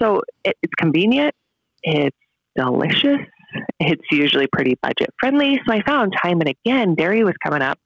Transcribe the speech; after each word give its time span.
So 0.00 0.20
it, 0.44 0.56
it's 0.62 0.74
convenient, 0.74 1.34
it's 1.82 2.16
delicious, 2.54 3.18
it's 3.80 4.04
usually 4.10 4.46
pretty 4.46 4.74
budget 4.82 5.08
friendly. 5.18 5.58
So 5.66 5.72
I 5.72 5.82
found 5.82 6.12
time 6.22 6.40
and 6.40 6.48
again, 6.48 6.94
dairy 6.94 7.24
was 7.24 7.34
coming 7.42 7.62
up 7.62 7.78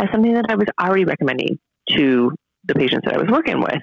as 0.00 0.08
something 0.12 0.34
that 0.34 0.46
I 0.48 0.54
was 0.54 0.68
already 0.80 1.04
recommending 1.04 1.58
to 1.90 2.32
the 2.64 2.74
patients 2.74 3.06
that 3.06 3.14
I 3.14 3.18
was 3.18 3.28
working 3.28 3.60
with. 3.60 3.82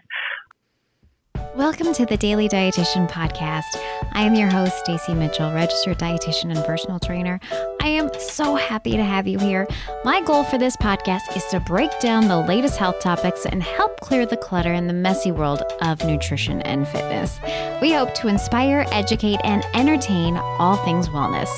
Welcome 1.56 1.94
to 1.94 2.06
the 2.06 2.18
Daily 2.18 2.48
Dietitian 2.48 3.10
Podcast. 3.10 3.64
I 4.12 4.24
am 4.24 4.36
your 4.36 4.50
host, 4.50 4.78
Stacy 4.80 5.14
Mitchell, 5.14 5.54
registered 5.54 5.98
dietitian 5.98 6.56
and 6.56 6.64
personal 6.66 7.00
trainer. 7.00 7.40
I 7.82 7.90
so 8.20 8.56
happy 8.56 8.92
to 8.92 9.04
have 9.04 9.28
you 9.28 9.40
here. 9.40 9.68
My 10.04 10.22
goal 10.22 10.44
for 10.44 10.58
this 10.58 10.78
podcast 10.78 11.36
is 11.36 11.44
to 11.46 11.60
break 11.60 11.92
down 12.00 12.28
the 12.28 12.40
latest 12.40 12.78
health 12.78 13.00
topics 13.00 13.46
and 13.46 13.62
help 13.64 14.00
clear 14.00 14.26
the 14.26 14.38
clutter 14.38 14.74
in 14.74 14.88
the 14.88 14.94
messy 14.94 15.32
world 15.32 15.64
of 15.82 16.04
nutrition 16.06 16.62
and 16.62 16.88
fitness. 16.88 17.40
We 17.82 17.94
hope 17.94 18.14
to 18.16 18.28
inspire, 18.28 18.86
educate, 18.92 19.40
and 19.44 19.66
entertain 19.74 20.38
all 20.38 20.78
things 20.78 21.10
wellness. 21.10 21.50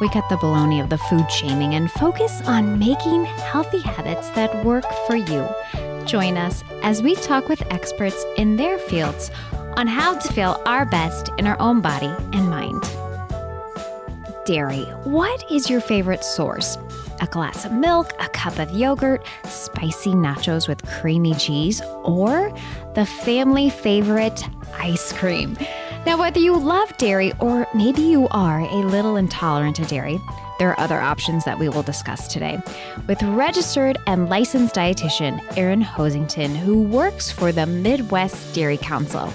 We 0.00 0.08
cut 0.08 0.28
the 0.28 0.36
baloney 0.36 0.82
of 0.82 0.90
the 0.90 0.98
food 0.98 1.30
shaming 1.30 1.74
and 1.74 1.90
focus 1.90 2.40
on 2.42 2.78
making 2.78 3.24
healthy 3.24 3.80
habits 3.80 4.30
that 4.30 4.64
work 4.64 4.84
for 5.06 5.16
you. 5.16 5.48
Join 6.06 6.36
us 6.36 6.62
as 6.82 7.02
we 7.02 7.14
talk 7.16 7.48
with 7.48 7.62
experts 7.72 8.24
in 8.36 8.56
their 8.56 8.78
fields 8.78 9.30
on 9.76 9.86
how 9.86 10.18
to 10.18 10.32
feel 10.32 10.62
our 10.66 10.86
best 10.86 11.30
in 11.38 11.46
our 11.46 11.60
own 11.60 11.80
body 11.80 12.12
and 12.32 12.48
mind. 12.48 12.82
Dairy. 14.48 14.84
What 15.04 15.44
is 15.50 15.68
your 15.68 15.82
favorite 15.82 16.24
source? 16.24 16.78
A 17.20 17.26
glass 17.26 17.66
of 17.66 17.72
milk, 17.72 18.14
a 18.18 18.30
cup 18.30 18.58
of 18.58 18.70
yogurt, 18.70 19.22
spicy 19.44 20.12
nachos 20.12 20.66
with 20.66 20.82
creamy 20.86 21.34
cheese, 21.34 21.82
or 22.02 22.50
the 22.94 23.04
family 23.04 23.68
favorite 23.68 24.42
ice 24.72 25.12
cream? 25.12 25.54
Now, 26.06 26.16
whether 26.16 26.40
you 26.40 26.56
love 26.56 26.96
dairy 26.96 27.34
or 27.40 27.66
maybe 27.74 28.00
you 28.00 28.26
are 28.30 28.60
a 28.60 28.86
little 28.86 29.16
intolerant 29.16 29.76
to 29.76 29.84
dairy, 29.84 30.18
there 30.58 30.70
are 30.70 30.80
other 30.80 30.98
options 30.98 31.44
that 31.44 31.58
we 31.58 31.68
will 31.68 31.82
discuss 31.82 32.26
today 32.26 32.58
with 33.06 33.22
registered 33.22 33.98
and 34.06 34.30
licensed 34.30 34.74
dietitian 34.74 35.44
Erin 35.58 35.82
Hoisington, 35.82 36.56
who 36.56 36.80
works 36.84 37.30
for 37.30 37.52
the 37.52 37.66
Midwest 37.66 38.54
Dairy 38.54 38.78
Council. 38.78 39.30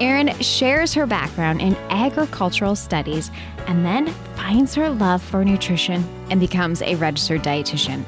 Erin 0.00 0.28
shares 0.40 0.94
her 0.94 1.06
background 1.06 1.60
in 1.60 1.74
agricultural 1.90 2.76
studies 2.76 3.30
and 3.66 3.84
then 3.84 4.06
finds 4.36 4.74
her 4.74 4.88
love 4.88 5.20
for 5.20 5.44
nutrition 5.44 6.04
and 6.30 6.38
becomes 6.38 6.82
a 6.82 6.94
registered 6.94 7.42
dietitian. 7.42 8.04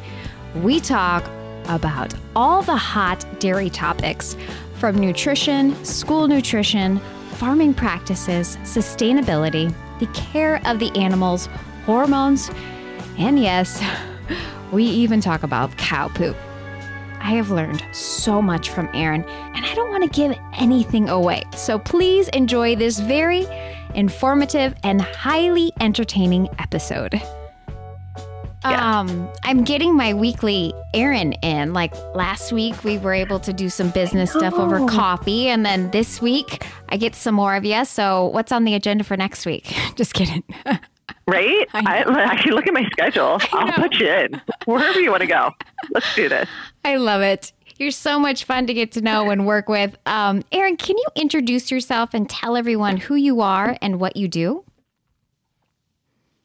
We 0.62 0.78
talk 0.78 1.28
about 1.68 2.14
all 2.36 2.62
the 2.62 2.76
hot 2.76 3.24
dairy 3.40 3.70
topics 3.70 4.36
from 4.78 4.98
nutrition, 4.98 5.84
school 5.84 6.28
nutrition, 6.28 7.00
farming 7.32 7.74
practices, 7.74 8.56
sustainability, 8.62 9.74
the 9.98 10.06
care 10.08 10.60
of 10.66 10.78
the 10.78 10.90
animals, 10.96 11.48
hormones, 11.86 12.50
and 13.18 13.38
yes, 13.38 13.82
we 14.72 14.84
even 14.84 15.20
talk 15.20 15.42
about 15.42 15.76
cow 15.76 16.08
poop. 16.08 16.36
I 17.20 17.32
have 17.32 17.50
learned 17.50 17.84
so 17.92 18.40
much 18.40 18.70
from 18.70 18.88
Erin, 18.94 19.24
and 19.24 19.64
I 19.64 19.74
don't 19.74 19.90
want 19.90 20.02
to 20.02 20.20
give 20.20 20.36
anything 20.54 21.08
away. 21.08 21.44
So 21.56 21.78
please 21.78 22.28
enjoy 22.28 22.76
this 22.76 22.98
very 22.98 23.46
informative 23.94 24.74
and 24.82 25.00
highly 25.00 25.72
entertaining 25.80 26.48
episode. 26.58 27.20
Yeah. 28.64 29.00
Um, 29.00 29.30
I'm 29.42 29.64
getting 29.64 29.96
my 29.96 30.12
weekly 30.12 30.74
Erin 30.92 31.32
in. 31.34 31.72
Like 31.72 31.94
last 32.14 32.52
week, 32.52 32.84
we 32.84 32.98
were 32.98 33.14
able 33.14 33.40
to 33.40 33.52
do 33.52 33.70
some 33.70 33.90
business 33.90 34.32
stuff 34.32 34.54
over 34.54 34.86
coffee, 34.86 35.48
and 35.48 35.64
then 35.64 35.90
this 35.92 36.20
week 36.20 36.66
I 36.90 36.96
get 36.96 37.14
some 37.14 37.34
more 37.34 37.54
of 37.54 37.64
you. 37.64 37.84
So, 37.84 38.26
what's 38.26 38.52
on 38.52 38.64
the 38.64 38.74
agenda 38.74 39.04
for 39.04 39.16
next 39.16 39.46
week? 39.46 39.74
Just 39.94 40.14
kidding. 40.14 40.42
Right? 41.26 41.68
I, 41.74 42.04
I, 42.06 42.36
can 42.42 42.54
look 42.54 42.66
at 42.66 42.74
my 42.74 42.84
schedule. 42.90 43.38
I'll 43.52 43.72
put 43.72 43.94
you 43.94 44.08
in 44.08 44.40
wherever 44.64 45.00
you 45.00 45.10
want 45.10 45.20
to 45.20 45.28
go. 45.28 45.52
Let's 45.90 46.14
do 46.14 46.28
this. 46.28 46.48
I 46.84 46.96
love 46.96 47.22
it. 47.22 47.52
You're 47.78 47.92
so 47.92 48.18
much 48.18 48.44
fun 48.44 48.66
to 48.66 48.74
get 48.74 48.92
to 48.92 49.00
know 49.00 49.30
and 49.30 49.46
work 49.46 49.68
with. 49.68 49.96
Um, 50.06 50.42
Erin, 50.52 50.76
can 50.76 50.98
you 50.98 51.06
introduce 51.14 51.70
yourself 51.70 52.12
and 52.12 52.28
tell 52.28 52.56
everyone 52.56 52.96
who 52.96 53.14
you 53.14 53.40
are 53.40 53.78
and 53.80 54.00
what 54.00 54.16
you 54.16 54.28
do? 54.28 54.64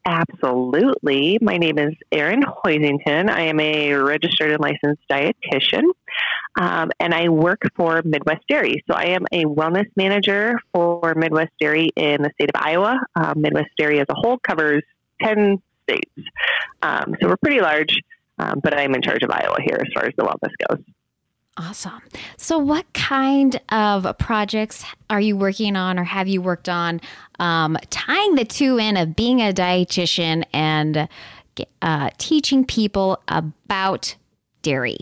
Absolutely. 0.06 1.36
My 1.42 1.56
name 1.56 1.78
is 1.78 1.92
Erin 2.12 2.42
Hoisington. 2.42 3.28
I 3.28 3.40
am 3.42 3.58
a 3.58 3.92
registered 3.94 4.52
and 4.52 4.60
licensed 4.60 5.02
dietitian, 5.10 5.82
um, 6.56 6.90
and 7.00 7.14
I 7.14 7.28
work 7.28 7.62
for 7.76 8.02
Midwest 8.04 8.46
Dairy. 8.48 8.82
So 8.88 8.94
I 8.94 9.06
am 9.06 9.26
a 9.32 9.44
wellness 9.44 9.86
manager 9.94 10.58
for 10.72 11.14
Midwest 11.14 11.52
Dairy 11.60 11.90
in 11.96 12.22
the 12.22 12.30
state 12.34 12.50
of 12.54 12.60
Iowa. 12.60 12.98
Uh, 13.14 13.34
Midwest 13.36 13.70
Dairy 13.76 14.00
as 14.00 14.06
a 14.08 14.14
whole 14.14 14.38
covers 14.38 14.82
10 15.22 15.60
states. 15.82 16.10
Um, 16.82 17.14
so 17.20 17.28
we're 17.28 17.36
pretty 17.36 17.60
large, 17.60 17.98
um, 18.38 18.60
but 18.62 18.76
I'm 18.76 18.94
in 18.94 19.02
charge 19.02 19.22
of 19.22 19.30
Iowa 19.30 19.58
here 19.64 19.78
as 19.80 19.92
far 19.94 20.06
as 20.06 20.14
the 20.16 20.24
wellness 20.24 20.52
goes. 20.68 20.82
Awesome. 21.58 22.02
So, 22.36 22.58
what 22.58 22.92
kind 22.92 23.58
of 23.70 24.18
projects 24.18 24.84
are 25.08 25.20
you 25.20 25.38
working 25.38 25.74
on 25.74 25.98
or 25.98 26.04
have 26.04 26.28
you 26.28 26.42
worked 26.42 26.68
on 26.68 27.00
um, 27.38 27.78
tying 27.88 28.34
the 28.34 28.44
two 28.44 28.78
in 28.78 28.98
of 28.98 29.16
being 29.16 29.40
a 29.40 29.54
dietitian 29.54 30.44
and 30.52 31.08
uh, 31.80 32.10
teaching 32.18 32.66
people 32.66 33.22
about 33.28 34.16
dairy? 34.60 34.98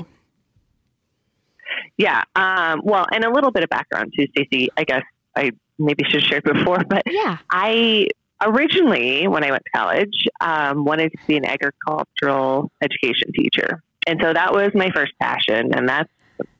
Yeah. 1.96 2.22
Um, 2.34 2.82
well, 2.84 3.06
and 3.12 3.24
a 3.24 3.30
little 3.30 3.50
bit 3.50 3.64
of 3.64 3.70
background 3.70 4.12
too, 4.16 4.26
Stacey. 4.36 4.68
I 4.76 4.84
guess 4.84 5.02
I 5.36 5.52
maybe 5.78 6.04
should 6.04 6.22
have 6.22 6.28
shared 6.28 6.44
before, 6.44 6.78
but 6.88 7.02
yeah. 7.06 7.38
I 7.50 8.08
originally, 8.42 9.26
when 9.28 9.44
I 9.44 9.50
went 9.50 9.62
to 9.64 9.70
college, 9.78 10.28
um, 10.40 10.84
wanted 10.84 11.12
to 11.12 11.18
be 11.26 11.36
an 11.36 11.44
agricultural 11.44 12.70
education 12.82 13.32
teacher. 13.34 13.82
And 14.06 14.20
so 14.22 14.32
that 14.32 14.52
was 14.52 14.70
my 14.74 14.90
first 14.90 15.12
passion. 15.20 15.74
And 15.74 15.88
that's 15.88 16.10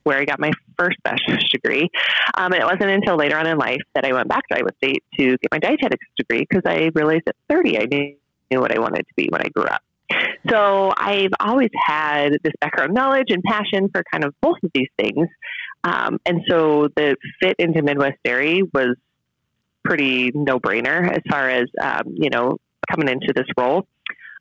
where 0.05 0.19
I 0.19 0.25
got 0.25 0.39
my 0.39 0.53
first 0.79 0.97
bachelor's 1.03 1.49
degree. 1.51 1.89
Um, 2.37 2.53
and 2.53 2.63
it 2.63 2.65
wasn't 2.65 2.91
until 2.91 3.17
later 3.17 3.37
on 3.37 3.47
in 3.47 3.59
life 3.59 3.81
that 3.95 4.05
I 4.05 4.13
went 4.13 4.29
back 4.29 4.47
to 4.49 4.59
Iowa 4.59 4.71
State 4.79 5.03
to 5.19 5.37
get 5.39 5.51
my 5.51 5.59
dietetics 5.59 6.07
degree 6.17 6.47
because 6.49 6.63
I 6.67 6.91
realized 6.95 7.25
at 7.27 7.37
30 7.49 7.79
I 7.79 7.85
knew, 7.91 8.17
knew 8.51 8.61
what 8.61 8.75
I 8.75 8.79
wanted 8.79 9.07
to 9.07 9.15
be 9.17 9.29
when 9.31 9.43
I 9.43 9.49
grew 9.49 9.65
up. 9.65 9.83
So 10.49 10.93
I've 10.97 11.33
always 11.41 11.71
had 11.87 12.33
this 12.43 12.53
background 12.61 12.95
knowledge 12.95 13.29
and 13.31 13.43
passion 13.43 13.89
for 13.93 14.03
kind 14.11 14.25
of 14.25 14.35
both 14.41 14.59
of 14.63 14.71
these 14.75 14.89
things. 14.99 15.29
Um, 15.83 16.19
and 16.27 16.43
so 16.49 16.89
the 16.95 17.17
fit 17.43 17.57
into 17.59 17.83
Midwest 17.83 18.19
Dairy 18.25 18.63
was 18.63 18.97
pretty 19.85 20.31
no 20.35 20.59
brainer 20.59 21.11
as 21.11 21.23
far 21.31 21.49
as, 21.49 21.65
um, 21.83 22.03
you 22.15 22.31
know, 22.31 22.59
coming 22.91 23.09
into 23.09 23.33
this 23.35 23.47
role. 23.57 23.87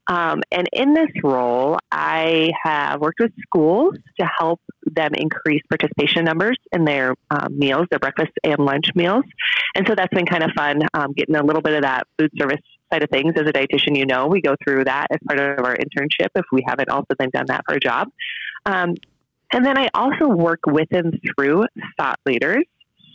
Um, 0.07 0.41
and 0.51 0.67
in 0.73 0.93
this 0.93 1.11
role, 1.23 1.77
I 1.89 2.51
have 2.61 2.99
worked 2.99 3.21
with 3.21 3.31
schools 3.41 3.95
to 4.19 4.29
help 4.37 4.59
them 4.85 5.11
increase 5.15 5.61
participation 5.69 6.25
numbers 6.25 6.57
in 6.73 6.83
their 6.83 7.15
um, 7.29 7.57
meals, 7.57 7.87
their 7.89 7.99
breakfast 7.99 8.31
and 8.43 8.59
lunch 8.59 8.87
meals. 8.95 9.23
And 9.75 9.87
so 9.87 9.95
that's 9.95 10.13
been 10.13 10.25
kind 10.25 10.43
of 10.43 10.51
fun, 10.57 10.81
um, 10.93 11.13
getting 11.13 11.35
a 11.35 11.43
little 11.43 11.61
bit 11.61 11.75
of 11.75 11.83
that 11.83 12.05
food 12.17 12.31
service 12.37 12.59
side 12.93 13.03
of 13.03 13.09
things. 13.09 13.33
As 13.35 13.47
a 13.47 13.53
dietitian, 13.53 13.97
you 13.97 14.05
know, 14.05 14.27
we 14.27 14.41
go 14.41 14.55
through 14.63 14.85
that 14.85 15.07
as 15.11 15.17
part 15.27 15.39
of 15.39 15.65
our 15.65 15.75
internship 15.75 16.29
if 16.35 16.45
we 16.51 16.63
haven't 16.67 16.89
also 16.89 17.13
then 17.17 17.29
done 17.33 17.45
that 17.47 17.61
for 17.67 17.75
a 17.75 17.79
job. 17.79 18.09
Um, 18.65 18.95
and 19.51 19.65
then 19.65 19.77
I 19.77 19.89
also 19.93 20.27
work 20.27 20.61
with 20.65 20.87
and 20.91 21.19
through 21.35 21.65
thought 21.97 22.19
leaders. 22.25 22.63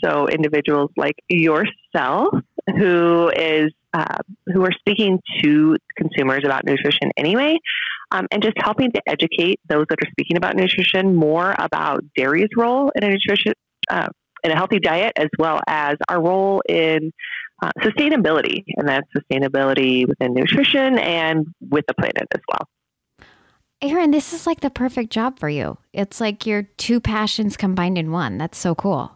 So 0.05 0.29
individuals 0.29 0.91
like 0.97 1.17
yourself, 1.29 2.29
who 2.77 3.31
is 3.31 3.73
uh, 3.93 4.19
who 4.53 4.63
are 4.65 4.73
speaking 4.79 5.19
to 5.43 5.77
consumers 5.97 6.43
about 6.45 6.65
nutrition 6.65 7.11
anyway, 7.17 7.59
um, 8.13 8.27
and 8.31 8.43
just 8.43 8.55
helping 8.59 8.93
to 8.93 9.03
educate 9.09 9.59
those 9.69 9.87
that 9.89 9.99
are 10.01 10.11
speaking 10.11 10.37
about 10.37 10.55
nutrition 10.55 11.17
more 11.17 11.55
about 11.59 12.05
dairy's 12.17 12.51
role 12.57 12.93
in 12.95 13.03
a 13.03 13.09
nutrition 13.09 13.55
uh, 13.91 14.09
in 14.45 14.53
a 14.53 14.57
healthy 14.57 14.79
diet, 14.79 15.13
as 15.17 15.29
well 15.39 15.61
as 15.67 15.97
our 16.09 16.23
role 16.23 16.63
in 16.69 17.13
uh, 17.63 17.71
sustainability, 17.81 18.65
and 18.77 18.89
that's 18.89 19.07
sustainability 19.17 20.07
within 20.07 20.35
nutrition 20.35 20.99
and 20.99 21.47
with 21.61 21.85
the 21.89 21.95
planet 21.95 22.27
as 22.35 22.41
well. 22.49 22.69
Erin, 23.81 24.11
this 24.11 24.33
is 24.33 24.47
like 24.47 24.61
the 24.61 24.71
perfect 24.71 25.11
job 25.11 25.39
for 25.39 25.49
you. 25.49 25.79
It's 25.93 26.21
like 26.21 26.47
your 26.47 26.65
two 26.77 27.01
passions 27.01 27.57
combined 27.57 27.97
in 27.97 28.11
one. 28.11 28.37
That's 28.39 28.59
so 28.59 28.75
cool. 28.75 29.13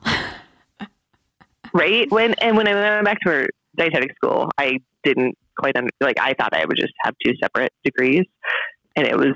right? 1.73 2.11
When 2.11 2.35
and 2.35 2.57
when 2.57 2.69
I 2.69 2.75
went 2.75 3.05
back 3.05 3.19
to 3.27 3.49
dietetic 3.77 4.15
school, 4.17 4.51
I 4.59 4.79
didn't 5.03 5.37
quite 5.59 5.77
under, 5.77 5.91
like 6.01 6.19
I 6.21 6.35
thought 6.35 6.55
I 6.55 6.65
would 6.65 6.77
just 6.77 6.93
have 7.01 7.15
two 7.25 7.33
separate 7.43 7.73
degrees, 7.85 8.25
and 8.97 9.07
it 9.07 9.17
was 9.17 9.35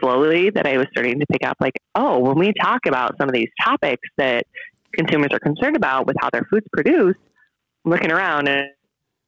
slowly 0.00 0.50
that 0.50 0.66
I 0.66 0.76
was 0.76 0.86
starting 0.90 1.20
to 1.20 1.26
pick 1.26 1.46
up 1.46 1.56
like, 1.60 1.74
oh, 1.94 2.18
when 2.18 2.38
we 2.38 2.52
talk 2.60 2.80
about 2.86 3.16
some 3.18 3.28
of 3.28 3.34
these 3.34 3.50
topics 3.64 4.08
that 4.16 4.44
consumers 4.92 5.28
are 5.32 5.38
concerned 5.38 5.76
about 5.76 6.06
with 6.06 6.16
how 6.20 6.30
their 6.32 6.46
food's 6.50 6.66
produced, 6.72 7.18
looking 7.84 8.10
around 8.10 8.48
and, 8.48 8.68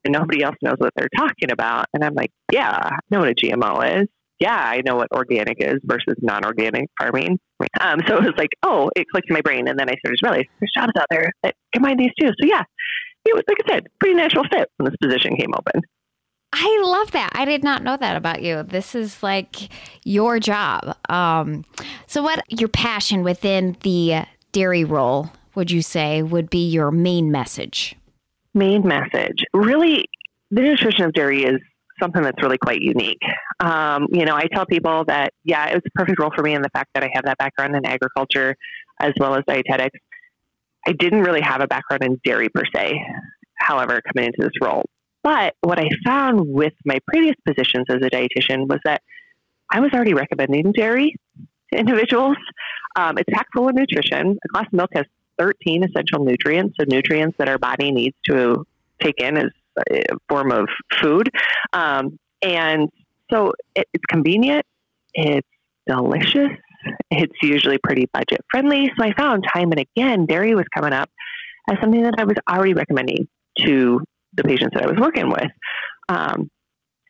and 0.03 0.13
nobody 0.13 0.43
else 0.43 0.55
knows 0.61 0.75
what 0.77 0.91
they're 0.95 1.09
talking 1.15 1.51
about, 1.51 1.85
and 1.93 2.03
I'm 2.03 2.13
like, 2.13 2.31
yeah, 2.51 2.71
I 2.71 2.97
know 3.09 3.19
what 3.19 3.29
a 3.29 3.35
GMO 3.35 4.01
is. 4.01 4.07
Yeah, 4.39 4.55
I 4.55 4.81
know 4.85 4.95
what 4.95 5.11
organic 5.11 5.57
is 5.59 5.79
versus 5.83 6.15
non-organic 6.21 6.89
farming. 6.99 7.39
Um, 7.81 7.99
so 8.07 8.17
it 8.17 8.23
was 8.23 8.33
like, 8.37 8.51
oh, 8.61 8.91
it 8.95 9.07
clicked 9.11 9.29
in 9.29 9.33
my 9.33 9.41
brain, 9.41 9.67
and 9.67 9.79
then 9.79 9.89
I 9.89 9.95
started 9.99 10.17
to 10.17 10.29
realize 10.29 10.45
there's 10.59 10.71
jobs 10.77 10.93
out 10.99 11.07
there 11.09 11.31
that 11.43 11.55
combine 11.73 11.97
these 11.97 12.11
two. 12.19 12.27
So 12.27 12.45
yeah, 12.45 12.63
it 13.25 13.35
was, 13.35 13.43
like 13.47 13.57
I 13.65 13.73
said, 13.73 13.87
pretty 13.99 14.15
natural 14.15 14.43
fit 14.51 14.69
when 14.77 14.85
this 14.85 14.95
position 15.01 15.35
came 15.35 15.53
open. 15.57 15.81
I 16.53 16.81
love 16.83 17.11
that. 17.11 17.31
I 17.33 17.45
did 17.45 17.63
not 17.63 17.83
know 17.83 17.97
that 17.97 18.15
about 18.15 18.41
you. 18.41 18.63
This 18.63 18.95
is 18.95 19.21
like 19.21 19.69
your 20.05 20.39
job. 20.39 20.95
Um, 21.09 21.65
so, 22.05 22.23
what 22.23 22.41
your 22.47 22.69
passion 22.69 23.23
within 23.23 23.75
the 23.81 24.25
dairy 24.53 24.83
role 24.83 25.29
would 25.55 25.71
you 25.71 25.81
say 25.81 26.23
would 26.23 26.49
be 26.49 26.67
your 26.67 26.89
main 26.89 27.31
message? 27.31 27.95
Main 28.57 28.87
message. 28.87 29.43
Really, 29.53 30.05
the 30.51 30.61
nutrition 30.61 31.03
of 31.05 31.13
dairy 31.13 31.43
is 31.43 31.59
something 32.01 32.21
that's 32.21 32.41
really 32.41 32.57
quite 32.57 32.81
unique. 32.81 33.21
Um, 33.59 34.07
you 34.11 34.25
know, 34.25 34.35
I 34.35 34.45
tell 34.53 34.65
people 34.65 35.05
that, 35.05 35.33
yeah, 35.43 35.67
it 35.67 35.75
was 35.75 35.83
a 35.85 35.91
perfect 35.91 36.19
role 36.19 36.31
for 36.35 36.43
me 36.43 36.53
in 36.53 36.61
the 36.61 36.69
fact 36.69 36.89
that 36.93 37.03
I 37.03 37.09
have 37.13 37.25
that 37.25 37.37
background 37.37 37.75
in 37.75 37.85
agriculture 37.85 38.55
as 38.99 39.13
well 39.19 39.35
as 39.35 39.43
dietetics. 39.47 39.99
I 40.87 40.93
didn't 40.93 41.21
really 41.21 41.41
have 41.41 41.61
a 41.61 41.67
background 41.67 42.03
in 42.03 42.19
dairy 42.23 42.49
per 42.49 42.63
se, 42.73 42.99
however, 43.55 44.01
coming 44.01 44.27
into 44.27 44.39
this 44.39 44.53
role. 44.61 44.85
But 45.23 45.55
what 45.61 45.79
I 45.79 45.89
found 46.05 46.47
with 46.47 46.73
my 46.85 46.99
previous 47.07 47.35
positions 47.45 47.85
as 47.89 47.97
a 47.97 48.09
dietitian 48.09 48.67
was 48.67 48.79
that 48.85 49.01
I 49.71 49.81
was 49.81 49.91
already 49.93 50.13
recommending 50.13 50.71
dairy 50.71 51.15
to 51.73 51.79
individuals. 51.79 52.37
Um, 52.95 53.17
it's 53.17 53.29
packed 53.31 53.49
full 53.55 53.67
of 53.67 53.75
nutrition. 53.75 54.37
A 54.43 54.47
glass 54.53 54.65
of 54.67 54.73
milk 54.73 54.89
has 54.93 55.05
13 55.37 55.83
essential 55.83 56.23
nutrients, 56.23 56.75
so 56.79 56.85
nutrients 56.87 57.35
that 57.39 57.49
our 57.49 57.57
body 57.57 57.91
needs 57.91 58.15
to 58.25 58.65
take 59.01 59.19
in 59.19 59.37
as 59.37 59.51
a 59.91 60.03
form 60.29 60.51
of 60.51 60.67
food. 60.99 61.29
Um, 61.73 62.17
and 62.41 62.89
so 63.31 63.53
it, 63.75 63.87
it's 63.93 64.05
convenient, 64.09 64.65
it's 65.13 65.47
delicious, 65.87 66.49
it's 67.11 67.35
usually 67.41 67.77
pretty 67.77 68.07
budget 68.13 68.41
friendly. 68.49 68.89
So 68.97 69.05
I 69.05 69.13
found 69.13 69.45
time 69.53 69.71
and 69.71 69.79
again, 69.79 70.25
dairy 70.25 70.55
was 70.55 70.65
coming 70.73 70.93
up 70.93 71.09
as 71.69 71.77
something 71.81 72.03
that 72.03 72.15
I 72.17 72.23
was 72.23 72.37
already 72.49 72.73
recommending 72.73 73.27
to 73.59 74.01
the 74.33 74.43
patients 74.43 74.73
that 74.73 74.83
I 74.83 74.87
was 74.87 74.99
working 74.99 75.29
with. 75.29 75.51
Um, 76.09 76.49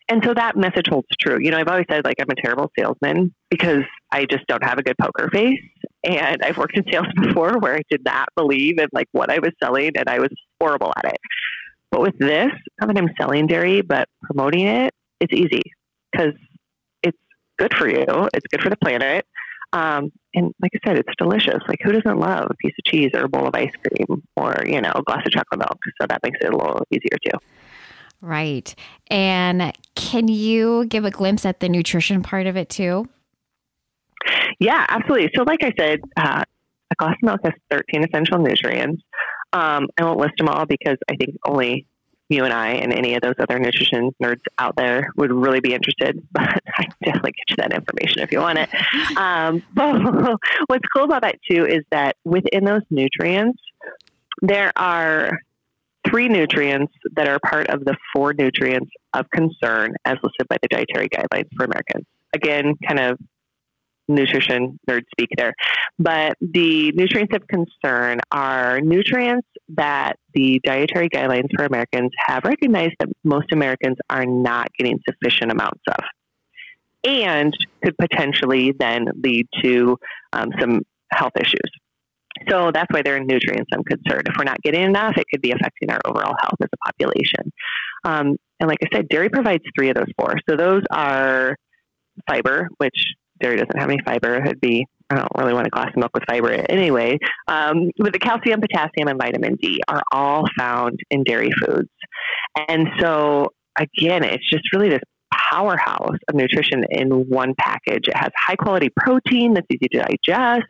and 0.09 0.23
so 0.23 0.33
that 0.33 0.55
message 0.55 0.87
holds 0.89 1.07
true. 1.19 1.37
You 1.41 1.51
know, 1.51 1.57
I've 1.57 1.67
always 1.67 1.85
said 1.89 2.05
like 2.05 2.15
I'm 2.21 2.29
a 2.29 2.41
terrible 2.41 2.71
salesman 2.79 3.33
because 3.49 3.83
I 4.11 4.25
just 4.25 4.47
don't 4.47 4.63
have 4.63 4.77
a 4.77 4.83
good 4.83 4.97
poker 4.97 5.29
face. 5.31 5.59
And 6.03 6.41
I've 6.43 6.57
worked 6.57 6.77
in 6.77 6.83
sales 6.91 7.07
before 7.21 7.57
where 7.59 7.75
I 7.75 7.81
did 7.89 8.03
not 8.05 8.29
believe 8.35 8.79
in 8.79 8.87
like 8.93 9.07
what 9.11 9.31
I 9.31 9.39
was 9.39 9.51
selling 9.61 9.91
and 9.97 10.07
I 10.09 10.19
was 10.19 10.29
horrible 10.59 10.93
at 10.97 11.05
it. 11.05 11.17
But 11.91 12.01
with 12.01 12.17
this, 12.19 12.51
not 12.79 12.87
that 12.87 12.97
I'm 12.97 13.09
selling 13.19 13.47
dairy, 13.47 13.81
but 13.81 14.07
promoting 14.23 14.67
it, 14.67 14.93
it's 15.19 15.33
easy 15.33 15.63
because 16.11 16.33
it's 17.01 17.17
good 17.57 17.73
for 17.73 17.87
you. 17.87 18.05
It's 18.33 18.45
good 18.51 18.61
for 18.61 18.69
the 18.69 18.77
planet. 18.77 19.25
Um, 19.73 20.11
and 20.33 20.53
like 20.61 20.71
I 20.75 20.87
said, 20.87 20.97
it's 20.97 21.13
delicious. 21.17 21.59
Like 21.67 21.79
who 21.83 21.91
doesn't 21.91 22.19
love 22.19 22.47
a 22.49 22.55
piece 22.55 22.73
of 22.77 22.91
cheese 22.91 23.11
or 23.13 23.25
a 23.25 23.29
bowl 23.29 23.47
of 23.47 23.55
ice 23.55 23.71
cream 23.85 24.23
or, 24.35 24.63
you 24.65 24.81
know, 24.81 24.91
a 24.95 25.03
glass 25.03 25.25
of 25.25 25.31
chocolate 25.31 25.59
milk? 25.59 25.77
So 25.99 26.07
that 26.07 26.21
makes 26.23 26.37
it 26.41 26.53
a 26.53 26.57
little 26.57 26.81
easier 26.91 27.17
too. 27.25 27.37
Right. 28.21 28.73
And 29.07 29.73
can 29.95 30.27
you 30.27 30.85
give 30.85 31.05
a 31.05 31.11
glimpse 31.11 31.45
at 31.45 31.59
the 31.59 31.69
nutrition 31.69 32.23
part 32.23 32.47
of 32.47 32.57
it 32.57 32.69
too? 32.69 33.07
Yeah, 34.59 34.85
absolutely. 34.87 35.31
So, 35.35 35.43
like 35.43 35.63
I 35.63 35.71
said, 35.77 36.01
uh, 36.17 36.43
a 36.91 36.95
glass 36.95 37.15
of 37.21 37.23
milk 37.23 37.41
has 37.43 37.53
13 37.69 38.05
essential 38.05 38.39
nutrients. 38.39 39.03
Um, 39.53 39.87
I 39.97 40.03
won't 40.03 40.19
list 40.19 40.33
them 40.37 40.49
all 40.49 40.65
because 40.65 40.97
I 41.09 41.15
think 41.15 41.35
only 41.45 41.85
you 42.29 42.43
and 42.43 42.53
I 42.53 42.71
and 42.71 42.93
any 42.93 43.15
of 43.15 43.21
those 43.21 43.35
other 43.39 43.57
nutrition 43.57 44.11
nerds 44.21 44.41
out 44.57 44.75
there 44.75 45.11
would 45.15 45.31
really 45.31 45.59
be 45.59 45.73
interested. 45.73 46.21
But 46.31 46.61
I 46.77 46.83
can 46.83 46.93
definitely 47.03 47.31
get 47.31 47.49
you 47.49 47.55
that 47.57 47.73
information 47.73 48.21
if 48.21 48.31
you 48.31 48.39
want 48.39 48.59
it. 48.59 48.69
Um, 49.17 49.63
but 49.73 50.37
what's 50.67 50.87
cool 50.95 51.05
about 51.05 51.23
that 51.23 51.39
too 51.49 51.65
is 51.65 51.83
that 51.91 52.17
within 52.25 52.65
those 52.65 52.81
nutrients, 52.89 53.59
there 54.41 54.71
are 54.75 55.39
three 56.07 56.27
nutrients 56.27 56.93
that 57.15 57.27
are 57.27 57.39
part 57.39 57.67
of 57.69 57.83
the 57.85 57.95
four 58.13 58.33
nutrients 58.33 58.91
of 59.13 59.29
concern 59.31 59.95
as 60.05 60.15
listed 60.21 60.47
by 60.47 60.57
the 60.61 60.67
dietary 60.67 61.09
guidelines 61.09 61.47
for 61.55 61.65
Americans. 61.65 62.05
Again, 62.33 62.75
kind 62.87 62.99
of 62.99 63.17
nutrition 64.07 64.79
nerd 64.89 65.03
speak 65.11 65.29
there. 65.37 65.53
But 65.99 66.37
the 66.41 66.91
nutrients 66.93 67.35
of 67.35 67.47
concern 67.47 68.19
are 68.31 68.79
nutrients 68.81 69.47
that 69.69 70.17
the 70.33 70.59
dietary 70.63 71.09
guidelines 71.09 71.49
for 71.55 71.65
Americans 71.65 72.11
have 72.25 72.43
recognized 72.43 72.95
that 72.99 73.09
most 73.23 73.51
Americans 73.51 73.97
are 74.09 74.25
not 74.25 74.67
getting 74.77 74.99
sufficient 75.07 75.51
amounts 75.51 75.81
of 75.89 76.03
and 77.03 77.53
could 77.83 77.97
potentially 77.97 78.73
then 78.77 79.07
lead 79.23 79.47
to 79.63 79.97
um, 80.33 80.51
some 80.59 80.81
health 81.11 81.33
issues. 81.39 81.71
So 82.49 82.71
that's 82.71 82.87
why 82.91 83.01
they're 83.01 83.23
nutrients 83.23 83.69
I'm 83.73 83.83
concerned. 83.83 84.27
If 84.27 84.35
we're 84.37 84.43
not 84.43 84.61
getting 84.61 84.83
enough, 84.83 85.17
it 85.17 85.25
could 85.31 85.41
be 85.41 85.51
affecting 85.51 85.89
our 85.89 85.99
overall 86.05 86.35
health 86.41 86.57
as 86.61 86.69
a 86.71 86.91
population. 86.91 87.51
Um, 88.03 88.35
and 88.59 88.69
like 88.69 88.77
I 88.83 88.95
said, 88.95 89.09
dairy 89.09 89.29
provides 89.29 89.63
three 89.75 89.89
of 89.89 89.95
those 89.95 90.11
four. 90.19 90.35
So 90.49 90.55
those 90.55 90.83
are 90.91 91.55
fiber, 92.27 92.69
which 92.77 92.95
dairy 93.39 93.57
doesn't 93.57 93.77
have 93.77 93.89
any 93.89 93.99
fiber. 94.05 94.35
It'd 94.35 94.61
be 94.61 94.85
I 95.09 95.15
don't 95.15 95.27
really 95.37 95.53
want 95.53 95.67
a 95.67 95.69
glass 95.69 95.87
of 95.87 95.95
milk 95.97 96.11
with 96.13 96.23
fiber 96.27 96.51
anyway. 96.51 97.17
Um, 97.47 97.91
but 97.97 98.11
the 98.11 98.19
calcium, 98.19 98.59
potassium, 98.59 99.07
and 99.07 99.17
vitamin 99.17 99.55
D 99.55 99.79
are 99.87 100.01
all 100.11 100.45
found 100.57 100.99
in 101.09 101.23
dairy 101.23 101.51
foods. 101.61 101.89
And 102.67 102.89
so, 102.99 103.53
again, 103.79 104.23
it's 104.23 104.47
just 104.49 104.63
really 104.73 104.89
this 104.89 105.01
powerhouse 105.49 106.17
of 106.27 106.35
nutrition 106.35 106.83
in 106.89 107.09
one 107.29 107.53
package. 107.57 108.07
It 108.07 108.17
has 108.17 108.31
high 108.37 108.55
quality 108.55 108.89
protein 108.97 109.53
that's 109.53 109.67
easy 109.69 109.87
to 109.93 109.99
digest. 109.99 110.67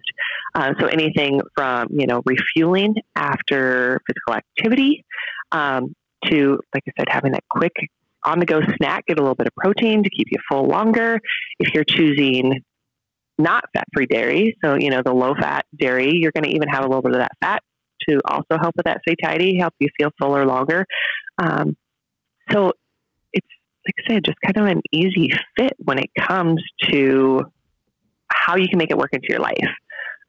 Uh, 0.53 0.73
so 0.79 0.87
anything 0.87 1.41
from 1.55 1.87
you 1.91 2.05
know 2.05 2.21
refueling 2.25 2.95
after 3.15 3.99
physical 4.07 4.35
activity 4.35 5.03
um, 5.51 5.95
to, 6.25 6.59
like 6.73 6.83
I 6.87 6.91
said, 6.99 7.07
having 7.09 7.31
that 7.31 7.43
quick 7.49 7.73
on 8.27 8.39
the 8.39 8.45
go 8.45 8.61
snack, 8.75 9.05
get 9.07 9.17
a 9.17 9.21
little 9.21 9.35
bit 9.35 9.47
of 9.47 9.55
protein 9.55 10.03
to 10.03 10.09
keep 10.09 10.27
you 10.29 10.37
full 10.49 10.67
longer. 10.67 11.19
If 11.59 11.73
you're 11.73 11.85
choosing 11.85 12.61
not 13.37 13.63
fat 13.73 13.85
free 13.93 14.05
dairy, 14.05 14.57
so 14.63 14.75
you 14.75 14.89
know 14.89 15.01
the 15.03 15.13
low 15.13 15.33
fat 15.33 15.65
dairy, 15.75 16.11
you're 16.13 16.31
going 16.31 16.43
to 16.43 16.49
even 16.49 16.67
have 16.67 16.83
a 16.83 16.87
little 16.87 17.01
bit 17.01 17.13
of 17.13 17.19
that 17.19 17.31
fat 17.41 17.63
to 18.09 18.19
also 18.25 18.57
help 18.59 18.75
with 18.75 18.85
that 18.85 19.01
satiety, 19.07 19.57
help 19.57 19.73
you 19.79 19.87
feel 19.97 20.09
fuller 20.19 20.45
longer. 20.45 20.85
Um, 21.37 21.75
so 22.51 22.73
it's 23.33 23.47
like 23.85 23.95
I 24.05 24.13
said, 24.13 24.25
just 24.25 24.37
kind 24.45 24.57
of 24.57 24.65
an 24.65 24.81
easy 24.91 25.29
fit 25.57 25.73
when 25.77 25.97
it 25.97 26.09
comes 26.19 26.61
to 26.89 27.41
how 28.27 28.57
you 28.57 28.67
can 28.67 28.77
make 28.77 28.91
it 28.91 28.97
work 28.97 29.13
into 29.13 29.27
your 29.29 29.39
life. 29.39 29.55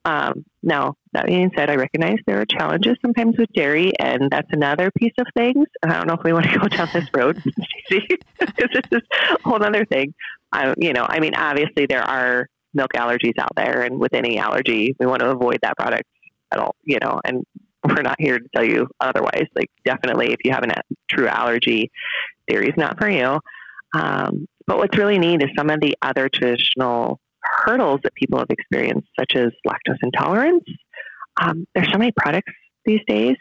Um, 0.04 0.44
now, 0.62 0.94
that 1.12 1.26
being 1.26 1.50
said, 1.56 1.70
I 1.70 1.76
recognize 1.76 2.18
there 2.26 2.40
are 2.40 2.46
challenges 2.46 2.96
sometimes 3.02 3.36
with 3.36 3.52
dairy, 3.52 3.92
and 3.98 4.30
that's 4.30 4.48
another 4.52 4.90
piece 4.90 5.12
of 5.18 5.26
things. 5.36 5.66
I 5.82 5.92
don't 5.92 6.06
know 6.06 6.14
if 6.14 6.22
we 6.24 6.32
want 6.32 6.46
to 6.46 6.58
go 6.58 6.68
down 6.68 6.88
this 6.92 7.08
road, 7.12 7.42
because 7.90 8.18
this 8.72 8.82
is 8.92 9.02
a 9.30 9.36
whole 9.44 9.62
other 9.62 9.84
thing. 9.84 10.14
I, 10.52 10.74
you 10.78 10.92
know, 10.92 11.06
I 11.08 11.20
mean, 11.20 11.34
obviously 11.34 11.86
there 11.86 12.02
are 12.02 12.48
milk 12.74 12.92
allergies 12.94 13.38
out 13.38 13.54
there, 13.56 13.82
and 13.82 13.98
with 13.98 14.14
any 14.14 14.38
allergy, 14.38 14.94
we 14.98 15.06
want 15.06 15.20
to 15.20 15.30
avoid 15.30 15.58
that 15.62 15.76
product 15.76 16.08
at 16.52 16.58
all. 16.58 16.76
You 16.84 16.98
know, 17.00 17.20
and 17.24 17.44
we're 17.84 18.02
not 18.02 18.16
here 18.18 18.38
to 18.38 18.48
tell 18.54 18.64
you 18.64 18.88
otherwise. 19.00 19.46
Like, 19.54 19.70
definitely, 19.84 20.32
if 20.32 20.38
you 20.44 20.52
have 20.52 20.64
a 20.64 20.74
true 21.10 21.28
allergy, 21.28 21.90
dairy 22.46 22.68
is 22.68 22.76
not 22.76 22.98
for 22.98 23.08
you. 23.08 23.40
Um, 23.94 24.46
but 24.66 24.78
what's 24.78 24.98
really 24.98 25.18
neat 25.18 25.42
is 25.42 25.50
some 25.56 25.70
of 25.70 25.80
the 25.80 25.96
other 26.02 26.28
traditional 26.28 27.20
hurdles 27.42 28.00
that 28.04 28.14
people 28.14 28.38
have 28.38 28.50
experienced, 28.50 29.08
such 29.18 29.32
as 29.36 29.48
lactose 29.66 29.98
intolerance. 30.02 30.64
Um, 31.40 31.66
there's 31.74 31.90
so 31.92 31.98
many 31.98 32.12
products 32.16 32.52
these 32.84 33.00
days 33.06 33.36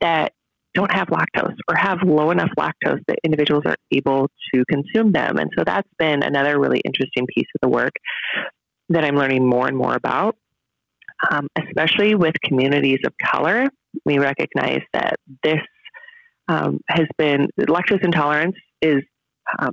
that 0.00 0.32
don't 0.74 0.92
have 0.92 1.08
lactose 1.08 1.56
or 1.68 1.76
have 1.76 1.98
low 2.02 2.30
enough 2.30 2.50
lactose 2.58 3.00
that 3.06 3.18
individuals 3.22 3.62
are 3.64 3.76
able 3.92 4.28
to 4.52 4.64
consume 4.68 5.12
them. 5.12 5.38
And 5.38 5.50
so 5.56 5.62
that's 5.64 5.88
been 5.98 6.22
another 6.22 6.58
really 6.58 6.80
interesting 6.84 7.26
piece 7.34 7.46
of 7.54 7.60
the 7.62 7.68
work 7.68 7.92
that 8.88 9.04
I'm 9.04 9.16
learning 9.16 9.48
more 9.48 9.68
and 9.68 9.76
more 9.76 9.94
about, 9.94 10.36
um, 11.30 11.46
especially 11.56 12.14
with 12.14 12.34
communities 12.42 12.98
of 13.06 13.12
color. 13.24 13.68
We 14.04 14.18
recognize 14.18 14.82
that 14.92 15.14
this 15.42 15.60
um, 16.48 16.80
has 16.88 17.06
been 17.16 17.48
lactose 17.58 18.04
intolerance 18.04 18.56
is 18.82 19.02
um, 19.58 19.72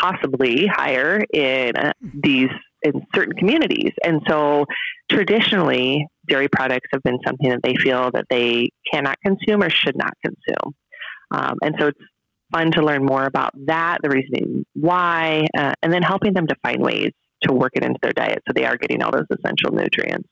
possibly 0.00 0.66
higher 0.66 1.20
in 1.32 1.76
uh, 1.76 1.92
these 2.22 2.48
in 2.82 2.92
certain 3.14 3.34
communities. 3.34 3.92
And 4.04 4.22
so 4.28 4.64
traditionally, 5.10 6.06
dairy 6.26 6.48
products 6.48 6.88
have 6.92 7.02
been 7.02 7.18
something 7.26 7.50
that 7.50 7.60
they 7.62 7.74
feel 7.74 8.10
that 8.12 8.24
they 8.30 8.70
cannot 8.90 9.18
consume 9.24 9.62
or 9.62 9.70
should 9.70 9.96
not 9.96 10.12
consume. 10.24 10.74
Um, 11.30 11.58
and 11.62 11.74
so 11.78 11.88
it's 11.88 12.00
fun 12.52 12.70
to 12.72 12.82
learn 12.82 13.04
more 13.04 13.24
about 13.24 13.52
that, 13.66 13.98
the 14.02 14.08
reasoning 14.08 14.64
why, 14.74 15.46
uh, 15.56 15.74
and 15.82 15.92
then 15.92 16.02
helping 16.02 16.32
them 16.32 16.46
to 16.46 16.56
find 16.62 16.82
ways 16.82 17.12
to 17.42 17.52
work 17.52 17.72
it 17.74 17.84
into 17.84 17.98
their 18.02 18.12
diet 18.12 18.42
so 18.46 18.52
they 18.54 18.64
are 18.64 18.76
getting 18.76 19.02
all 19.02 19.10
those 19.10 19.26
essential 19.30 19.72
nutrients. 19.72 20.28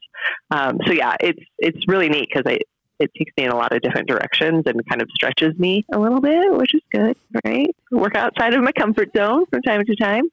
Um, 0.51 0.79
so 0.87 0.93
yeah, 0.93 1.15
it's 1.21 1.43
it's 1.59 1.79
really 1.87 2.09
neat 2.09 2.29
because 2.33 2.51
I 2.51 2.59
it 3.01 3.11
takes 3.17 3.33
me 3.37 3.45
in 3.45 3.51
a 3.51 3.57
lot 3.57 3.73
of 3.73 3.81
different 3.83 4.09
directions 4.09 4.65
and 4.67 4.81
kind 4.89 5.01
of 5.03 5.09
stretches 5.15 5.59
me 5.59 5.85
a 5.93 5.99
little 5.99 6.21
bit, 6.21 6.53
which 6.55 6.75
is 6.75 6.83
good, 6.93 7.17
right? 7.45 7.75
Work 7.91 8.17
outside 8.17 8.55
of 8.55 8.63
my 8.63 8.73
comfort 8.73 9.11
zone 9.17 9.47
from 9.47 9.63
time 9.63 9.85
to 9.85 9.97
time. 9.97 10.25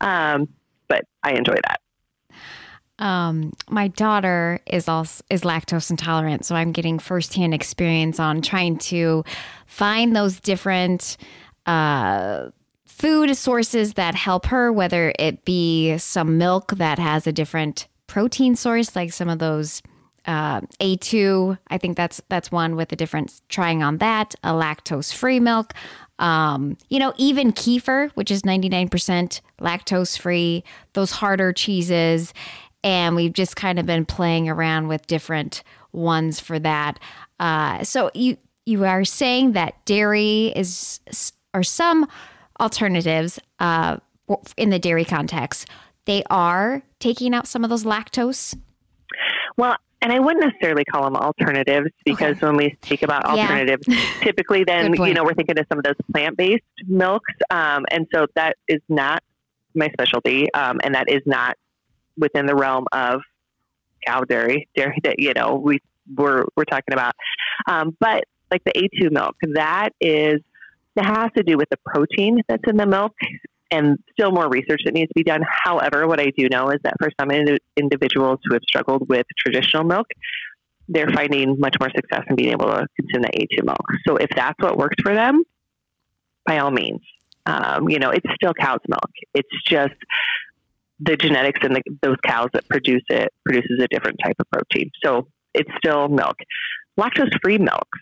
Um, 0.00 0.48
but 0.88 1.04
I 1.22 1.32
enjoy 1.32 1.56
that. 1.68 1.80
um, 2.98 3.52
my 3.68 3.88
daughter 3.88 4.60
is 4.66 4.88
also 4.88 5.24
is 5.30 5.42
lactose 5.42 5.90
intolerant, 5.90 6.44
so 6.44 6.54
I'm 6.54 6.72
getting 6.72 6.98
firsthand 6.98 7.52
experience 7.52 8.20
on 8.20 8.40
trying 8.40 8.78
to 8.78 9.24
find 9.66 10.14
those 10.14 10.40
different 10.40 11.16
uh, 11.66 12.50
food 12.86 13.36
sources 13.36 13.94
that 13.94 14.14
help 14.14 14.46
her, 14.46 14.72
whether 14.72 15.12
it 15.18 15.44
be 15.44 15.98
some 15.98 16.38
milk 16.38 16.76
that 16.76 16.98
has 16.98 17.26
a 17.26 17.32
different 17.32 17.88
protein 18.06 18.54
source, 18.54 18.94
like 18.94 19.12
some 19.12 19.28
of 19.28 19.40
those 19.40 19.82
uh, 20.26 20.60
A2. 20.80 21.58
I 21.68 21.78
think 21.78 21.96
that's 21.96 22.20
that's 22.28 22.50
one 22.50 22.76
with 22.76 22.92
a 22.92 22.96
difference. 22.96 23.42
Trying 23.48 23.82
on 23.82 23.98
that, 23.98 24.34
a 24.42 24.52
lactose 24.52 25.12
free 25.12 25.40
milk. 25.40 25.72
Um, 26.18 26.76
you 26.88 26.98
know, 26.98 27.12
even 27.16 27.52
kefir, 27.52 28.10
which 28.12 28.30
is 28.30 28.42
99% 28.42 29.40
lactose 29.60 30.16
free, 30.16 30.62
those 30.92 31.10
harder 31.10 31.52
cheeses. 31.52 32.32
And 32.84 33.16
we've 33.16 33.32
just 33.32 33.56
kind 33.56 33.78
of 33.78 33.86
been 33.86 34.06
playing 34.06 34.48
around 34.48 34.88
with 34.88 35.06
different 35.06 35.62
ones 35.92 36.38
for 36.38 36.58
that. 36.58 37.00
Uh, 37.40 37.82
so 37.82 38.10
you 38.14 38.36
you 38.66 38.84
are 38.84 39.04
saying 39.04 39.52
that 39.52 39.84
dairy 39.84 40.52
is 40.56 41.00
or 41.52 41.62
some 41.62 42.06
alternatives 42.60 43.38
uh, 43.58 43.96
in 44.56 44.70
the 44.70 44.78
dairy 44.78 45.04
context, 45.04 45.68
they 46.06 46.22
are 46.30 46.82
taking 46.98 47.34
out 47.34 47.46
some 47.46 47.64
of 47.64 47.70
those 47.70 47.84
lactose. 47.84 48.58
Well, 49.56 49.76
and 50.04 50.12
I 50.12 50.20
wouldn't 50.20 50.44
necessarily 50.44 50.84
call 50.84 51.04
them 51.04 51.16
alternatives 51.16 51.88
because 52.04 52.36
okay. 52.36 52.46
when 52.46 52.56
we 52.56 52.76
speak 52.84 53.02
about 53.02 53.24
alternatives, 53.24 53.84
yeah. 53.88 54.04
typically 54.20 54.62
then 54.62 54.92
you 54.92 55.14
know 55.14 55.24
we're 55.24 55.32
thinking 55.32 55.58
of 55.58 55.64
some 55.70 55.78
of 55.78 55.84
those 55.84 55.96
plant-based 56.12 56.62
milks, 56.86 57.32
um, 57.50 57.86
and 57.90 58.06
so 58.14 58.26
that 58.36 58.56
is 58.68 58.82
not 58.90 59.22
my 59.74 59.88
specialty, 59.88 60.52
um, 60.52 60.78
and 60.84 60.94
that 60.94 61.06
is 61.08 61.22
not 61.24 61.56
within 62.18 62.44
the 62.44 62.54
realm 62.54 62.84
of 62.92 63.22
cow 64.06 64.20
dairy, 64.20 64.68
dairy 64.76 64.98
that 65.04 65.18
you 65.18 65.32
know 65.32 65.54
we 65.54 65.78
we're 66.14 66.44
we're 66.54 66.64
talking 66.64 66.92
about. 66.92 67.14
Um, 67.66 67.96
but 67.98 68.24
like 68.50 68.62
the 68.64 68.72
A2 68.72 69.10
milk, 69.10 69.36
that 69.54 69.88
is 70.02 70.42
that 70.96 71.06
has 71.06 71.30
to 71.34 71.42
do 71.42 71.56
with 71.56 71.70
the 71.70 71.78
protein 71.86 72.42
that's 72.46 72.62
in 72.68 72.76
the 72.76 72.86
milk 72.86 73.14
and 73.74 73.98
still 74.12 74.30
more 74.30 74.48
research 74.48 74.82
that 74.84 74.94
needs 74.94 75.08
to 75.08 75.14
be 75.14 75.24
done. 75.24 75.42
However, 75.64 76.06
what 76.06 76.20
I 76.20 76.30
do 76.36 76.48
know 76.48 76.70
is 76.70 76.78
that 76.84 76.94
for 77.00 77.10
some 77.18 77.30
ind- 77.30 77.58
individuals 77.76 78.38
who 78.44 78.54
have 78.54 78.62
struggled 78.62 79.08
with 79.08 79.26
traditional 79.38 79.84
milk, 79.84 80.06
they're 80.88 81.10
finding 81.10 81.58
much 81.58 81.74
more 81.80 81.90
success 81.90 82.22
in 82.28 82.36
being 82.36 82.52
able 82.52 82.66
to 82.66 82.86
consume 82.96 83.22
the 83.22 83.30
A2 83.36 83.64
milk. 83.64 83.86
So 84.06 84.16
if 84.16 84.30
that's 84.30 84.58
what 84.60 84.76
works 84.76 84.96
for 85.02 85.14
them, 85.14 85.42
by 86.46 86.58
all 86.58 86.70
means. 86.70 87.00
Um, 87.46 87.88
you 87.88 87.98
know, 87.98 88.10
it's 88.10 88.26
still 88.34 88.54
cow's 88.54 88.80
milk. 88.88 89.10
It's 89.34 89.48
just 89.66 89.94
the 91.00 91.16
genetics 91.16 91.60
in 91.64 91.72
the, 91.72 91.82
those 92.02 92.16
cows 92.24 92.48
that 92.52 92.68
produce 92.68 93.02
it 93.08 93.32
produces 93.44 93.80
a 93.82 93.88
different 93.88 94.18
type 94.22 94.36
of 94.38 94.46
protein. 94.50 94.90
So 95.02 95.26
it's 95.52 95.70
still 95.78 96.08
milk. 96.08 96.36
Lactose 96.98 97.32
free 97.42 97.58
milks 97.58 97.98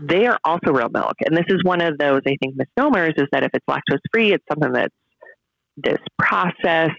they 0.00 0.26
are 0.26 0.38
also 0.44 0.72
real 0.72 0.88
milk. 0.88 1.14
And 1.24 1.36
this 1.36 1.46
is 1.48 1.62
one 1.64 1.80
of 1.80 1.98
those, 1.98 2.20
I 2.26 2.36
think, 2.36 2.56
misnomers 2.56 3.14
is 3.16 3.26
that 3.32 3.44
if 3.44 3.50
it's 3.54 3.64
lactose 3.66 4.00
free, 4.12 4.32
it's 4.32 4.44
something 4.48 4.72
that's 4.72 4.94
this 5.76 5.98
processed, 6.18 6.92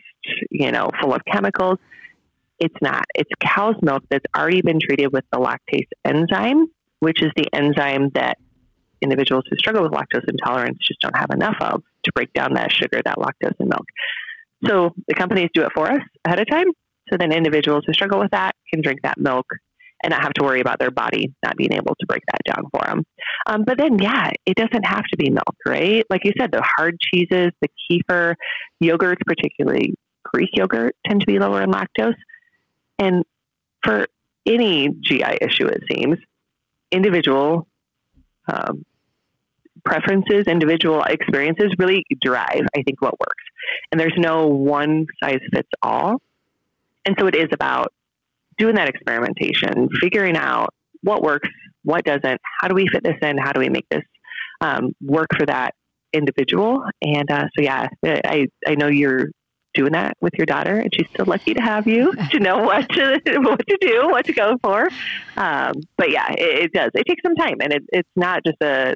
you 0.49 0.71
know, 0.71 0.89
full 1.01 1.13
of 1.13 1.21
chemicals. 1.31 1.79
It's 2.59 2.75
not. 2.81 3.05
It's 3.15 3.29
cow's 3.39 3.75
milk 3.81 4.03
that's 4.09 4.25
already 4.35 4.61
been 4.61 4.79
treated 4.79 5.13
with 5.13 5.25
the 5.31 5.39
lactase 5.39 5.87
enzyme, 6.05 6.67
which 6.99 7.21
is 7.21 7.31
the 7.35 7.45
enzyme 7.53 8.09
that 8.15 8.37
individuals 9.01 9.43
who 9.49 9.55
struggle 9.57 9.83
with 9.83 9.91
lactose 9.91 10.27
intolerance 10.27 10.79
just 10.85 10.99
don't 11.01 11.15
have 11.15 11.29
enough 11.31 11.57
of 11.61 11.83
to 12.03 12.11
break 12.13 12.33
down 12.33 12.53
that 12.53 12.71
sugar, 12.71 13.01
that 13.05 13.17
lactose 13.17 13.53
in 13.59 13.69
milk. 13.69 13.85
So 14.65 14.93
the 15.07 15.13
companies 15.13 15.49
do 15.53 15.63
it 15.63 15.71
for 15.75 15.91
us 15.91 16.01
ahead 16.25 16.39
of 16.39 16.49
time. 16.49 16.67
So 17.09 17.17
then 17.17 17.31
individuals 17.31 17.83
who 17.85 17.93
struggle 17.93 18.19
with 18.19 18.31
that 18.31 18.55
can 18.73 18.81
drink 18.81 19.01
that 19.03 19.19
milk 19.19 19.45
and 20.03 20.11
not 20.11 20.21
have 20.21 20.33
to 20.33 20.43
worry 20.43 20.61
about 20.61 20.79
their 20.79 20.91
body 20.91 21.33
not 21.43 21.57
being 21.57 21.73
able 21.73 21.95
to 21.99 22.05
break 22.05 22.23
that 22.27 22.53
down 22.53 22.69
for 22.71 22.85
them. 22.85 23.03
Um, 23.47 23.63
but 23.65 23.77
then, 23.77 23.97
yeah, 23.99 24.31
it 24.45 24.55
doesn't 24.55 24.85
have 24.85 25.03
to 25.05 25.17
be 25.17 25.29
milk, 25.29 25.55
right? 25.65 26.05
Like 26.09 26.23
you 26.23 26.33
said, 26.37 26.51
the 26.51 26.63
hard 26.77 26.97
cheeses, 26.99 27.51
the 27.61 27.69
kefir, 27.89 28.35
yogurts, 28.81 29.21
particularly 29.25 29.95
Greek 30.23 30.49
yogurt, 30.53 30.95
tend 31.07 31.21
to 31.21 31.27
be 31.27 31.39
lower 31.39 31.61
in 31.61 31.71
lactose. 31.71 32.15
And 32.99 33.23
for 33.83 34.07
any 34.45 34.89
GI 34.89 35.39
issue, 35.41 35.67
it 35.67 35.83
seems, 35.91 36.17
individual 36.91 37.67
um, 38.51 38.85
preferences, 39.83 40.47
individual 40.47 41.01
experiences 41.03 41.73
really 41.77 42.05
drive, 42.21 42.65
I 42.75 42.83
think, 42.83 43.01
what 43.01 43.19
works. 43.19 43.43
And 43.91 43.99
there's 43.99 44.15
no 44.17 44.47
one 44.47 45.07
size 45.23 45.39
fits 45.53 45.69
all. 45.81 46.21
And 47.05 47.15
so 47.17 47.27
it 47.27 47.35
is 47.35 47.47
about 47.53 47.93
doing 48.57 48.75
that 48.75 48.89
experimentation, 48.89 49.89
figuring 49.99 50.35
out 50.37 50.73
what 51.01 51.21
works, 51.21 51.49
what 51.83 52.03
doesn't, 52.03 52.41
how 52.59 52.67
do 52.67 52.75
we 52.75 52.87
fit 52.87 53.03
this 53.03 53.17
in, 53.21 53.37
how 53.37 53.51
do 53.51 53.59
we 53.59 53.69
make 53.69 53.87
this 53.89 54.03
um, 54.61 54.93
work 55.01 55.27
for 55.37 55.45
that 55.45 55.73
individual. 56.13 56.83
And 57.01 57.29
uh, 57.31 57.45
so, 57.55 57.63
yeah, 57.63 57.87
I, 58.03 58.47
I 58.67 58.75
know 58.75 58.87
you're 58.87 59.29
doing 59.73 59.93
that 59.93 60.17
with 60.21 60.33
your 60.37 60.45
daughter, 60.45 60.79
and 60.79 60.89
she's 60.93 61.07
so 61.15 61.23
lucky 61.23 61.53
to 61.53 61.61
have 61.61 61.87
you 61.87 62.13
to 62.31 62.39
know 62.39 62.57
what 62.57 62.89
to 62.89 63.19
what 63.37 63.65
to 63.67 63.77
do, 63.79 64.09
what 64.09 64.25
to 64.25 64.33
go 64.33 64.57
for. 64.61 64.89
Um, 65.37 65.73
but 65.97 66.11
yeah, 66.11 66.31
it, 66.31 66.65
it, 66.65 66.73
does. 66.73 66.91
It 66.95 67.05
takes 67.07 67.21
some 67.25 67.35
time, 67.35 67.57
and 67.61 67.73
it, 67.73 67.83
it's 67.89 68.09
not 68.15 68.43
just 68.45 68.57
a 68.61 68.95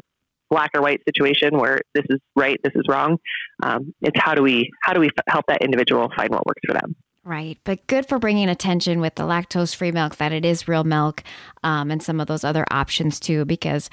black 0.50 0.72
or 0.76 0.82
white 0.82 1.02
situation 1.08 1.58
where 1.58 1.80
this 1.94 2.04
is 2.10 2.20
right, 2.36 2.60
this 2.64 2.74
is 2.76 2.84
wrong. 2.90 3.18
Um, 3.64 3.94
it's 4.02 4.20
how 4.20 4.34
do 4.34 4.42
we 4.42 4.70
how 4.82 4.94
do 4.94 5.00
we 5.00 5.08
f- 5.08 5.24
help 5.28 5.46
that 5.48 5.64
individual 5.64 6.10
find 6.16 6.30
what 6.30 6.46
works 6.46 6.62
for 6.68 6.74
them. 6.74 6.96
Right. 7.24 7.60
But 7.64 7.86
good 7.86 8.08
for 8.08 8.18
bringing 8.18 8.50
attention 8.50 9.00
with 9.00 9.14
the 9.14 9.24
lactose 9.24 9.76
free 9.76 9.92
milk 9.92 10.16
that 10.16 10.32
it 10.32 10.44
is 10.44 10.68
real 10.68 10.84
milk 10.84 11.24
um, 11.64 11.92
and 11.92 12.02
some 12.02 12.20
of 12.20 12.26
those 12.26 12.44
other 12.44 12.66
options 12.72 13.20
too, 13.20 13.46
because 13.46 13.92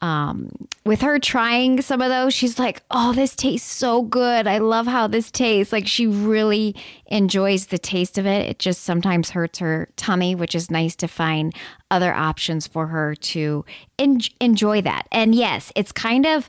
um, 0.00 0.52
with 0.86 1.00
her 1.00 1.18
trying 1.18 1.82
some 1.82 2.00
of 2.00 2.10
those, 2.10 2.32
she's 2.32 2.60
like, 2.60 2.82
oh, 2.92 3.12
this 3.12 3.34
tastes 3.34 3.70
so 3.70 4.02
good. 4.02 4.46
I 4.46 4.58
love 4.58 4.86
how 4.86 5.08
this 5.08 5.32
tastes. 5.32 5.72
Like 5.72 5.88
she 5.88 6.06
really 6.06 6.76
enjoys 7.06 7.66
the 7.66 7.78
taste 7.78 8.18
of 8.18 8.24
it. 8.24 8.48
It 8.48 8.58
just 8.60 8.82
sometimes 8.82 9.30
hurts 9.30 9.58
her 9.58 9.88
tummy, 9.96 10.36
which 10.36 10.54
is 10.54 10.70
nice 10.70 10.94
to 10.96 11.08
find 11.08 11.52
other 11.90 12.14
options 12.14 12.68
for 12.68 12.86
her 12.86 13.16
to 13.16 13.64
en- 13.98 14.20
enjoy 14.40 14.80
that. 14.82 15.08
And 15.10 15.34
yes, 15.34 15.72
it's 15.74 15.90
kind 15.90 16.24
of, 16.24 16.48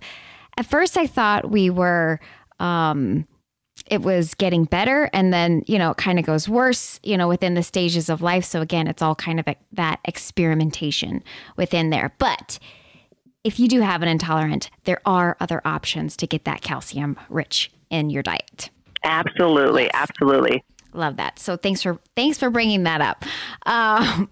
at 0.56 0.68
first 0.68 0.98
I 0.98 1.08
thought 1.08 1.50
we 1.50 1.72
were, 1.72 2.20
um, 2.60 3.26
it 3.92 4.02
was 4.02 4.34
getting 4.34 4.64
better 4.64 5.10
and 5.14 5.32
then 5.32 5.64
you 5.68 5.78
know 5.78 5.92
it 5.92 5.98
kind 5.98 6.18
of 6.18 6.26
goes 6.26 6.50
worse 6.50 7.00
you 7.04 7.18
know 7.18 7.28
within 7.28 7.54
the 7.54 7.62
stages 7.62 8.10
of 8.10 8.22
life. 8.22 8.46
So 8.46 8.62
again 8.62 8.88
it's 8.88 9.02
all 9.04 9.14
kind 9.14 9.40
of 9.40 9.48
a, 9.48 9.56
that 9.74 10.00
experimentation 10.06 11.24
within 11.58 11.92
there. 11.92 12.14
But 12.18 12.58
if 13.44 13.60
you 13.60 13.68
do 13.68 13.82
have 13.82 14.02
an 14.02 14.08
intolerant 14.08 14.72
there 14.86 15.02
are 15.06 15.38
other 15.40 15.62
options 15.66 16.18
to 16.18 16.26
get 16.26 16.46
that 16.46 16.62
calcium 16.62 17.20
rich 17.30 17.70
in 17.92 18.10
your 18.10 18.24
diet. 18.24 18.70
Absolutely 19.04 19.84
yes. 19.84 19.92
absolutely. 19.94 20.64
Love 20.94 21.18
that. 21.18 21.38
So 21.38 21.58
thanks 21.58 21.84
for 21.84 22.00
thanks 22.16 22.38
for 22.38 22.50
bringing 22.50 22.84
that 22.84 23.02
up. 23.02 23.26
Um, 23.66 24.30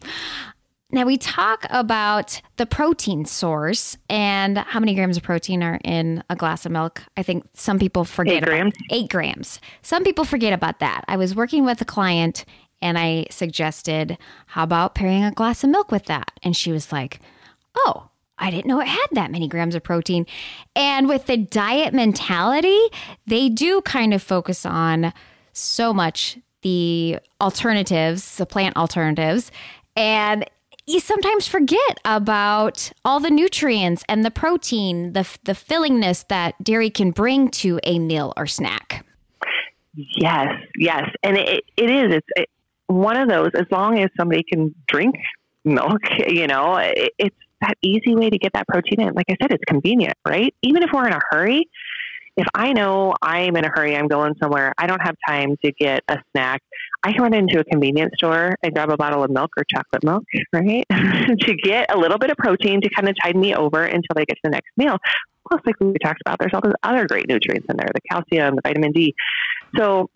now, 0.91 1.05
we 1.05 1.17
talk 1.17 1.67
about 1.69 2.41
the 2.57 2.65
protein 2.65 3.25
source 3.25 3.95
and 4.09 4.57
how 4.57 4.79
many 4.79 4.95
grams 4.95 5.17
of 5.17 5.23
protein 5.23 5.61
are 5.61 5.79
in 5.83 6.23
a 6.31 6.35
glass 6.35 6.65
of 6.65 6.71
milk. 6.71 7.03
I 7.15 7.21
think 7.21 7.45
some 7.53 7.77
people 7.77 8.05
forget 8.05 8.37
eight 8.37 8.43
grams. 8.43 8.73
About, 8.75 8.97
eight 8.97 9.09
grams. 9.09 9.59
Some 9.83 10.03
people 10.03 10.25
forget 10.25 10.51
about 10.51 10.79
that. 10.79 11.05
I 11.07 11.15
was 11.15 11.35
working 11.35 11.63
with 11.63 11.79
a 11.81 11.85
client 11.85 12.43
and 12.81 12.97
I 12.97 13.27
suggested, 13.29 14.17
how 14.47 14.63
about 14.63 14.95
pairing 14.95 15.23
a 15.23 15.31
glass 15.31 15.63
of 15.63 15.69
milk 15.69 15.91
with 15.91 16.05
that? 16.05 16.31
And 16.41 16.55
she 16.55 16.71
was 16.71 16.91
like, 16.91 17.19
oh, 17.75 18.09
I 18.39 18.49
didn't 18.49 18.65
know 18.65 18.79
it 18.79 18.87
had 18.87 19.07
that 19.11 19.31
many 19.31 19.47
grams 19.47 19.75
of 19.75 19.83
protein. 19.83 20.25
And 20.75 21.07
with 21.07 21.27
the 21.27 21.37
diet 21.37 21.93
mentality, 21.93 22.79
they 23.27 23.49
do 23.49 23.81
kind 23.81 24.11
of 24.13 24.23
focus 24.23 24.65
on 24.65 25.13
so 25.53 25.93
much 25.93 26.39
the 26.61 27.19
alternatives, 27.39 28.37
the 28.37 28.45
plant 28.47 28.75
alternatives. 28.75 29.51
And 29.95 30.49
you 30.89 30.99
sometimes 30.99 31.47
forget 31.47 31.99
about 32.03 32.91
all 33.05 33.19
the 33.19 33.29
nutrients 33.29 34.03
and 34.09 34.25
the 34.25 34.31
protein, 34.31 35.13
the 35.13 35.27
the 35.43 35.53
fillingness 35.53 36.27
that 36.29 36.55
dairy 36.63 36.89
can 36.89 37.11
bring 37.11 37.49
to 37.49 37.79
a 37.83 37.99
meal 37.99 38.33
or 38.35 38.47
snack. 38.47 39.05
Yes, 39.93 40.47
yes, 40.77 41.09
and 41.21 41.37
it, 41.37 41.63
it 41.77 41.91
is. 41.91 42.15
It's 42.15 42.27
it, 42.35 42.49
one 42.87 43.17
of 43.17 43.29
those. 43.29 43.49
As 43.53 43.65
long 43.69 43.99
as 43.99 44.09
somebody 44.17 44.43
can 44.51 44.73
drink 44.87 45.15
milk, 45.63 46.01
you 46.27 46.47
know, 46.47 46.77
it, 46.77 47.13
it's 47.19 47.35
that 47.61 47.75
easy 47.83 48.15
way 48.15 48.31
to 48.31 48.37
get 48.39 48.53
that 48.53 48.67
protein 48.67 49.01
in. 49.01 49.13
Like 49.13 49.27
I 49.29 49.35
said, 49.39 49.51
it's 49.51 49.63
convenient, 49.67 50.17
right? 50.27 50.55
Even 50.63 50.81
if 50.81 50.89
we're 50.91 51.05
in 51.05 51.13
a 51.13 51.19
hurry, 51.29 51.69
if 52.35 52.47
I 52.55 52.73
know 52.73 53.13
I'm 53.21 53.55
in 53.57 53.65
a 53.65 53.69
hurry, 53.69 53.95
I'm 53.95 54.07
going 54.07 54.33
somewhere, 54.41 54.73
I 54.77 54.87
don't 54.87 55.01
have 55.01 55.15
time 55.27 55.55
to 55.63 55.71
get 55.73 56.03
a 56.07 56.17
snack. 56.31 56.63
I 57.03 57.13
can 57.13 57.21
run 57.21 57.33
into 57.33 57.59
a 57.59 57.63
convenience 57.63 58.13
store 58.17 58.55
and 58.61 58.73
grab 58.73 58.89
a 58.89 58.97
bottle 58.97 59.23
of 59.23 59.31
milk 59.31 59.51
or 59.57 59.63
chocolate 59.63 60.03
milk, 60.03 60.23
right? 60.51 60.85
to 60.91 61.55
get 61.55 61.93
a 61.93 61.97
little 61.97 62.17
bit 62.17 62.29
of 62.29 62.37
protein 62.37 62.81
to 62.81 62.89
kind 62.89 63.07
of 63.07 63.15
tide 63.21 63.35
me 63.35 63.55
over 63.55 63.83
until 63.83 64.17
I 64.17 64.25
get 64.25 64.35
to 64.35 64.41
the 64.43 64.49
next 64.49 64.69
meal. 64.75 64.97
Plus, 65.47 65.61
like 65.65 65.75
we 65.79 65.93
talked 66.03 66.21
about, 66.25 66.37
there's 66.39 66.53
all 66.53 66.61
those 66.61 66.73
other 66.83 67.07
great 67.07 67.27
nutrients 67.27 67.65
in 67.69 67.77
there, 67.77 67.87
the 67.93 68.01
calcium, 68.11 68.55
the 68.55 68.61
vitamin 68.61 68.91
D. 68.91 69.15
So 69.77 70.09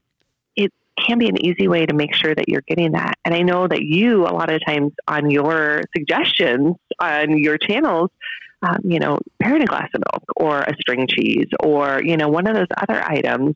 it 0.56 0.72
can 0.98 1.18
be 1.18 1.30
an 1.30 1.44
easy 1.44 1.68
way 1.68 1.86
to 1.86 1.94
make 1.94 2.14
sure 2.14 2.36
that 2.36 2.50
you're 2.50 2.64
getting 2.68 2.92
that. 2.92 3.16
And 3.26 3.34
I 3.34 3.42
know 3.42 3.68
that 3.68 3.82
you, 3.82 4.24
a 4.24 4.34
lot 4.34 4.52
of 4.52 4.62
times 4.66 4.92
on 5.08 5.30
your 5.30 5.82
suggestions 5.96 6.76
on 7.00 7.38
your 7.38 7.58
channels, 7.58 8.10
um, 8.62 8.78
you 8.84 9.00
know, 9.00 9.20
pairing 9.42 9.64
a 9.64 9.66
glass 9.66 9.90
of 9.94 10.02
milk 10.12 10.24
or 10.38 10.62
a 10.62 10.74
string 10.80 11.08
cheese 11.08 11.48
or, 11.62 12.02
you 12.04 12.18
know, 12.18 12.30
one 12.30 12.48
of 12.48 12.56
those 12.56 12.68
other 12.78 13.04
items. 13.04 13.56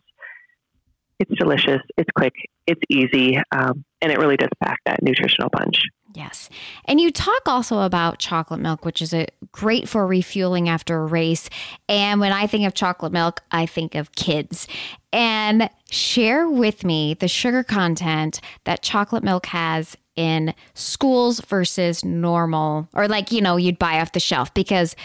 It's 1.19 1.31
delicious, 1.37 1.81
it's 1.97 2.09
quick, 2.15 2.33
it's 2.67 2.81
easy, 2.89 3.37
um, 3.51 3.83
and 4.01 4.11
it 4.11 4.19
really 4.19 4.37
does 4.37 4.49
pack 4.63 4.79
that 4.85 5.01
nutritional 5.01 5.49
punch. 5.49 5.81
Yes. 6.13 6.49
And 6.85 6.99
you 6.99 7.11
talk 7.11 7.47
also 7.47 7.81
about 7.81 8.17
chocolate 8.17 8.59
milk, 8.59 8.85
which 8.85 9.01
is 9.01 9.13
a 9.13 9.27
great 9.51 9.87
for 9.87 10.07
refueling 10.07 10.67
after 10.67 10.97
a 10.97 11.05
race. 11.05 11.49
And 11.87 12.19
when 12.19 12.31
I 12.31 12.47
think 12.47 12.65
of 12.65 12.73
chocolate 12.73 13.11
milk, 13.11 13.41
I 13.51 13.67
think 13.67 13.93
of 13.93 14.11
kids. 14.13 14.67
And 15.13 15.69
share 15.91 16.49
with 16.49 16.83
me 16.83 17.13
the 17.13 17.27
sugar 17.27 17.63
content 17.63 18.41
that 18.63 18.81
chocolate 18.81 19.23
milk 19.23 19.45
has 19.47 19.95
in 20.15 20.55
schools 20.73 21.39
versus 21.41 22.03
normal 22.03 22.89
or 22.93 23.07
like, 23.07 23.31
you 23.31 23.39
know, 23.39 23.55
you'd 23.55 23.77
buy 23.77 24.01
off 24.01 24.13
the 24.13 24.19
shelf 24.19 24.51
because 24.53 24.95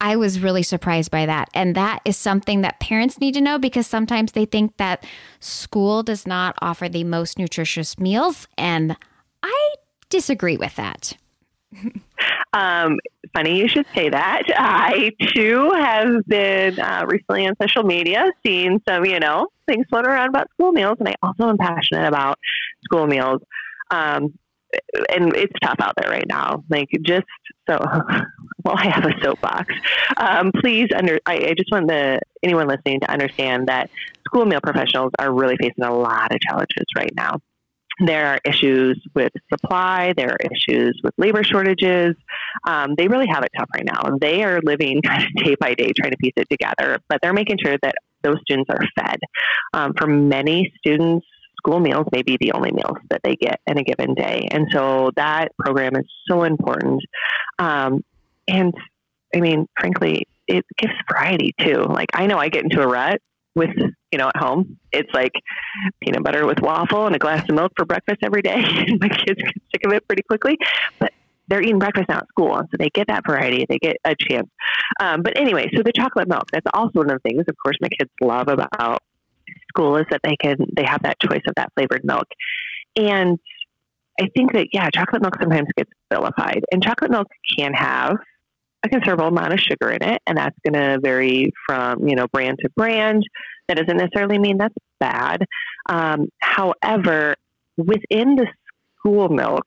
I 0.00 0.16
was 0.16 0.40
really 0.40 0.62
surprised 0.62 1.10
by 1.10 1.26
that. 1.26 1.48
And 1.54 1.74
that 1.74 2.00
is 2.04 2.16
something 2.16 2.60
that 2.60 2.80
parents 2.80 3.20
need 3.20 3.34
to 3.34 3.40
know 3.40 3.58
because 3.58 3.86
sometimes 3.86 4.32
they 4.32 4.44
think 4.44 4.76
that 4.76 5.04
school 5.40 6.02
does 6.02 6.26
not 6.26 6.56
offer 6.60 6.88
the 6.88 7.04
most 7.04 7.38
nutritious 7.38 7.98
meals. 7.98 8.46
And 8.56 8.96
I 9.42 9.74
disagree 10.08 10.56
with 10.56 10.76
that. 10.76 11.16
um, 12.52 12.98
funny 13.34 13.58
you 13.58 13.68
should 13.68 13.86
say 13.94 14.08
that. 14.08 14.42
I 14.56 15.12
too 15.34 15.70
have 15.74 16.24
been 16.26 16.78
uh, 16.78 17.04
recently 17.06 17.46
on 17.46 17.54
social 17.60 17.82
media 17.82 18.24
seeing 18.46 18.80
some, 18.88 19.04
you 19.04 19.20
know, 19.20 19.48
things 19.66 19.86
floating 19.90 20.10
around 20.10 20.28
about 20.28 20.48
school 20.50 20.72
meals, 20.72 20.96
and 20.98 21.08
I 21.08 21.14
also 21.22 21.48
am 21.48 21.58
passionate 21.58 22.06
about 22.06 22.38
school 22.84 23.06
meals. 23.06 23.42
Um, 23.90 24.38
and 25.08 25.34
it's 25.34 25.52
tough 25.62 25.76
out 25.80 25.94
there 25.96 26.10
right 26.10 26.26
now. 26.28 26.64
Like 26.68 26.88
just 27.02 27.26
so, 27.68 27.78
well, 28.64 28.74
I 28.76 28.88
have 28.88 29.04
a 29.04 29.12
soapbox. 29.22 29.74
Um, 30.16 30.52
please 30.60 30.88
under. 30.96 31.20
I, 31.26 31.34
I 31.34 31.54
just 31.56 31.70
want 31.70 31.88
the 31.88 32.20
anyone 32.42 32.66
listening 32.66 33.00
to 33.00 33.10
understand 33.10 33.68
that 33.68 33.90
school 34.26 34.44
meal 34.44 34.60
professionals 34.60 35.12
are 35.18 35.32
really 35.32 35.56
facing 35.60 35.84
a 35.84 35.94
lot 35.94 36.32
of 36.32 36.40
challenges 36.40 36.84
right 36.96 37.12
now. 37.16 37.38
There 38.00 38.26
are 38.26 38.38
issues 38.44 39.00
with 39.14 39.32
supply. 39.52 40.12
There 40.16 40.30
are 40.30 40.38
issues 40.52 41.00
with 41.02 41.14
labor 41.18 41.42
shortages. 41.42 42.14
Um, 42.66 42.94
they 42.96 43.08
really 43.08 43.26
have 43.26 43.42
it 43.42 43.50
tough 43.56 43.68
right 43.74 43.84
now. 43.84 44.16
They 44.20 44.44
are 44.44 44.60
living 44.62 45.02
kind 45.04 45.24
of 45.24 45.44
day 45.44 45.56
by 45.58 45.74
day 45.74 45.92
trying 45.96 46.12
to 46.12 46.16
piece 46.18 46.34
it 46.36 46.48
together, 46.48 46.98
but 47.08 47.18
they're 47.22 47.32
making 47.32 47.58
sure 47.64 47.76
that 47.82 47.94
those 48.22 48.36
students 48.42 48.70
are 48.70 48.80
fed. 48.96 49.18
Um, 49.72 49.94
for 49.96 50.06
many 50.06 50.72
students, 50.78 51.26
school 51.56 51.80
meals 51.80 52.06
may 52.12 52.22
be 52.22 52.36
the 52.40 52.52
only 52.52 52.70
meals 52.70 52.98
that 53.10 53.20
they 53.24 53.36
get 53.36 53.60
in 53.66 53.78
a 53.78 53.82
given 53.82 54.14
day. 54.14 54.48
And 54.50 54.68
so 54.72 55.10
that 55.16 55.48
program 55.58 55.96
is 55.96 56.06
so 56.28 56.44
important. 56.44 57.02
Um, 57.58 58.04
and 58.48 58.74
I 59.34 59.40
mean, 59.40 59.66
frankly, 59.78 60.26
it 60.48 60.64
gives 60.78 60.94
variety 61.10 61.54
too. 61.60 61.82
Like 61.82 62.08
I 62.14 62.26
know 62.26 62.38
I 62.38 62.48
get 62.48 62.64
into 62.64 62.80
a 62.80 62.86
rut 62.86 63.20
with 63.54 63.70
you 64.10 64.18
know 64.18 64.28
at 64.28 64.36
home. 64.36 64.78
It's 64.92 65.12
like 65.12 65.32
peanut 66.00 66.24
butter 66.24 66.46
with 66.46 66.60
waffle 66.60 67.06
and 67.06 67.14
a 67.14 67.18
glass 67.18 67.46
of 67.48 67.54
milk 67.54 67.72
for 67.76 67.84
breakfast 67.84 68.18
every 68.22 68.42
day. 68.42 68.64
And 68.64 69.00
my 69.00 69.08
kids 69.08 69.42
get 69.42 69.54
sick 69.72 69.86
of 69.86 69.92
it 69.92 70.06
pretty 70.08 70.22
quickly. 70.22 70.56
But 70.98 71.12
they're 71.48 71.62
eating 71.62 71.78
breakfast 71.78 72.08
now 72.08 72.18
at 72.18 72.28
school 72.28 72.56
so 72.56 72.76
they 72.78 72.90
get 72.90 73.06
that 73.08 73.24
variety. 73.26 73.66
They 73.68 73.78
get 73.78 73.96
a 74.04 74.14
chance. 74.18 74.48
Um, 75.00 75.22
but 75.22 75.38
anyway 75.38 75.70
so 75.74 75.82
the 75.82 75.92
chocolate 75.92 76.28
milk 76.28 76.44
that's 76.52 76.66
also 76.72 77.00
one 77.00 77.10
of 77.10 77.20
the 77.22 77.28
things 77.28 77.44
of 77.48 77.54
course 77.62 77.76
my 77.80 77.88
kids 77.88 78.10
love 78.20 78.48
about 78.48 79.02
school 79.68 79.96
is 79.96 80.06
that 80.10 80.20
they 80.24 80.36
can 80.36 80.56
they 80.74 80.84
have 80.84 81.02
that 81.02 81.18
choice 81.20 81.42
of 81.46 81.54
that 81.56 81.70
flavored 81.74 82.04
milk. 82.04 82.26
And 82.96 83.38
i 84.20 84.28
think 84.34 84.52
that 84.52 84.68
yeah 84.72 84.88
chocolate 84.90 85.22
milk 85.22 85.36
sometimes 85.40 85.68
gets 85.76 85.90
vilified. 86.12 86.62
And 86.72 86.82
chocolate 86.82 87.10
milk 87.10 87.28
can 87.58 87.74
have 87.74 88.16
a 88.84 88.88
considerable 88.88 89.26
amount 89.26 89.52
of 89.52 89.60
sugar 89.60 89.90
in 89.90 90.02
it, 90.02 90.22
and 90.26 90.38
that's 90.38 90.56
going 90.66 90.80
to 90.80 91.00
vary 91.00 91.52
from 91.66 92.06
you 92.06 92.16
know 92.16 92.26
brand 92.32 92.58
to 92.62 92.70
brand. 92.76 93.22
That 93.68 93.76
doesn't 93.76 93.96
necessarily 93.96 94.38
mean 94.38 94.58
that's 94.58 94.74
bad. 95.00 95.44
Um, 95.88 96.28
however, 96.40 97.34
within 97.76 98.36
the 98.36 98.46
school 98.98 99.28
milk 99.28 99.64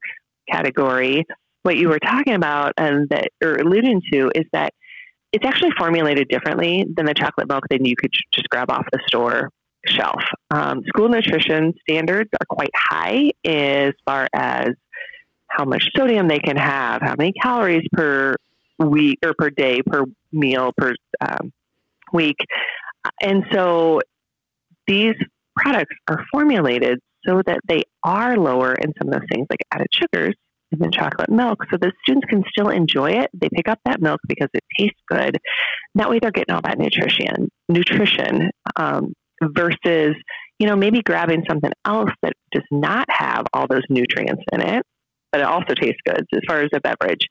category, 0.49 1.25
what 1.63 1.77
you 1.77 1.89
were 1.89 1.99
talking 1.99 2.33
about 2.33 2.73
and 2.77 3.07
that 3.09 3.29
or 3.43 3.55
alluding 3.55 4.01
to 4.11 4.31
is 4.33 4.45
that 4.53 4.73
it's 5.31 5.45
actually 5.45 5.71
formulated 5.77 6.27
differently 6.27 6.85
than 6.95 7.05
the 7.05 7.13
chocolate 7.13 7.47
milk 7.47 7.63
that 7.69 7.85
you 7.85 7.95
could 7.95 8.11
just 8.33 8.49
grab 8.49 8.69
off 8.69 8.85
the 8.91 8.99
store 9.07 9.49
shelf. 9.85 10.21
Um, 10.51 10.83
school 10.87 11.09
nutrition 11.09 11.73
standards 11.81 12.29
are 12.33 12.45
quite 12.49 12.71
high 12.75 13.31
as 13.45 13.93
far 14.05 14.27
as 14.33 14.69
how 15.47 15.65
much 15.65 15.89
sodium 15.95 16.27
they 16.27 16.39
can 16.39 16.57
have, 16.57 17.01
how 17.01 17.15
many 17.17 17.33
calories 17.33 17.85
per 17.91 18.35
week 18.85 19.19
or 19.23 19.33
per 19.37 19.49
day, 19.49 19.81
per 19.81 20.05
meal, 20.31 20.71
per 20.77 20.93
um, 21.21 21.51
week. 22.13 22.37
And 23.21 23.43
so 23.51 24.01
these 24.87 25.15
products 25.55 25.95
are 26.09 26.23
formulated 26.31 26.99
so 27.25 27.41
that 27.45 27.59
they 27.67 27.83
are 28.03 28.37
lower 28.37 28.73
in 28.73 28.93
some 28.97 29.07
of 29.07 29.13
those 29.13 29.27
things 29.31 29.47
like 29.49 29.59
added 29.71 29.87
sugars 29.93 30.35
and 30.71 30.81
then 30.81 30.91
chocolate 30.91 31.29
milk 31.29 31.63
so 31.69 31.77
the 31.77 31.91
students 32.03 32.27
can 32.29 32.43
still 32.49 32.69
enjoy 32.69 33.11
it. 33.11 33.29
They 33.33 33.49
pick 33.53 33.67
up 33.67 33.79
that 33.85 34.01
milk 34.01 34.19
because 34.27 34.49
it 34.53 34.63
tastes 34.77 34.99
good. 35.09 35.37
That 35.95 36.09
way 36.09 36.19
they're 36.19 36.31
getting 36.31 36.55
all 36.55 36.61
that 36.63 36.79
nutrition, 36.79 37.49
nutrition 37.67 38.49
um, 38.77 39.13
versus, 39.41 40.15
you 40.59 40.67
know, 40.67 40.75
maybe 40.75 41.01
grabbing 41.01 41.43
something 41.47 41.71
else 41.85 42.11
that 42.21 42.33
does 42.51 42.63
not 42.71 43.05
have 43.09 43.45
all 43.53 43.67
those 43.67 43.83
nutrients 43.89 44.43
in 44.53 44.61
it, 44.61 44.83
but 45.31 45.41
it 45.41 45.47
also 45.47 45.73
tastes 45.73 45.99
good 46.05 46.25
as 46.33 46.41
far 46.47 46.61
as 46.61 46.69
a 46.73 46.79
beverage. 46.79 47.27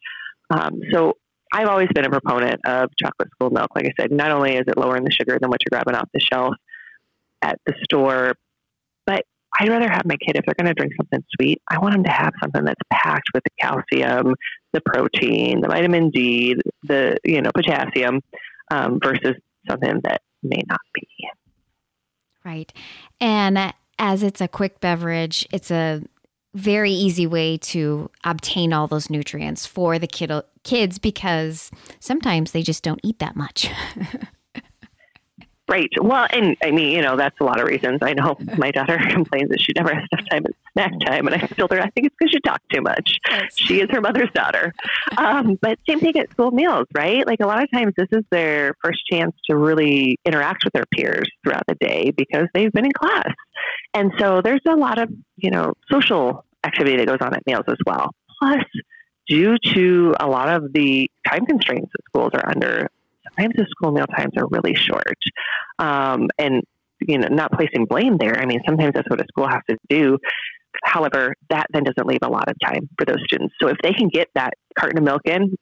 Um, 0.51 0.81
so 0.93 1.15
I've 1.53 1.69
always 1.69 1.89
been 1.95 2.05
a 2.05 2.11
proponent 2.11 2.61
of 2.65 2.91
chocolate 2.97 3.31
school 3.33 3.51
milk. 3.51 3.69
Like 3.75 3.87
I 3.87 3.93
said, 4.01 4.13
not 4.13 4.31
only 4.31 4.55
is 4.57 4.65
it 4.67 4.77
lowering 4.77 5.05
the 5.05 5.11
sugar 5.11 5.39
than 5.41 5.51
what 5.51 5.61
you're 5.65 5.77
grabbing 5.77 5.95
off 5.99 6.09
the 6.15 6.21
shelf 6.21 6.55
at 7.43 7.59
the 7.67 7.75
store, 7.85 8.35
but 9.07 9.25
I'd 9.59 9.69
rather 9.69 9.89
have 9.91 10.05
my 10.05 10.17
kid 10.17 10.37
if 10.37 10.45
they're 10.45 10.55
going 10.55 10.73
to 10.73 10.75
drink 10.75 10.93
something 10.97 11.25
sweet. 11.37 11.61
I 11.69 11.79
want 11.79 11.95
them 11.95 12.05
to 12.05 12.11
have 12.11 12.33
something 12.41 12.65
that's 12.65 12.81
packed 12.93 13.29
with 13.35 13.43
the 13.45 13.51
calcium, 13.61 14.35
the 14.73 14.81
protein, 14.81 15.61
the 15.61 15.69
vitamin 15.69 16.11
D, 16.11 16.55
the 16.85 17.17
you 17.25 17.43
know 17.43 17.51
potassium, 17.55 18.21
um, 18.71 19.01
versus 19.03 19.35
something 19.69 20.01
that 20.05 20.23
may 20.43 20.63
not 20.69 20.81
be. 20.95 21.09
Right, 22.45 22.73
and 23.21 23.75
as 23.99 24.23
it's 24.23 24.41
a 24.41 24.49
quick 24.49 24.81
beverage, 24.81 25.47
it's 25.53 25.71
a 25.71 26.03
very 26.55 26.91
easy 26.91 27.27
way 27.27 27.57
to 27.59 28.11
obtain 28.25 28.73
all 28.73 28.87
those 28.87 29.11
nutrients 29.11 29.67
for 29.67 29.99
the 29.99 30.07
kid, 30.07 30.33
kids 30.65 30.99
because 30.99 31.71
sometimes 32.01 32.53
they 32.53 32.63
just 32.63 32.83
don't 32.83 33.01
eat 33.03 33.19
that 33.19 33.37
much. 33.37 33.71
Right. 35.71 35.89
Well, 36.01 36.27
and 36.33 36.57
I 36.65 36.73
mean, 36.73 36.89
you 36.91 37.01
know, 37.01 37.17
that's 37.17 37.37
a 37.41 37.45
lot 37.45 37.61
of 37.61 37.69
reasons. 37.69 38.01
I 38.03 38.13
know 38.13 38.37
my 38.59 38.73
daughter 38.73 38.99
complains 39.11 39.51
that 39.51 39.61
she 39.61 39.73
never 39.77 39.95
has 39.95 40.05
enough 40.11 40.27
time 40.29 40.43
at 40.45 40.53
snack 40.73 40.93
time, 41.07 41.29
and 41.29 41.37
I 41.37 41.47
told 41.47 41.71
her 41.71 41.81
I 41.81 41.89
think 41.91 42.09
it's 42.09 42.17
because 42.19 42.33
she 42.33 42.41
talks 42.41 42.65
too 42.73 42.81
much. 42.81 43.19
Yes. 43.31 43.53
She 43.55 43.81
is 43.81 43.89
her 43.91 44.01
mother's 44.01 44.33
daughter. 44.35 44.75
Um, 45.17 45.57
but 45.63 45.79
same 45.89 46.01
thing 46.01 46.19
at 46.19 46.29
school 46.33 46.51
meals, 46.51 46.89
right? 46.93 47.25
Like 47.25 47.39
a 47.39 47.47
lot 47.47 47.63
of 47.63 47.71
times, 47.71 47.95
this 47.97 48.09
is 48.11 48.25
their 48.33 48.75
first 48.83 48.99
chance 49.13 49.33
to 49.49 49.57
really 49.57 50.19
interact 50.25 50.65
with 50.65 50.73
their 50.73 50.87
peers 50.93 51.29
throughout 51.45 51.63
the 51.69 51.77
day 51.77 52.11
because 52.17 52.49
they've 52.53 52.73
been 52.73 52.87
in 52.87 52.93
class, 52.93 53.33
and 53.94 54.12
so 54.18 54.40
there's 54.42 54.61
a 54.68 54.76
lot 54.76 54.98
of 54.98 55.11
you 55.37 55.50
know 55.50 55.72
social 55.90 56.44
activity 56.64 56.96
that 56.96 57.07
goes 57.07 57.18
on 57.20 57.35
at 57.35 57.46
meals 57.46 57.64
as 57.68 57.79
well. 57.87 58.11
Plus, 58.38 58.64
due 59.29 59.57
to 59.59 60.14
a 60.20 60.26
lot 60.26 60.48
of 60.48 60.72
the 60.72 61.11
time 61.26 61.46
constraints 61.46 61.90
that 61.92 62.03
schools 62.09 62.31
are 62.35 62.48
under, 62.48 62.88
sometimes 63.24 63.55
the 63.57 63.66
school 63.70 63.92
meal 63.92 64.07
times 64.07 64.33
are 64.37 64.46
really 64.48 64.74
short. 64.74 65.18
Um, 65.79 66.29
and, 66.38 66.62
you 67.00 67.18
know, 67.18 67.29
not 67.29 67.53
placing 67.53 67.87
blame 67.87 68.18
there. 68.18 68.38
I 68.38 68.46
mean, 68.46 68.61
sometimes 68.66 68.92
that's 68.94 69.09
what 69.09 69.20
a 69.20 69.24
school 69.29 69.48
has 69.48 69.61
to 69.70 69.76
do. 69.88 70.18
However, 70.85 71.35
that 71.48 71.66
then 71.72 71.85
doesn't 71.85 72.07
leave 72.07 72.20
a 72.22 72.29
lot 72.29 72.48
of 72.48 72.57
time 72.64 72.88
for 72.98 73.05
those 73.05 73.22
students. 73.24 73.55
So 73.61 73.68
if 73.68 73.76
they 73.83 73.92
can 73.92 74.09
get 74.09 74.29
that 74.35 74.55
carton 74.79 74.98
of 74.98 75.05
milk 75.05 75.22
in, 75.24 75.55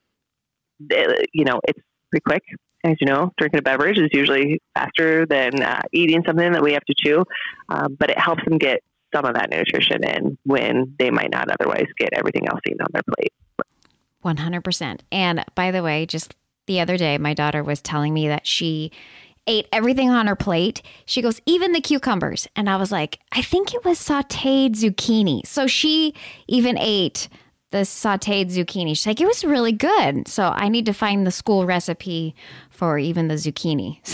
you 1.33 1.45
know, 1.45 1.59
it's 1.67 1.79
pretty 2.11 2.23
quick. 2.25 2.43
As 2.83 2.95
you 3.01 3.07
know, 3.07 3.33
drinking 3.37 3.59
a 3.59 3.61
beverage 3.61 3.97
is 3.97 4.09
usually 4.13 4.61
faster 4.73 5.25
than 5.25 5.61
uh, 5.61 5.81
eating 5.91 6.23
something 6.25 6.53
that 6.53 6.63
we 6.63 6.73
have 6.73 6.85
to 6.85 6.93
chew, 6.97 7.25
uh, 7.67 7.89
but 7.89 8.09
it 8.09 8.17
helps 8.17 8.43
them 8.45 8.57
get 8.57 8.81
some 9.13 9.25
of 9.25 9.33
that 9.33 9.49
nutrition 9.49 10.03
in 10.03 10.37
when 10.43 10.95
they 10.97 11.09
might 11.09 11.31
not 11.31 11.49
otherwise 11.49 11.87
get 11.97 12.09
everything 12.13 12.47
else 12.47 12.59
eaten 12.67 12.81
on 12.81 12.87
their 12.93 13.03
plate. 13.03 13.33
100%. 14.23 15.01
And 15.11 15.43
by 15.55 15.71
the 15.71 15.83
way, 15.83 16.05
just 16.05 16.35
the 16.67 16.79
other 16.79 16.97
day, 16.97 17.17
my 17.17 17.33
daughter 17.33 17.63
was 17.63 17.81
telling 17.81 18.13
me 18.13 18.27
that 18.27 18.45
she 18.45 18.91
ate 19.47 19.67
everything 19.71 20.09
on 20.09 20.27
her 20.27 20.35
plate. 20.35 20.81
She 21.05 21.21
goes, 21.21 21.41
even 21.45 21.71
the 21.71 21.81
cucumbers. 21.81 22.47
And 22.55 22.69
I 22.69 22.75
was 22.75 22.91
like, 22.91 23.19
I 23.31 23.41
think 23.41 23.73
it 23.73 23.83
was 23.83 23.97
sauteed 23.97 24.75
zucchini. 24.75 25.45
So 25.45 25.65
she 25.65 26.13
even 26.47 26.77
ate 26.77 27.27
the 27.71 27.79
sauteed 27.79 28.51
zucchini. 28.51 28.89
She's 28.89 29.07
like, 29.07 29.21
it 29.21 29.27
was 29.27 29.43
really 29.43 29.71
good. 29.71 30.27
So 30.27 30.53
I 30.55 30.69
need 30.69 30.85
to 30.85 30.93
find 30.93 31.25
the 31.25 31.31
school 31.31 31.65
recipe 31.65 32.35
for 32.79 32.97
even 32.97 33.27
the 33.27 33.35
zucchini. 33.35 33.99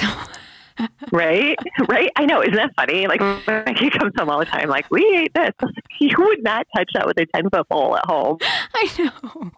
So 0.77 0.87
right? 1.13 1.57
Right? 1.87 2.09
I 2.17 2.25
know. 2.25 2.41
Isn't 2.41 2.55
that 2.55 2.71
funny? 2.75 3.07
Like, 3.07 3.21
my 3.21 3.73
kid 3.77 3.93
comes 3.93 4.11
home 4.17 4.29
all 4.29 4.39
the 4.39 4.45
time, 4.45 4.67
like, 4.67 4.91
we 4.91 5.01
ate 5.15 5.33
this. 5.33 5.51
You 6.01 6.13
would 6.17 6.43
not 6.43 6.67
touch 6.75 6.89
that 6.95 7.07
with 7.07 7.17
a 7.17 7.25
10 7.27 7.49
foot 7.49 7.69
bowl 7.69 7.95
at 7.95 8.05
home. 8.05 8.37
I 8.75 8.89
know. 8.97 9.51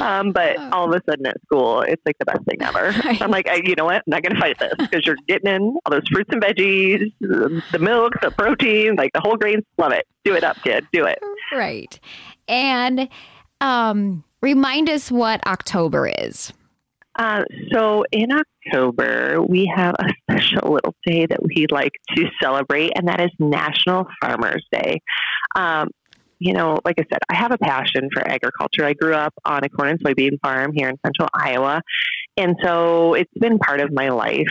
Um, 0.00 0.32
but 0.32 0.56
Oh. 0.58 0.70
all 0.72 0.92
of 0.92 1.00
a 1.00 1.04
sudden 1.08 1.26
at 1.26 1.40
school, 1.42 1.82
it's 1.82 2.02
like 2.04 2.16
the 2.18 2.24
best 2.24 2.40
thing 2.50 2.60
ever. 2.62 2.90
Right. 3.04 3.22
I'm 3.22 3.30
like, 3.30 3.48
I, 3.48 3.60
you 3.64 3.76
know 3.76 3.84
what? 3.84 3.96
I'm 3.96 4.02
not 4.08 4.22
going 4.24 4.34
to 4.34 4.40
fight 4.40 4.58
this 4.58 4.72
because 4.76 5.06
you're 5.06 5.14
getting 5.28 5.48
in 5.54 5.62
all 5.86 5.92
those 5.92 6.08
fruits 6.12 6.30
and 6.32 6.42
veggies, 6.42 7.12
the, 7.20 7.62
the 7.70 7.78
milk, 7.78 8.14
the 8.20 8.32
protein, 8.32 8.96
like 8.96 9.12
the 9.12 9.20
whole 9.20 9.36
grains. 9.36 9.62
Love 9.78 9.92
it. 9.92 10.04
Do 10.24 10.34
it 10.34 10.42
up, 10.42 10.56
kid. 10.64 10.84
Do 10.92 11.04
it. 11.04 11.20
Right. 11.52 12.00
And 12.48 13.08
um, 13.60 14.24
remind 14.40 14.90
us 14.90 15.12
what 15.12 15.46
October 15.46 16.08
is. 16.08 16.52
Uh, 17.16 17.44
so 17.72 18.04
in 18.10 18.30
October, 18.32 19.40
we 19.42 19.70
have 19.74 19.94
a 19.98 20.08
special 20.22 20.72
little 20.72 20.94
day 21.06 21.26
that 21.26 21.42
we 21.42 21.66
like 21.70 21.92
to 22.16 22.26
celebrate, 22.42 22.92
and 22.96 23.08
that 23.08 23.20
is 23.20 23.30
National 23.38 24.06
Farmers 24.20 24.64
Day. 24.72 25.00
Um, 25.54 25.90
you 26.40 26.52
know, 26.52 26.78
like 26.84 26.96
I 26.98 27.04
said, 27.10 27.20
I 27.30 27.36
have 27.36 27.52
a 27.52 27.58
passion 27.58 28.08
for 28.12 28.26
agriculture. 28.28 28.84
I 28.84 28.92
grew 28.92 29.14
up 29.14 29.32
on 29.44 29.64
a 29.64 29.68
corn 29.68 29.90
and 29.90 30.00
soybean 30.02 30.40
farm 30.42 30.72
here 30.74 30.88
in 30.88 30.96
central 31.04 31.28
Iowa. 31.32 31.80
And 32.36 32.56
so 32.62 33.14
it's 33.14 33.32
been 33.40 33.58
part 33.58 33.80
of 33.80 33.92
my 33.92 34.08
life, 34.08 34.48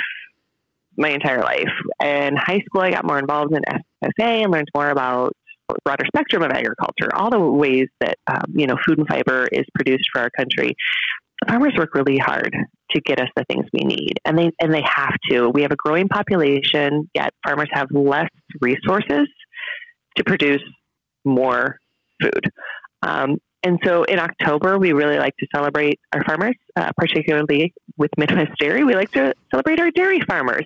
my 0.98 1.10
entire 1.10 1.42
life. 1.42 1.70
In 2.02 2.36
high 2.38 2.62
school, 2.66 2.82
I 2.82 2.92
got 2.92 3.06
more 3.06 3.20
involved 3.20 3.54
in 3.54 3.62
FFA 4.04 4.44
and 4.44 4.52
learned 4.52 4.70
more 4.74 4.90
about 4.90 5.34
broader 5.84 6.06
spectrum 6.08 6.44
of 6.44 6.52
agriculture, 6.52 7.14
all 7.16 7.30
the 7.30 7.40
ways 7.40 7.88
that, 8.00 8.18
um, 8.28 8.44
you 8.54 8.68
know, 8.68 8.78
food 8.86 9.00
and 9.00 9.08
fiber 9.08 9.48
is 9.52 9.64
produced 9.76 10.10
for 10.14 10.22
our 10.22 10.30
country 10.30 10.76
farmers 11.48 11.74
work 11.78 11.94
really 11.94 12.18
hard 12.18 12.56
to 12.92 13.02
get 13.02 13.20
us 13.20 13.28
the 13.36 13.44
things 13.46 13.66
we 13.74 13.84
need 13.84 14.14
and 14.26 14.38
they 14.38 14.52
and 14.60 14.74
they 14.74 14.84
have 14.84 15.16
to. 15.30 15.50
We 15.50 15.62
have 15.64 15.72
a 15.72 15.76
growing 15.76 16.08
population 16.08 17.10
yet 17.14 17.34
farmers 17.44 17.70
have 17.72 17.88
less 17.92 18.30
resources 18.62 19.28
to 20.18 20.24
produce 20.24 20.62
more 21.26 21.78
food. 22.22 22.52
Um, 23.02 23.38
and 23.64 23.80
so 23.84 24.04
in 24.04 24.20
october 24.20 24.78
we 24.78 24.94
really 24.94 25.18
like 25.18 25.36
to 25.38 25.48
celebrate 25.56 26.00
our 26.14 26.24
farmers 26.24 26.56
uh, 26.76 26.92
particularly 26.98 27.74
with 27.98 28.12
midwest 28.18 28.52
dairy. 28.60 28.84
We 28.84 28.96
like 28.96 29.12
to 29.12 29.34
celebrate 29.52 29.80
our 29.80 29.92
dairy 29.92 30.22
farmers. 30.22 30.66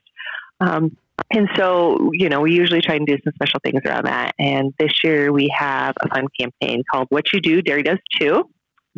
Um, 0.59 0.97
and 1.31 1.49
so, 1.55 2.11
you 2.13 2.29
know, 2.29 2.41
we 2.41 2.53
usually 2.53 2.81
try 2.81 2.95
and 2.95 3.05
do 3.05 3.17
some 3.23 3.33
special 3.33 3.59
things 3.63 3.81
around 3.85 4.05
that. 4.05 4.33
And 4.39 4.73
this 4.79 4.91
year 5.03 5.31
we 5.31 5.51
have 5.55 5.95
a 5.99 6.07
fun 6.09 6.27
campaign 6.39 6.83
called 6.89 7.07
What 7.09 7.33
You 7.33 7.41
Do, 7.41 7.61
Dairy 7.61 7.83
Does 7.83 7.97
Too 8.19 8.43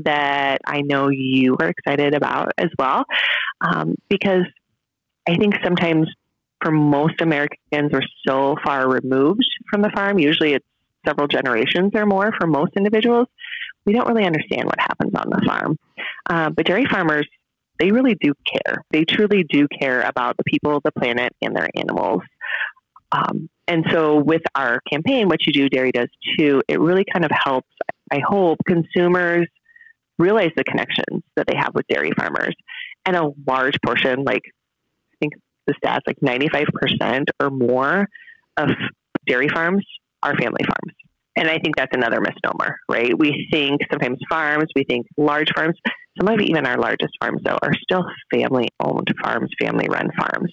that 0.05 0.59
I 0.65 0.81
know 0.81 1.09
you 1.09 1.55
are 1.59 1.69
excited 1.69 2.13
about 2.13 2.51
as 2.57 2.69
well. 2.77 3.05
Um, 3.61 3.95
because 4.09 4.45
I 5.27 5.35
think 5.35 5.55
sometimes 5.63 6.07
for 6.61 6.71
most 6.71 7.21
Americans, 7.21 7.91
we're 7.91 8.01
so 8.27 8.55
far 8.63 8.89
removed 8.89 9.45
from 9.69 9.81
the 9.81 9.89
farm. 9.89 10.19
Usually 10.19 10.53
it's 10.53 10.65
several 11.05 11.27
generations 11.27 11.91
or 11.95 12.05
more 12.05 12.33
for 12.39 12.47
most 12.47 12.73
individuals. 12.75 13.27
We 13.85 13.93
don't 13.93 14.07
really 14.07 14.25
understand 14.25 14.65
what 14.65 14.79
happens 14.79 15.13
on 15.15 15.29
the 15.29 15.41
farm. 15.45 15.77
Uh, 16.29 16.49
but 16.49 16.65
dairy 16.65 16.85
farmers, 16.85 17.27
they 17.79 17.91
really 17.91 18.15
do 18.15 18.33
care. 18.45 18.83
They 18.91 19.05
truly 19.05 19.45
do 19.49 19.67
care 19.67 20.01
about 20.01 20.35
the 20.37 20.43
people, 20.43 20.81
the 20.83 20.91
planet, 20.91 21.33
and 21.41 21.55
their 21.55 21.69
animals. 21.75 22.21
Um, 23.11 23.49
and 23.67 23.85
so, 23.91 24.17
with 24.17 24.41
our 24.55 24.81
campaign, 24.91 25.29
What 25.29 25.45
You 25.45 25.53
Do, 25.53 25.69
Dairy 25.69 25.91
Does 25.91 26.09
Too, 26.37 26.61
it 26.67 26.79
really 26.79 27.05
kind 27.11 27.23
of 27.23 27.31
helps, 27.31 27.69
I 28.11 28.19
hope, 28.27 28.59
consumers 28.65 29.47
realize 30.19 30.51
the 30.55 30.63
connections 30.63 31.23
that 31.35 31.47
they 31.47 31.55
have 31.55 31.73
with 31.73 31.87
dairy 31.87 32.11
farmers. 32.17 32.53
And 33.05 33.15
a 33.15 33.31
large 33.47 33.75
portion, 33.83 34.23
like 34.23 34.43
I 34.45 35.17
think 35.19 35.33
the 35.65 35.73
stats, 35.83 36.01
like 36.05 36.19
95% 36.21 37.23
or 37.39 37.49
more 37.49 38.07
of 38.57 38.69
dairy 39.25 39.47
farms 39.47 39.85
are 40.21 40.35
family 40.35 40.63
farms. 40.63 40.95
And 41.35 41.49
I 41.49 41.57
think 41.59 41.77
that's 41.77 41.95
another 41.95 42.19
misnomer, 42.19 42.77
right? 42.89 43.17
We 43.17 43.47
think 43.51 43.81
sometimes 43.89 44.17
farms, 44.29 44.65
we 44.75 44.83
think 44.83 45.07
large 45.17 45.49
farms. 45.55 45.77
Some 46.19 46.27
of 46.27 46.41
even 46.41 46.65
our 46.65 46.77
largest 46.77 47.13
farms, 47.21 47.41
though, 47.45 47.57
are 47.61 47.73
still 47.81 48.03
family 48.33 48.67
owned 48.81 49.07
farms, 49.23 49.49
family 49.61 49.87
run 49.89 50.09
farms. 50.19 50.51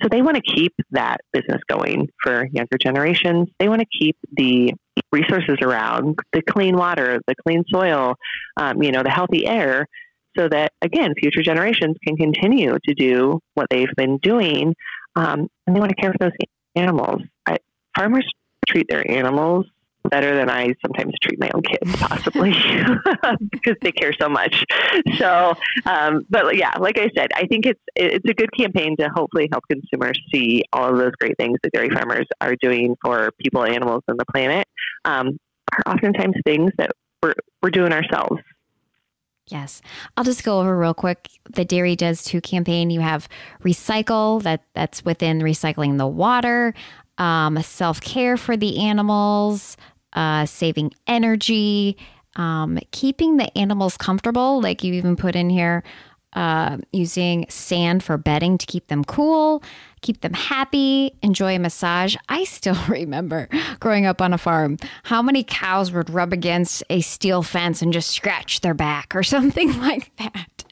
So 0.00 0.08
they 0.08 0.22
want 0.22 0.36
to 0.36 0.42
keep 0.42 0.74
that 0.92 1.18
business 1.32 1.60
going 1.68 2.08
for 2.22 2.46
younger 2.52 2.78
generations. 2.78 3.48
They 3.58 3.68
want 3.68 3.80
to 3.80 3.86
keep 3.98 4.16
the 4.32 4.72
resources 5.10 5.56
around, 5.62 6.18
the 6.32 6.42
clean 6.42 6.76
water, 6.76 7.20
the 7.26 7.34
clean 7.46 7.64
soil, 7.68 8.14
um, 8.56 8.82
you 8.82 8.92
know, 8.92 9.02
the 9.02 9.10
healthy 9.10 9.46
air, 9.46 9.86
so 10.36 10.48
that 10.48 10.72
again, 10.80 11.14
future 11.18 11.42
generations 11.42 11.96
can 12.06 12.16
continue 12.16 12.78
to 12.84 12.94
do 12.94 13.38
what 13.54 13.66
they've 13.70 13.94
been 13.96 14.18
doing, 14.18 14.74
um, 15.16 15.48
and 15.66 15.76
they 15.76 15.80
want 15.80 15.90
to 15.90 15.96
care 15.96 16.12
for 16.12 16.18
those 16.18 16.36
animals. 16.74 17.20
I, 17.46 17.58
farmers 17.94 18.26
treat 18.66 18.86
their 18.88 19.08
animals 19.10 19.66
better 20.12 20.36
than 20.36 20.50
I 20.50 20.74
sometimes 20.84 21.14
treat 21.22 21.40
my 21.40 21.50
own 21.54 21.62
kids, 21.62 21.96
possibly 21.96 22.52
because 23.50 23.76
they 23.80 23.90
care 23.90 24.12
so 24.20 24.28
much. 24.28 24.62
So, 25.16 25.54
um, 25.86 26.26
but 26.28 26.54
yeah, 26.56 26.74
like 26.78 26.98
I 26.98 27.08
said, 27.16 27.30
I 27.34 27.46
think 27.46 27.64
it's 27.66 27.80
it's 27.96 28.28
a 28.28 28.34
good 28.34 28.50
campaign 28.56 28.94
to 28.98 29.08
hopefully 29.08 29.48
help 29.50 29.64
consumers 29.70 30.20
see 30.32 30.62
all 30.72 30.90
of 30.90 30.98
those 30.98 31.12
great 31.18 31.36
things 31.38 31.58
that 31.62 31.72
dairy 31.72 31.88
farmers 31.88 32.26
are 32.42 32.54
doing 32.60 32.94
for 33.02 33.30
people, 33.40 33.64
animals, 33.64 34.02
and 34.06 34.20
the 34.20 34.26
planet. 34.26 34.68
Um, 35.06 35.38
are 35.72 35.94
oftentimes 35.94 36.34
things 36.44 36.70
that 36.76 36.90
we're 37.22 37.34
we're 37.62 37.70
doing 37.70 37.92
ourselves. 37.92 38.40
Yes. 39.48 39.82
I'll 40.16 40.24
just 40.24 40.44
go 40.44 40.60
over 40.60 40.78
real 40.78 40.94
quick. 40.94 41.28
The 41.50 41.64
Dairy 41.64 41.96
Does 41.96 42.22
Too 42.22 42.40
campaign, 42.40 42.90
you 42.90 43.00
have 43.00 43.28
recycle, 43.64 44.42
that 44.42 44.62
that's 44.74 45.04
within 45.04 45.40
recycling 45.40 45.98
the 45.98 46.06
water, 46.06 46.74
um, 47.18 47.60
self-care 47.60 48.36
for 48.36 48.56
the 48.56 48.78
animals, 48.78 49.76
uh, 50.14 50.46
saving 50.46 50.92
energy, 51.06 51.96
um, 52.36 52.78
keeping 52.90 53.36
the 53.36 53.56
animals 53.58 53.96
comfortable. 53.96 54.60
Like 54.60 54.82
you 54.84 54.94
even 54.94 55.16
put 55.16 55.34
in 55.36 55.50
here, 55.50 55.82
uh, 56.34 56.78
using 56.92 57.44
sand 57.50 58.02
for 58.02 58.16
bedding 58.16 58.56
to 58.56 58.64
keep 58.64 58.86
them 58.86 59.04
cool, 59.04 59.62
keep 60.00 60.22
them 60.22 60.32
happy, 60.32 61.12
enjoy 61.22 61.56
a 61.56 61.58
massage. 61.58 62.16
I 62.28 62.44
still 62.44 62.76
remember 62.88 63.48
growing 63.80 64.06
up 64.06 64.22
on 64.22 64.32
a 64.32 64.38
farm 64.38 64.78
how 65.02 65.20
many 65.20 65.44
cows 65.44 65.92
would 65.92 66.08
rub 66.08 66.32
against 66.32 66.82
a 66.88 67.02
steel 67.02 67.42
fence 67.42 67.82
and 67.82 67.92
just 67.92 68.10
scratch 68.10 68.60
their 68.62 68.72
back 68.74 69.14
or 69.14 69.22
something 69.22 69.78
like 69.80 70.10
that. 70.16 70.64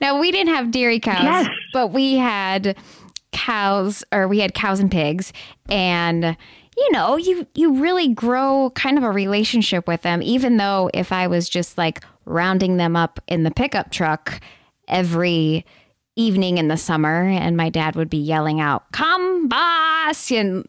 Now, 0.00 0.18
we 0.20 0.30
didn't 0.32 0.52
have 0.54 0.70
dairy 0.72 0.98
cows, 1.00 1.22
Yes. 1.22 1.48
but 1.72 1.92
we 1.92 2.14
had 2.16 2.76
cows 3.32 4.02
or 4.12 4.26
we 4.26 4.40
had 4.40 4.52
cows 4.54 4.80
and 4.80 4.90
pigs 4.90 5.32
and 5.68 6.36
you 6.78 6.92
know 6.92 7.16
you 7.16 7.46
you 7.54 7.80
really 7.80 8.08
grow 8.08 8.70
kind 8.74 8.96
of 8.96 9.04
a 9.04 9.10
relationship 9.10 9.86
with 9.88 10.02
them 10.02 10.22
even 10.22 10.56
though 10.56 10.88
if 10.94 11.10
i 11.12 11.26
was 11.26 11.48
just 11.48 11.76
like 11.76 12.04
rounding 12.24 12.76
them 12.76 12.94
up 12.94 13.20
in 13.26 13.42
the 13.42 13.50
pickup 13.50 13.90
truck 13.90 14.40
every 14.86 15.64
evening 16.16 16.58
in 16.58 16.68
the 16.68 16.76
summer 16.76 17.28
and 17.28 17.56
my 17.56 17.68
dad 17.68 17.96
would 17.96 18.10
be 18.10 18.18
yelling 18.18 18.60
out 18.60 18.90
come 18.92 19.48
boss 19.48 20.30
and 20.30 20.66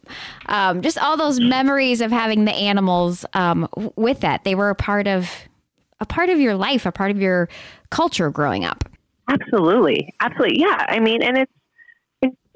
um, 0.48 0.82
just 0.82 0.98
all 0.98 1.17
those 1.17 1.39
memories 1.39 2.02
of 2.02 2.12
having 2.12 2.45
the 2.45 2.54
animals 2.54 3.26
um, 3.34 3.67
with 3.95 4.19
that 4.22 4.43
they 4.43 4.56
were 4.56 4.69
a 4.69 4.76
part 4.76 5.08
of 5.08 5.30
a 6.00 6.06
part 6.06 6.30
of 6.30 6.39
your 6.39 6.56
life 6.56 6.86
a 6.86 6.91
part 6.91 7.12
of 7.12 7.19
your 7.19 7.50
culture 7.89 8.30
growing 8.30 8.65
up 8.65 8.89
Absolutely. 9.30 10.12
Absolutely. 10.19 10.60
Yeah. 10.60 10.86
I 10.89 11.00
mean, 11.00 11.22
and 11.22 11.38
it's, 11.38 11.52
it's 11.52 11.59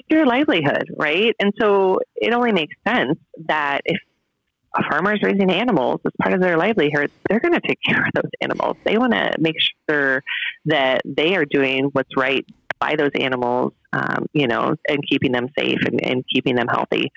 your 0.10 0.26
livelihood, 0.26 0.89
right? 0.98 1.36
And 1.39 1.54
so 1.60 2.00
it 2.16 2.34
only 2.34 2.52
makes 2.52 2.76
sense 2.88 3.18
that 3.46 3.82
if 3.86 4.00
a 4.76 4.84
farmer 4.89 5.13
is 5.13 5.22
raising 5.22 5.52
animals 5.52 6.02
as 6.06 6.12
part 6.22 6.34
of 6.34 6.42
their 6.42 6.58
livelihood, 6.58 7.12
they're 7.30 7.39
going 7.39 7.54
to 7.54 7.62
take 7.62 7.80
care 7.86 8.06
of 8.06 8.12
those 8.16 8.32
animals. 8.42 8.78
They 8.86 8.98
want 8.98 9.13
to 9.13 9.34
make 9.39 9.56
sure 9.89 10.24
that 10.66 11.02
they 11.06 11.36
are 11.36 11.46
doing 11.46 11.86
what's 11.94 12.16
right 12.18 12.46
by 12.80 12.96
those 12.96 13.12
animals, 13.16 13.74
um, 13.94 14.26
you 14.34 14.48
know, 14.48 14.76
and 14.89 15.00
keeping 15.08 15.32
them 15.32 15.48
safe 15.58 15.80
and, 15.86 16.04
and 16.04 16.24
keeping 16.34 16.56
them 16.56 16.68
healthy 16.68 17.12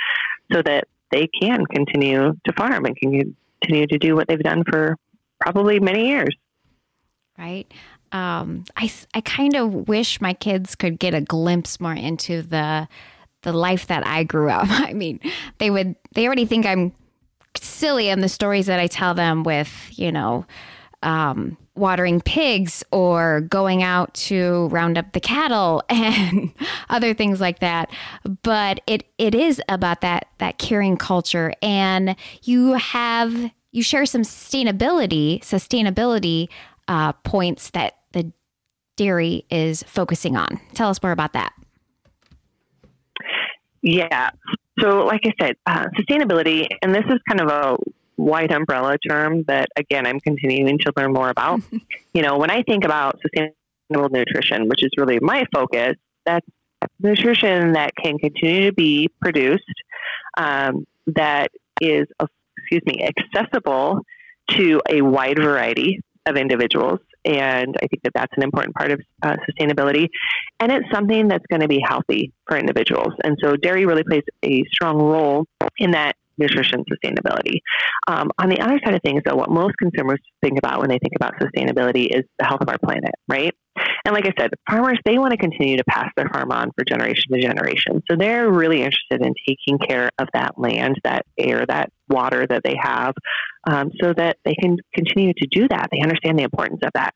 so 0.53 0.63
that 0.63 0.85
they 1.11 1.29
can 1.41 1.65
continue 1.67 2.35
to 2.45 2.53
farm 2.57 2.85
and 2.85 2.97
can 2.97 3.37
continue 3.63 3.87
to 3.87 3.99
do 3.99 4.15
what 4.15 4.29
they've 4.29 4.39
done 4.43 4.63
for 4.69 4.97
probably 5.41 5.81
many 5.81 6.09
years. 6.09 6.35
right? 7.39 7.73
Um, 8.17 8.65
I, 8.77 8.91
I 9.13 9.21
kind 9.21 9.55
of 9.55 9.89
wish 9.89 10.23
my 10.23 10.33
kids 10.33 10.75
could 10.75 10.99
get 10.99 11.13
a 11.13 11.21
glimpse 11.21 11.81
more 11.81 11.95
into 11.95 12.43
the 12.43 12.89
the 13.43 13.53
life 13.53 13.87
that 13.89 14.05
I 14.07 14.25
grew 14.25 14.51
up. 14.51 14.67
I 14.69 14.95
mean, 14.95 15.21
they 15.59 15.71
would 15.71 15.97
they 16.15 16.27
already 16.27 16.47
think 16.47 16.65
I'm 16.65 16.93
silly 17.57 18.09
in 18.09 18.21
the 18.21 18.29
stories 18.29 18.67
that 18.67 18.81
I 18.81 18.87
tell 18.87 19.13
them 19.15 19.43
with 19.43 19.71
you 19.93 20.11
know 20.11 20.47
um, 21.03 21.59
watering 21.75 22.23
pigs 22.23 22.83
or 22.91 23.43
going 23.43 23.83
out 23.83 24.15
to 24.15 24.69
round 24.69 24.97
up 24.97 25.13
the 25.13 25.21
cattle 25.21 25.83
and 25.91 26.55
other 26.89 27.13
things 27.13 27.39
like 27.39 27.59
that. 27.59 27.91
But 28.43 28.81
it 28.87 29.05
it 29.19 29.35
is 29.35 29.61
about 29.69 30.01
that 30.01 30.29
that 30.39 30.57
caring 30.57 30.97
culture, 30.97 31.53
and 31.61 32.17
you 32.45 32.73
have 32.75 33.51
you 33.73 33.83
share 33.83 34.07
some 34.07 34.23
sustainability 34.23 35.41
sustainability 35.41 36.49
uh, 36.89 37.13
points 37.13 37.71
that 37.71 37.96
dairy 38.97 39.45
is 39.51 39.83
focusing 39.85 40.37
on. 40.37 40.61
Tell 40.75 40.89
us 40.89 41.03
more 41.03 41.13
about 41.13 41.33
that. 41.35 41.53
Yeah. 43.83 44.31
So, 44.81 45.05
like 45.05 45.23
I 45.25 45.33
said, 45.41 45.57
uh, 45.67 45.87
sustainability, 45.99 46.67
and 46.83 46.95
this 46.95 47.05
is 47.07 47.21
kind 47.29 47.41
of 47.41 47.49
a 47.49 47.77
wide 48.17 48.53
umbrella 48.53 48.97
term 48.99 49.45
that, 49.45 49.69
again, 49.77 50.07
I'm 50.07 50.21
continuing 50.21 50.79
to 50.79 50.93
learn 50.97 51.13
more 51.13 51.31
about. 51.31 51.61
you 52.15 52.23
know, 52.23 52.37
when 52.39 52.51
I 52.51 52.63
think 52.63 52.85
about 52.85 53.19
sustainable 53.23 54.09
nutrition, 54.11 54.69
which 54.69 54.83
is 54.83 54.91
really 54.97 55.19
my 55.21 55.45
focus, 55.55 55.95
that's 56.25 56.47
nutrition 57.01 57.73
that 57.73 57.93
can 57.97 58.19
continue 58.19 58.67
to 58.67 58.73
be 58.73 59.09
produced, 59.21 59.65
um, 60.37 60.87
that 61.07 61.51
is, 61.81 62.07
excuse 62.59 62.83
me, 62.87 63.07
accessible 63.07 64.01
to 64.51 64.81
a 64.89 65.01
wide 65.03 65.39
variety 65.39 66.01
of 66.27 66.37
individuals. 66.37 67.01
And 67.27 67.75
I 67.83 67.87
think 67.89 68.03
that 68.05 68.13
that's 68.15 68.33
an 68.37 68.43
important 68.43 68.75
part 68.77 68.93
of 68.93 69.01
uh, 69.23 69.37
sustainability. 69.51 70.09
And 70.61 70.71
it's 70.71 70.87
something 70.93 71.29
that's 71.29 71.45
going 71.51 71.61
to 71.61 71.69
be 71.69 71.83
healthy 71.85 72.33
for 72.47 72.57
individuals. 72.57 73.13
And 73.25 73.37
so 73.43 73.57
dairy 73.57 73.85
really 73.85 74.05
plays 74.05 74.23
a 74.45 74.63
strong 74.73 74.97
role 74.97 75.47
in 75.79 75.91
that 75.91 76.15
nutrition 76.39 76.85
sustainability. 76.91 77.61
Um, 78.07 78.31
on 78.39 78.49
the 78.49 78.61
other 78.61 78.81
side 78.85 78.95
of 78.95 79.01
things, 79.03 79.23
though, 79.25 79.37
what 79.37 79.51
most 79.51 79.75
consumers 79.79 80.21
think 80.43 80.59
about 80.59 80.81
when 80.81 80.89
they 80.89 80.99
think 80.99 81.15
about 81.17 81.35
sustainability 81.41 82.07
is 82.07 82.25
the 82.39 82.45
health 82.45 82.61
of 82.61 82.69
our 82.69 82.79
planet, 82.79 83.13
right? 83.29 83.55
And 84.05 84.15
like 84.15 84.27
I 84.27 84.33
said, 84.39 84.51
farmers, 84.69 84.99
they 85.05 85.19
want 85.19 85.33
to 85.33 85.37
continue 85.37 85.77
to 85.77 85.85
pass 85.85 86.11
their 86.17 86.29
farm 86.29 86.51
on 86.51 86.71
for 86.77 86.85
generation 86.85 87.33
to 87.33 87.41
generation. 87.41 88.03
So 88.11 88.17
they're 88.17 88.51
really 88.51 88.79
interested 88.83 89.21
in 89.21 89.35
taking 89.47 89.79
care 89.79 90.11
of 90.19 90.29
that 90.33 90.59
land, 90.59 90.97
that 91.05 91.27
air, 91.39 91.65
that 91.67 91.91
water 92.09 92.47
that 92.47 92.63
they 92.65 92.77
have, 92.81 93.15
um, 93.69 93.91
so 94.01 94.15
that 94.17 94.39
they 94.45 94.55
can 94.55 94.77
continue 94.95 95.33
to 95.35 95.47
do 95.51 95.67
that. 95.69 95.89
They 95.93 96.01
understand 96.01 96.39
the 96.39 96.45
importance 96.45 96.81
of 96.85 96.91
that. 96.95 97.13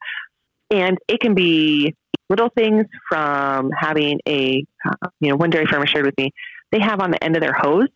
And 0.70 0.98
it 1.09 1.20
can 1.20 1.35
be 1.35 1.94
little 2.28 2.50
things 2.56 2.85
from 3.09 3.70
having 3.76 4.20
a, 4.28 4.64
you 5.20 5.28
know, 5.28 5.37
one 5.37 5.50
dairy 5.50 5.66
farmer 5.66 5.87
shared 5.87 6.06
with 6.06 6.16
me, 6.16 6.30
they 6.72 6.80
have 6.80 7.00
on 7.00 7.11
the 7.11 7.22
end 7.22 7.37
of 7.37 7.42
their 7.42 7.52
hose 7.52 7.88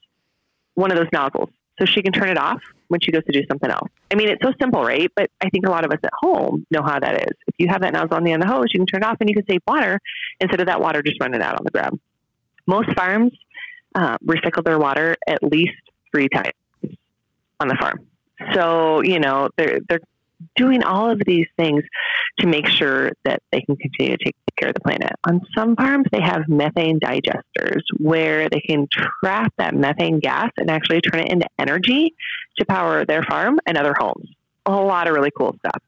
one 0.74 0.90
of 0.90 0.96
those 0.96 1.08
nozzles 1.12 1.50
so 1.78 1.84
she 1.84 2.02
can 2.02 2.12
turn 2.12 2.28
it 2.28 2.38
off 2.38 2.60
when 2.88 3.00
she 3.00 3.10
goes 3.10 3.24
to 3.24 3.32
do 3.32 3.42
something 3.48 3.70
else. 3.70 3.88
I 4.10 4.14
mean, 4.14 4.28
it's 4.28 4.42
so 4.42 4.52
simple, 4.60 4.82
right? 4.82 5.10
But 5.16 5.30
I 5.40 5.50
think 5.50 5.66
a 5.66 5.70
lot 5.70 5.84
of 5.84 5.90
us 5.90 5.98
at 6.02 6.12
home 6.20 6.66
know 6.70 6.82
how 6.82 7.00
that 7.00 7.22
is. 7.22 7.34
If 7.46 7.54
you 7.58 7.68
have 7.68 7.80
that 7.82 7.92
nozzle 7.92 8.14
on 8.14 8.24
the 8.24 8.32
end 8.32 8.42
of 8.42 8.48
the 8.48 8.54
hose, 8.54 8.66
you 8.72 8.80
can 8.80 8.86
turn 8.86 9.02
it 9.02 9.06
off 9.06 9.16
and 9.20 9.28
you 9.28 9.34
can 9.34 9.46
save 9.46 9.60
water 9.66 10.00
instead 10.40 10.60
of 10.60 10.66
that 10.66 10.80
water 10.80 11.02
just 11.02 11.20
running 11.20 11.42
out 11.42 11.58
on 11.58 11.64
the 11.64 11.70
ground. 11.70 11.98
Most 12.66 12.92
farms 12.94 13.32
uh, 13.94 14.16
recycle 14.24 14.64
their 14.64 14.78
water 14.78 15.16
at 15.26 15.42
least 15.42 15.74
three 16.12 16.28
times 16.28 16.52
on 17.60 17.68
the 17.68 17.76
farm. 17.76 18.06
So, 18.52 19.02
you 19.02 19.18
know, 19.20 19.48
they're, 19.56 19.80
they're 19.88 20.00
doing 20.56 20.82
all 20.82 21.10
of 21.10 21.20
these 21.24 21.46
things 21.56 21.82
to 22.38 22.46
make 22.46 22.66
sure 22.66 23.12
that 23.24 23.42
they 23.50 23.60
can 23.60 23.76
continue 23.76 24.16
to 24.16 24.24
take 24.24 24.36
care 24.56 24.68
of 24.68 24.74
the 24.74 24.80
planet. 24.80 25.12
On 25.28 25.40
some 25.56 25.76
farms, 25.76 26.06
they 26.12 26.20
have 26.20 26.48
methane 26.48 27.00
digesters 27.00 27.82
where 27.98 28.48
they 28.48 28.60
can 28.60 28.88
trap 29.22 29.52
that 29.58 29.74
methane 29.74 30.20
gas 30.20 30.50
and 30.56 30.70
actually 30.70 31.00
turn 31.00 31.20
it 31.20 31.32
into 31.32 31.46
energy 31.58 32.14
to 32.58 32.64
power 32.66 33.04
their 33.04 33.22
farm 33.22 33.58
and 33.66 33.76
other 33.76 33.94
homes. 33.98 34.28
A 34.66 34.72
lot 34.72 35.08
of 35.08 35.14
really 35.14 35.32
cool 35.36 35.54
stuff. 35.58 35.82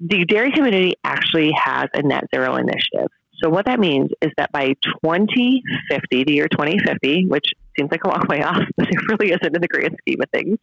The 0.00 0.24
dairy 0.24 0.52
community 0.52 0.94
actually 1.04 1.52
has 1.52 1.88
a 1.94 2.02
net 2.02 2.24
zero 2.32 2.56
initiative. 2.56 3.08
So 3.42 3.48
what 3.48 3.66
that 3.66 3.80
means 3.80 4.10
is 4.20 4.30
that 4.36 4.52
by 4.52 4.74
2050, 5.04 6.24
the 6.24 6.32
year 6.32 6.46
2050, 6.48 7.26
which 7.26 7.46
seems 7.76 7.90
like 7.90 8.04
a 8.04 8.08
long 8.08 8.22
way 8.28 8.42
off, 8.42 8.62
but 8.76 8.88
it 8.88 9.08
really 9.08 9.32
isn't 9.32 9.56
in 9.56 9.60
the 9.60 9.68
grand 9.68 9.96
scheme 10.00 10.20
of 10.20 10.30
things, 10.30 10.58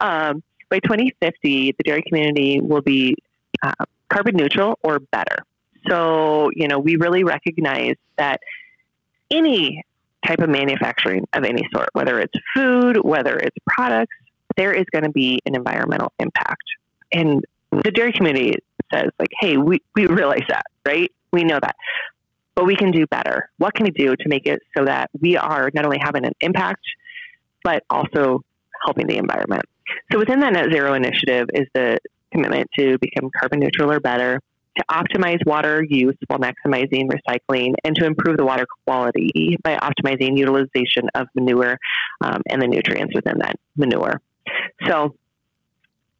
um, 0.00 0.42
by 0.68 0.80
2050, 0.80 1.74
the 1.78 1.84
dairy 1.84 2.02
community 2.02 2.60
will 2.60 2.82
be 2.82 3.14
uh, 3.62 3.72
carbon 4.08 4.36
neutral 4.36 4.78
or 4.82 4.98
better. 4.98 5.36
So, 5.88 6.50
you 6.54 6.68
know, 6.68 6.78
we 6.78 6.96
really 6.96 7.24
recognize 7.24 7.94
that 8.16 8.40
any 9.30 9.82
type 10.26 10.40
of 10.40 10.48
manufacturing 10.48 11.26
of 11.32 11.44
any 11.44 11.68
sort, 11.74 11.88
whether 11.92 12.18
it's 12.20 12.34
food, 12.54 12.96
whether 13.04 13.36
it's 13.36 13.56
products, 13.66 14.14
there 14.56 14.72
is 14.72 14.84
going 14.90 15.04
to 15.04 15.10
be 15.10 15.40
an 15.46 15.54
environmental 15.54 16.12
impact. 16.18 16.64
And 17.12 17.44
the 17.70 17.90
dairy 17.90 18.12
community 18.12 18.56
says, 18.92 19.10
like, 19.18 19.30
hey, 19.40 19.56
we, 19.56 19.82
we 19.94 20.06
realize 20.06 20.44
that, 20.48 20.66
right? 20.86 21.12
We 21.32 21.44
know 21.44 21.58
that. 21.60 21.76
But 22.54 22.64
we 22.64 22.74
can 22.74 22.90
do 22.90 23.06
better. 23.06 23.50
What 23.58 23.74
can 23.74 23.84
we 23.84 23.90
do 23.90 24.16
to 24.16 24.28
make 24.28 24.46
it 24.46 24.62
so 24.76 24.84
that 24.86 25.10
we 25.20 25.36
are 25.36 25.70
not 25.74 25.84
only 25.84 25.98
having 26.00 26.24
an 26.24 26.32
impact, 26.40 26.82
but 27.62 27.84
also 27.90 28.42
helping 28.84 29.06
the 29.06 29.18
environment? 29.18 29.64
So 30.10 30.18
within 30.18 30.40
that 30.40 30.52
net 30.52 30.72
zero 30.72 30.94
initiative 30.94 31.48
is 31.52 31.66
the 31.74 31.98
commitment 32.32 32.70
to 32.78 32.98
become 32.98 33.30
carbon 33.38 33.60
neutral 33.60 33.92
or 33.92 34.00
better, 34.00 34.40
to 34.76 34.84
optimize 34.90 35.38
water 35.46 35.84
use 35.88 36.16
while 36.26 36.38
maximizing 36.38 37.08
recycling, 37.08 37.74
and 37.84 37.96
to 37.96 38.04
improve 38.04 38.36
the 38.36 38.44
water 38.44 38.66
quality 38.84 39.56
by 39.62 39.76
optimizing 39.76 40.36
utilization 40.36 41.08
of 41.14 41.28
manure 41.34 41.78
um, 42.20 42.42
and 42.48 42.60
the 42.60 42.66
nutrients 42.66 43.14
within 43.14 43.38
that 43.38 43.56
manure. 43.76 44.20
So, 44.86 45.14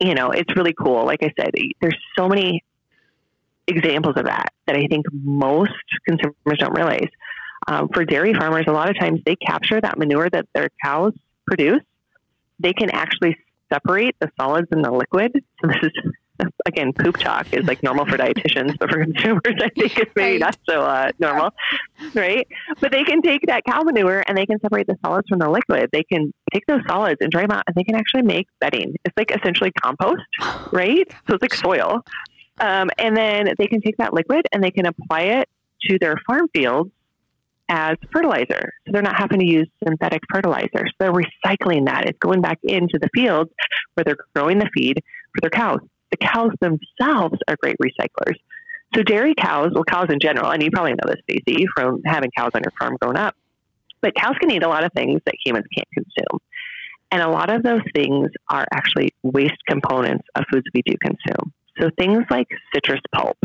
you 0.00 0.14
know, 0.14 0.30
it's 0.30 0.54
really 0.56 0.74
cool. 0.74 1.04
Like 1.04 1.22
I 1.22 1.32
said, 1.38 1.50
there's 1.80 1.98
so 2.18 2.28
many 2.28 2.64
examples 3.66 4.14
of 4.16 4.26
that 4.26 4.48
that 4.66 4.76
I 4.76 4.86
think 4.86 5.06
most 5.12 5.72
consumers 6.06 6.58
don't 6.58 6.74
realize. 6.74 7.08
Um, 7.68 7.88
for 7.92 8.04
dairy 8.04 8.32
farmers, 8.32 8.66
a 8.68 8.72
lot 8.72 8.88
of 8.90 8.98
times 8.98 9.20
they 9.26 9.36
capture 9.36 9.80
that 9.80 9.98
manure 9.98 10.30
that 10.30 10.46
their 10.54 10.68
cows 10.84 11.12
produce. 11.46 11.82
They 12.60 12.72
can 12.72 12.90
actually 12.90 13.36
separate 13.72 14.14
the 14.20 14.30
solids 14.38 14.68
and 14.70 14.84
the 14.84 14.90
liquid. 14.90 15.32
So 15.60 15.68
this 15.68 15.78
is 15.82 16.12
again, 16.66 16.92
poop 16.92 17.16
talk 17.18 17.52
is 17.52 17.64
like 17.66 17.82
normal 17.82 18.06
for 18.06 18.16
dietitians, 18.16 18.78
but 18.78 18.90
for 18.90 19.04
consumers, 19.04 19.54
I 19.60 19.68
think 19.70 19.98
it's 19.98 20.12
maybe 20.14 20.38
not 20.38 20.56
so 20.68 20.82
uh, 20.82 21.10
normal, 21.18 21.50
right? 22.14 22.46
But 22.80 22.92
they 22.92 23.04
can 23.04 23.22
take 23.22 23.42
that 23.46 23.64
cow 23.64 23.82
manure 23.82 24.22
and 24.26 24.36
they 24.36 24.46
can 24.46 24.60
separate 24.60 24.86
the 24.86 24.96
solids 25.04 25.28
from 25.28 25.38
the 25.38 25.48
liquid. 25.48 25.90
They 25.92 26.04
can 26.04 26.32
take 26.52 26.66
those 26.66 26.82
solids 26.86 27.18
and 27.20 27.30
dry 27.30 27.42
them 27.42 27.52
out, 27.52 27.64
and 27.66 27.74
they 27.74 27.84
can 27.84 27.94
actually 27.94 28.22
make 28.22 28.46
bedding. 28.60 28.94
It's 29.04 29.16
like 29.16 29.30
essentially 29.30 29.72
compost, 29.72 30.22
right? 30.72 31.06
So 31.28 31.34
it's 31.34 31.42
like 31.42 31.54
soil. 31.54 32.04
Um, 32.58 32.90
and 32.98 33.16
then 33.16 33.52
they 33.58 33.66
can 33.66 33.80
take 33.82 33.98
that 33.98 34.14
liquid 34.14 34.46
and 34.50 34.64
they 34.64 34.70
can 34.70 34.86
apply 34.86 35.22
it 35.22 35.48
to 35.82 35.98
their 35.98 36.16
farm 36.26 36.48
fields 36.54 36.90
as 37.68 37.96
fertilizer. 38.12 38.72
So 38.86 38.92
they're 38.92 39.02
not 39.02 39.18
having 39.18 39.40
to 39.40 39.46
use 39.46 39.68
synthetic 39.84 40.22
fertilizers. 40.32 40.92
They're 40.98 41.12
recycling 41.12 41.86
that. 41.86 42.06
It's 42.06 42.18
going 42.18 42.40
back 42.40 42.58
into 42.62 42.98
the 42.98 43.08
fields 43.14 43.50
where 43.94 44.04
they're 44.04 44.16
growing 44.34 44.58
the 44.58 44.70
feed 44.74 45.02
for 45.34 45.40
their 45.42 45.50
cows. 45.50 45.80
The 46.18 46.26
cows 46.26 46.52
themselves 46.60 47.38
are 47.48 47.56
great 47.60 47.76
recyclers. 47.82 48.36
So 48.94 49.02
dairy 49.02 49.34
cows, 49.34 49.70
well, 49.74 49.84
cows 49.84 50.06
in 50.10 50.18
general, 50.20 50.50
and 50.50 50.62
you 50.62 50.70
probably 50.70 50.92
know 50.92 51.08
this, 51.12 51.20
Stacey, 51.28 51.66
from 51.74 52.02
having 52.04 52.30
cows 52.36 52.52
on 52.54 52.62
your 52.64 52.72
farm 52.78 52.96
growing 53.00 53.16
up, 53.16 53.34
but 54.00 54.14
cows 54.14 54.36
can 54.40 54.50
eat 54.50 54.62
a 54.62 54.68
lot 54.68 54.84
of 54.84 54.92
things 54.92 55.20
that 55.26 55.34
humans 55.44 55.66
can't 55.74 55.88
consume. 55.92 56.40
And 57.10 57.22
a 57.22 57.28
lot 57.28 57.50
of 57.50 57.62
those 57.62 57.82
things 57.94 58.30
are 58.48 58.66
actually 58.72 59.10
waste 59.22 59.58
components 59.68 60.26
of 60.34 60.44
foods 60.50 60.66
we 60.74 60.82
do 60.82 60.94
consume. 61.00 61.52
So 61.80 61.90
things 61.98 62.24
like 62.30 62.48
citrus 62.74 63.00
pulp 63.14 63.38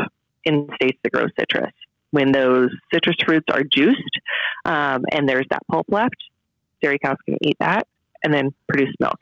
in 0.45 0.69
states 0.75 0.99
that 1.03 1.11
grow 1.11 1.25
citrus, 1.37 1.73
when 2.11 2.31
those 2.31 2.69
citrus 2.93 3.17
fruits 3.25 3.45
are 3.51 3.63
juiced 3.63 4.19
um, 4.65 5.03
and 5.11 5.27
there's 5.27 5.45
that 5.49 5.65
pulp 5.69 5.87
left, 5.89 6.15
dairy 6.81 6.99
cows 6.99 7.17
can 7.25 7.37
eat 7.41 7.57
that 7.59 7.87
and 8.23 8.33
then 8.33 8.53
produce 8.67 8.93
milk. 8.99 9.17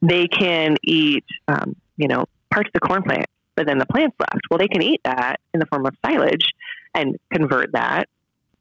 They 0.00 0.28
can 0.28 0.76
eat, 0.82 1.24
um, 1.48 1.74
you 1.96 2.08
know, 2.08 2.26
parts 2.52 2.68
of 2.68 2.72
the 2.74 2.80
corn 2.80 3.02
plant, 3.02 3.26
but 3.56 3.66
then 3.66 3.78
the 3.78 3.86
plant's 3.86 4.16
left. 4.20 4.42
Well, 4.50 4.58
they 4.58 4.68
can 4.68 4.82
eat 4.82 5.00
that 5.04 5.40
in 5.54 5.60
the 5.60 5.66
form 5.66 5.86
of 5.86 5.94
silage 6.04 6.46
and 6.94 7.16
convert 7.32 7.72
that, 7.72 8.08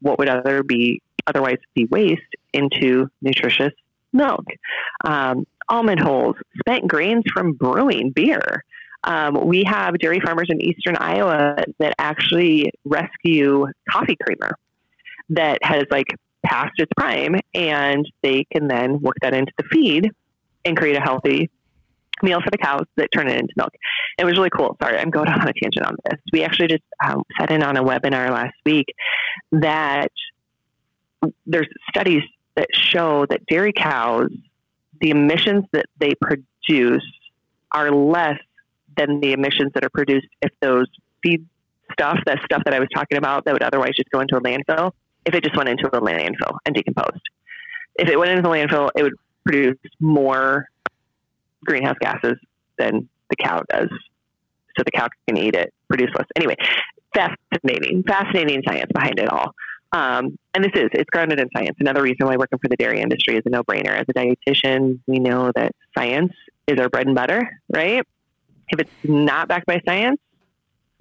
what 0.02 0.18
would 0.20 0.30
other 0.30 0.64
be 0.64 1.02
otherwise 1.28 1.58
be 1.76 1.86
waste, 1.86 2.22
into 2.54 3.08
nutritious 3.22 3.74
milk. 4.12 4.46
Um, 5.06 5.46
almond 5.70 6.00
hulls, 6.00 6.36
spent 6.60 6.88
grains 6.88 7.24
from 7.34 7.54
brewing 7.54 8.12
beer. 8.12 8.64
Um, 9.04 9.48
we 9.48 9.64
have 9.64 9.98
dairy 10.00 10.20
farmers 10.20 10.48
in 10.50 10.62
eastern 10.62 10.96
Iowa 10.98 11.64
that 11.80 11.96
actually 11.98 12.72
rescue 12.84 13.68
coffee 13.90 14.18
creamer 14.22 14.58
that 15.30 15.60
has 15.64 15.84
like 15.90 16.08
past 16.46 16.74
its 16.78 16.92
prime, 16.98 17.36
and 17.54 18.06
they 18.22 18.46
can 18.52 18.68
then 18.68 19.00
work 19.00 19.16
that 19.22 19.34
into 19.34 19.52
the 19.58 19.64
feed 19.72 20.12
and 20.66 20.78
create 20.78 20.98
a 20.98 21.02
healthy 21.02 21.50
meal 22.24 22.42
for 22.42 22.50
the 22.50 22.58
cows 22.58 22.86
that 22.98 23.10
turn 23.14 23.28
it 23.28 23.38
into 23.38 23.54
milk. 23.56 23.74
It 24.18 24.26
was 24.26 24.38
really 24.38 24.50
cool. 24.50 24.78
Sorry, 24.82 24.98
I'm 24.98 25.10
going 25.10 25.28
on 25.28 25.42
a 25.48 25.54
tangent 25.54 25.86
on 25.86 25.96
this. 26.10 26.20
We 26.32 26.44
actually 26.44 26.68
just 26.68 26.84
um, 27.04 27.24
sat 27.40 27.52
in 27.52 27.64
on 27.64 27.78
a 27.78 27.84
webinar 27.84 28.30
last 28.30 28.56
week 28.66 28.88
that 29.52 30.12
there's 31.46 31.68
studies 31.90 32.24
that 32.56 32.68
show 32.74 33.26
that 33.30 33.46
dairy 33.46 33.74
cows, 33.74 34.30
the 35.00 35.12
emissions 35.12 35.66
that 35.72 35.86
they 36.00 36.14
produce 36.16 37.06
are 37.72 37.92
less 37.92 38.38
than 38.98 39.20
the 39.22 39.32
emissions 39.34 39.72
that 39.74 39.84
are 39.86 39.90
produced 39.90 40.28
if 40.42 40.52
those 40.62 40.88
feed 41.24 41.46
stuff, 41.94 42.20
that 42.26 42.40
stuff 42.44 42.62
that 42.66 42.74
I 42.74 42.80
was 42.80 42.90
talking 42.94 43.18
about 43.18 43.46
that 43.46 43.54
would 43.54 43.64
otherwise 43.64 43.94
just 43.96 44.10
go 44.12 44.20
into 44.20 44.36
a 44.36 44.42
landfill, 44.42 44.92
if 45.26 45.34
it 45.34 45.44
just 45.44 45.56
went 45.56 45.70
into 45.70 45.88
a 45.88 46.02
landfill 46.02 46.58
and 46.66 46.76
decomposed. 46.76 47.22
If 47.96 48.10
it 48.10 48.18
went 48.18 48.32
into 48.32 48.42
the 48.42 48.50
landfill, 48.50 48.90
it 48.96 49.04
would 49.04 49.14
produce 49.46 49.78
more 50.00 50.68
greenhouse 51.66 51.98
gases 52.02 52.38
than 52.78 53.10
the 53.30 53.36
cow 53.36 53.62
does. 53.70 53.90
So 54.78 54.84
the 54.86 54.92
cow 54.92 55.08
can 55.28 55.38
eat 55.38 55.56
it, 55.56 55.74
produce 55.90 56.10
less. 56.16 56.28
Anyway, 56.36 56.56
fascinating, 57.14 58.04
fascinating 58.04 58.64
science 58.68 58.90
behind 58.94 59.20
it 59.20 59.30
all. 59.30 59.52
Um, 59.94 60.38
and 60.54 60.64
this 60.64 60.72
is, 60.76 60.90
it's 60.94 61.10
grounded 61.10 61.40
in 61.40 61.50
science. 61.56 61.76
Another 61.80 62.02
reason 62.02 62.26
why 62.26 62.38
working 62.38 62.60
for 62.60 62.70
the 62.70 62.78
dairy 62.78 63.02
industry 63.02 63.36
is 63.36 63.44
a 63.46 63.50
no 63.50 63.64
brainer. 63.64 63.90
As 63.90 64.06
a 64.10 64.14
dietitian, 64.14 65.00
we 65.06 65.20
know 65.20 65.52
that 65.56 65.74
science 65.98 66.32
is 66.68 66.80
our 66.80 66.88
bread 66.88 67.08
and 67.08 67.16
butter, 67.16 67.50
right? 67.70 68.06
If 68.70 68.80
it's 68.80 68.92
not 69.04 69.50
backed 69.50 69.66
by 69.66 69.82
science, 69.86 70.20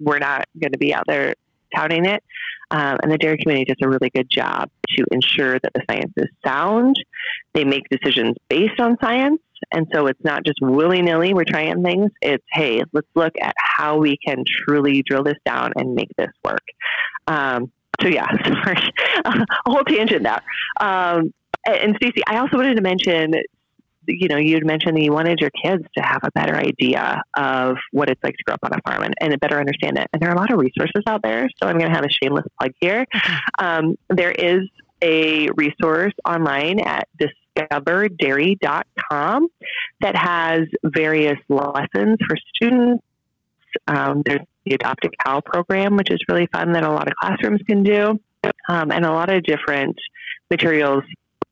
we're 0.01 0.19
not 0.19 0.45
going 0.59 0.73
to 0.73 0.77
be 0.77 0.93
out 0.93 1.05
there 1.07 1.35
touting 1.73 2.05
it. 2.05 2.21
Um, 2.69 2.97
and 3.03 3.11
the 3.11 3.17
dairy 3.17 3.37
community 3.37 3.65
does 3.65 3.77
a 3.81 3.87
really 3.87 4.09
good 4.09 4.29
job 4.29 4.69
to 4.97 5.05
ensure 5.11 5.59
that 5.59 5.71
the 5.73 5.81
science 5.89 6.11
is 6.17 6.27
sound. 6.45 6.95
They 7.53 7.63
make 7.63 7.83
decisions 7.89 8.35
based 8.49 8.79
on 8.79 8.97
science. 9.01 9.41
And 9.71 9.87
so 9.93 10.07
it's 10.07 10.23
not 10.23 10.45
just 10.45 10.59
willy 10.61 11.01
nilly, 11.01 11.33
we're 11.33 11.45
trying 11.45 11.83
things. 11.83 12.11
It's, 12.21 12.43
hey, 12.51 12.83
let's 12.93 13.07
look 13.15 13.33
at 13.41 13.53
how 13.57 13.97
we 13.97 14.17
can 14.17 14.43
truly 14.45 15.03
drill 15.03 15.23
this 15.23 15.37
down 15.45 15.71
and 15.75 15.95
make 15.95 16.09
this 16.17 16.31
work. 16.43 16.63
Um, 17.27 17.71
so, 18.01 18.07
yeah, 18.07 18.27
sorry, 18.63 18.77
a 19.25 19.45
whole 19.65 19.83
tangent 19.83 20.23
there. 20.23 20.41
Um, 20.79 21.33
and 21.65 21.95
Stacy, 21.97 22.21
I 22.27 22.37
also 22.37 22.57
wanted 22.57 22.75
to 22.75 22.81
mention 22.81 23.33
you 24.07 24.27
know, 24.27 24.37
you'd 24.37 24.65
mentioned 24.65 24.97
that 24.97 25.01
you 25.01 25.11
wanted 25.11 25.39
your 25.39 25.51
kids 25.63 25.83
to 25.97 26.03
have 26.03 26.21
a 26.23 26.31
better 26.31 26.55
idea 26.55 27.21
of 27.37 27.77
what 27.91 28.09
it's 28.09 28.21
like 28.23 28.35
to 28.35 28.43
grow 28.43 28.55
up 28.55 28.59
on 28.63 28.71
a 28.73 28.81
farm 28.81 29.03
and, 29.03 29.13
and 29.21 29.39
better 29.39 29.59
understand 29.59 29.97
it. 29.97 30.07
And 30.11 30.21
there 30.21 30.29
are 30.29 30.35
a 30.35 30.37
lot 30.37 30.51
of 30.51 30.59
resources 30.59 31.03
out 31.07 31.21
there. 31.21 31.47
So 31.61 31.69
I'm 31.69 31.77
going 31.77 31.89
to 31.89 31.95
have 31.95 32.05
a 32.05 32.09
shameless 32.09 32.45
plug 32.59 32.71
here. 32.79 33.05
Um, 33.59 33.97
there 34.09 34.31
is 34.31 34.61
a 35.01 35.49
resource 35.55 36.13
online 36.25 36.79
at 36.79 37.07
discoverdairy.com 37.55 39.47
that 40.01 40.15
has 40.15 40.61
various 40.83 41.37
lessons 41.49 42.17
for 42.27 42.37
students. 42.55 43.03
Um, 43.87 44.23
there's 44.25 44.41
the 44.65 44.75
Adopt 44.75 45.05
a 45.05 45.09
Cow 45.25 45.41
program, 45.41 45.95
which 45.95 46.11
is 46.11 46.19
really 46.29 46.47
fun 46.51 46.73
that 46.73 46.83
a 46.83 46.91
lot 46.91 47.07
of 47.07 47.13
classrooms 47.15 47.61
can 47.67 47.83
do, 47.83 48.19
um, 48.69 48.91
and 48.91 49.05
a 49.05 49.11
lot 49.11 49.33
of 49.33 49.43
different 49.43 49.97
materials 50.49 51.03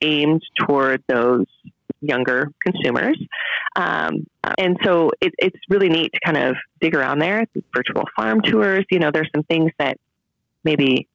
aimed 0.02 0.42
toward 0.60 1.04
those 1.08 1.46
younger 2.02 2.52
consumers. 2.64 3.18
Um, 3.76 4.26
and 4.58 4.78
so 4.84 5.12
it, 5.22 5.34
it's 5.38 5.58
really 5.70 5.90
neat 5.90 6.14
to 6.14 6.20
kind 6.24 6.38
of 6.38 6.56
dig 6.80 6.96
around 6.96 7.20
there. 7.20 7.46
Virtual 7.76 8.04
farm 8.16 8.42
tours, 8.42 8.86
you 8.90 9.00
know, 9.00 9.12
there's 9.12 9.30
some 9.36 9.44
things 9.44 9.72
that 9.80 9.98
maybe 10.64 11.08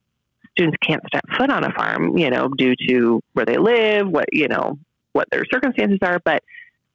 students 0.55 0.77
can't 0.87 1.03
step 1.07 1.25
foot 1.37 1.51
on 1.51 1.65
a 1.65 1.73
farm, 1.73 2.17
you 2.17 2.31
know, 2.31 2.49
due 2.49 2.75
to 2.89 3.21
where 3.33 3.45
they 3.45 3.57
live, 3.57 4.09
what, 4.09 4.27
you 4.33 4.49
know, 4.49 4.79
what 5.13 5.29
their 5.31 5.45
circumstances 5.53 5.99
are, 6.03 6.21
but 6.25 6.43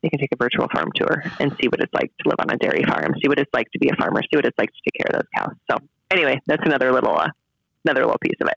they 0.01 0.09
can 0.09 0.19
take 0.19 0.31
a 0.31 0.37
virtual 0.37 0.67
farm 0.73 0.89
tour 0.95 1.23
and 1.39 1.51
see 1.61 1.67
what 1.67 1.81
it's 1.81 1.93
like 1.93 2.11
to 2.21 2.29
live 2.29 2.37
on 2.39 2.49
a 2.49 2.57
dairy 2.57 2.83
farm, 2.83 3.13
see 3.21 3.27
what 3.27 3.37
it's 3.37 3.51
like 3.53 3.69
to 3.71 3.79
be 3.79 3.89
a 3.89 3.95
farmer, 3.95 4.21
see 4.21 4.37
what 4.37 4.45
it's 4.45 4.57
like 4.57 4.69
to 4.69 4.79
take 4.85 5.05
care 5.05 5.15
of 5.15 5.21
those 5.21 5.29
cows. 5.37 5.55
So 5.69 5.77
anyway, 6.09 6.39
that's 6.45 6.63
another 6.65 6.91
little, 6.93 7.17
uh, 7.17 7.27
another 7.85 8.01
little 8.01 8.19
piece 8.19 8.37
of 8.41 8.47
it. 8.47 8.55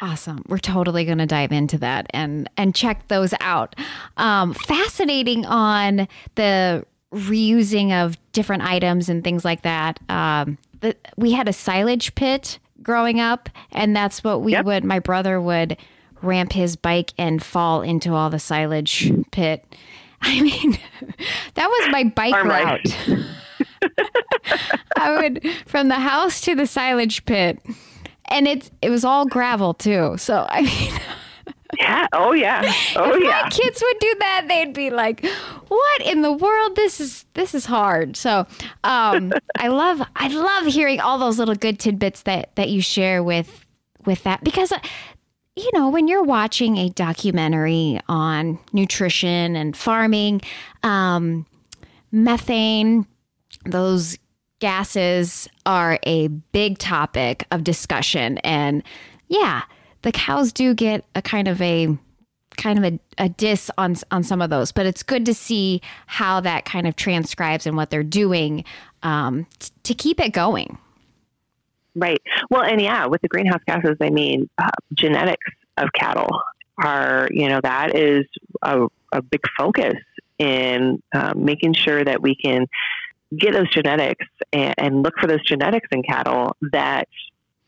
Awesome. 0.00 0.42
We're 0.48 0.58
totally 0.58 1.04
going 1.04 1.18
to 1.18 1.26
dive 1.26 1.52
into 1.52 1.78
that 1.78 2.08
and 2.10 2.50
and 2.56 2.74
check 2.74 3.06
those 3.06 3.32
out. 3.40 3.76
Um, 4.16 4.52
fascinating 4.52 5.46
on 5.46 6.08
the 6.34 6.84
reusing 7.12 7.92
of 7.92 8.18
different 8.32 8.64
items 8.64 9.08
and 9.08 9.22
things 9.22 9.44
like 9.44 9.62
that. 9.62 10.00
Um, 10.08 10.58
the, 10.80 10.96
we 11.16 11.30
had 11.32 11.46
a 11.46 11.52
silage 11.52 12.16
pit 12.16 12.58
growing 12.82 13.20
up, 13.20 13.48
and 13.70 13.94
that's 13.94 14.22
what 14.24 14.42
we 14.42 14.52
yep. 14.52 14.64
would. 14.64 14.84
My 14.84 14.98
brother 14.98 15.40
would 15.40 15.76
ramp 16.20 16.52
his 16.52 16.76
bike 16.76 17.12
and 17.18 17.42
fall 17.42 17.82
into 17.82 18.14
all 18.14 18.30
the 18.30 18.38
silage 18.38 19.12
pit. 19.30 19.64
I 20.22 20.40
mean, 20.40 20.78
that 21.54 21.68
was 21.68 21.88
my 21.90 22.04
bike 22.04 22.34
Arm 22.34 22.48
route. 22.48 22.96
I 24.96 25.20
would 25.20 25.44
from 25.66 25.88
the 25.88 25.96
house 25.96 26.40
to 26.42 26.54
the 26.54 26.66
silage 26.66 27.24
pit 27.24 27.58
and 28.32 28.48
it's 28.48 28.70
it 28.80 28.90
was 28.90 29.04
all 29.04 29.26
gravel 29.26 29.74
too. 29.74 30.16
So 30.16 30.46
I 30.48 30.62
mean. 30.62 31.00
Yeah. 31.78 32.06
Oh 32.12 32.32
yeah. 32.32 32.60
Oh 32.96 33.14
if 33.14 33.22
yeah. 33.24 33.42
My 33.44 33.48
kids 33.50 33.82
would 33.82 33.98
do 33.98 34.14
that. 34.18 34.44
They'd 34.48 34.74
be 34.74 34.90
like, 34.90 35.24
"What 35.68 36.02
in 36.02 36.22
the 36.22 36.32
world? 36.32 36.76
This 36.76 37.00
is 37.00 37.24
this 37.34 37.54
is 37.54 37.64
hard." 37.66 38.16
So, 38.16 38.46
um, 38.84 39.32
I 39.58 39.68
love 39.68 40.02
I 40.16 40.28
love 40.28 40.66
hearing 40.66 41.00
all 41.00 41.18
those 41.18 41.38
little 41.38 41.54
good 41.54 41.78
tidbits 41.78 42.22
that 42.22 42.54
that 42.56 42.68
you 42.68 42.82
share 42.82 43.22
with 43.22 43.64
with 44.04 44.22
that 44.24 44.42
because, 44.44 44.72
uh, 44.72 44.78
you 45.56 45.70
know, 45.74 45.88
when 45.88 46.08
you're 46.08 46.22
watching 46.24 46.76
a 46.76 46.88
documentary 46.90 48.00
on 48.08 48.58
nutrition 48.72 49.56
and 49.56 49.76
farming, 49.76 50.40
um, 50.82 51.46
methane, 52.10 53.06
those 53.64 54.18
gases 54.60 55.48
are 55.66 55.98
a 56.04 56.28
big 56.28 56.78
topic 56.78 57.46
of 57.50 57.64
discussion. 57.64 58.38
And 58.38 58.82
yeah, 59.28 59.62
the 60.02 60.12
cows 60.12 60.52
do 60.52 60.74
get 60.74 61.04
a 61.14 61.22
kind 61.22 61.48
of 61.48 61.60
a 61.60 61.96
kind 62.56 62.78
of 62.78 62.84
a, 62.84 63.24
a 63.24 63.28
diss 63.28 63.70
on 63.78 63.96
on 64.10 64.22
some 64.22 64.42
of 64.42 64.50
those, 64.50 64.72
but 64.72 64.86
it's 64.86 65.02
good 65.02 65.24
to 65.26 65.34
see 65.34 65.80
how 66.06 66.40
that 66.40 66.64
kind 66.64 66.86
of 66.86 66.96
transcribes 66.96 67.66
and 67.66 67.76
what 67.76 67.90
they're 67.90 68.02
doing 68.02 68.64
um, 69.02 69.46
t- 69.58 69.70
to 69.84 69.94
keep 69.94 70.20
it 70.20 70.32
going. 70.32 70.78
Right. 71.94 72.22
Well, 72.50 72.62
and 72.62 72.80
yeah, 72.80 73.06
with 73.06 73.20
the 73.20 73.28
greenhouse 73.28 73.60
gases, 73.66 73.96
I 74.00 74.10
mean, 74.10 74.48
uh, 74.58 74.70
genetics 74.94 75.46
of 75.76 75.90
cattle 75.94 76.40
are, 76.78 77.28
you 77.30 77.48
know, 77.48 77.60
that 77.62 77.94
is 77.94 78.24
a, 78.62 78.86
a 79.12 79.20
big 79.20 79.42
focus 79.58 79.94
in 80.38 81.02
uh, 81.14 81.34
making 81.36 81.74
sure 81.74 82.02
that 82.02 82.22
we 82.22 82.34
can 82.34 82.66
get 83.38 83.52
those 83.52 83.68
genetics 83.70 84.26
and, 84.52 84.74
and 84.78 85.02
look 85.02 85.14
for 85.20 85.26
those 85.26 85.44
genetics 85.44 85.88
in 85.92 86.02
cattle 86.02 86.56
that 86.72 87.08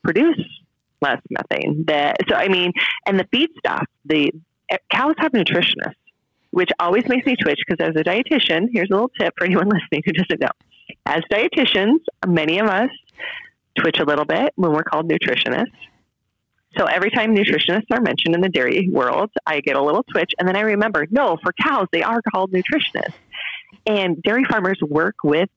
produce 0.03 0.41
less 1.05 1.21
methane. 1.31 1.85
That 1.87 2.17
so 2.29 2.35
I 2.35 2.49
mean, 2.49 2.73
and 3.07 3.19
the 3.19 3.27
feed 3.31 3.51
stuff. 3.59 3.87
The 4.07 4.33
eh, 4.71 4.79
cows 4.91 5.15
have 5.19 5.33
nutritionists, 5.33 5.95
which 6.51 6.71
always 6.81 7.07
makes 7.09 7.27
me 7.27 7.37
twitch 7.37 7.61
because 7.67 7.87
as 7.87 7.95
a 8.01 8.05
dietitian, 8.05 8.69
here's 8.73 8.91
a 8.91 8.95
little 8.95 9.11
tip 9.21 9.35
for 9.37 9.45
anyone 9.45 9.69
listening 9.75 10.03
who 10.05 10.13
doesn't 10.13 10.41
know. 10.41 10.55
As 11.07 11.23
dietitians, 11.31 12.01
many 12.27 12.59
of 12.59 12.69
us 12.69 12.91
twitch 13.79 13.99
a 14.01 14.05
little 14.05 14.25
bit 14.25 14.53
when 14.57 14.73
we're 14.73 14.85
called 14.85 15.11
nutritionists. 15.11 15.67
So 16.79 16.87
every 16.87 17.11
time 17.11 17.35
nutritionists 17.35 17.87
are 17.93 18.01
mentioned 18.01 18.35
in 18.35 18.41
the 18.41 18.49
dairy 18.49 18.89
world, 18.91 19.31
I 19.47 19.61
get 19.61 19.77
a 19.77 19.83
little 19.83 20.03
twitch, 20.03 20.33
and 20.39 20.49
then 20.49 20.57
I 20.57 20.63
remember, 20.63 21.07
no, 21.11 21.37
for 21.43 21.53
cows 21.53 21.87
they 21.93 22.03
are 22.03 22.21
called 22.33 22.53
nutritionists. 22.53 23.15
And 23.87 24.21
dairy 24.23 24.45
farmers 24.45 24.79
work 24.83 25.17
with 25.23 25.49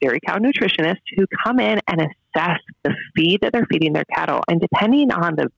dairy 0.00 0.18
cow 0.26 0.38
nutritionists 0.38 1.02
who 1.16 1.26
come 1.44 1.60
in 1.60 1.78
and 1.86 2.00
assess 2.34 2.58
the 2.84 2.94
feed 3.16 3.40
that 3.42 3.52
they're 3.52 3.66
feeding 3.70 3.92
their 3.92 4.04
cattle. 4.04 4.42
And 4.48 4.60
depending 4.60 5.12
on 5.12 5.36
the 5.36 5.50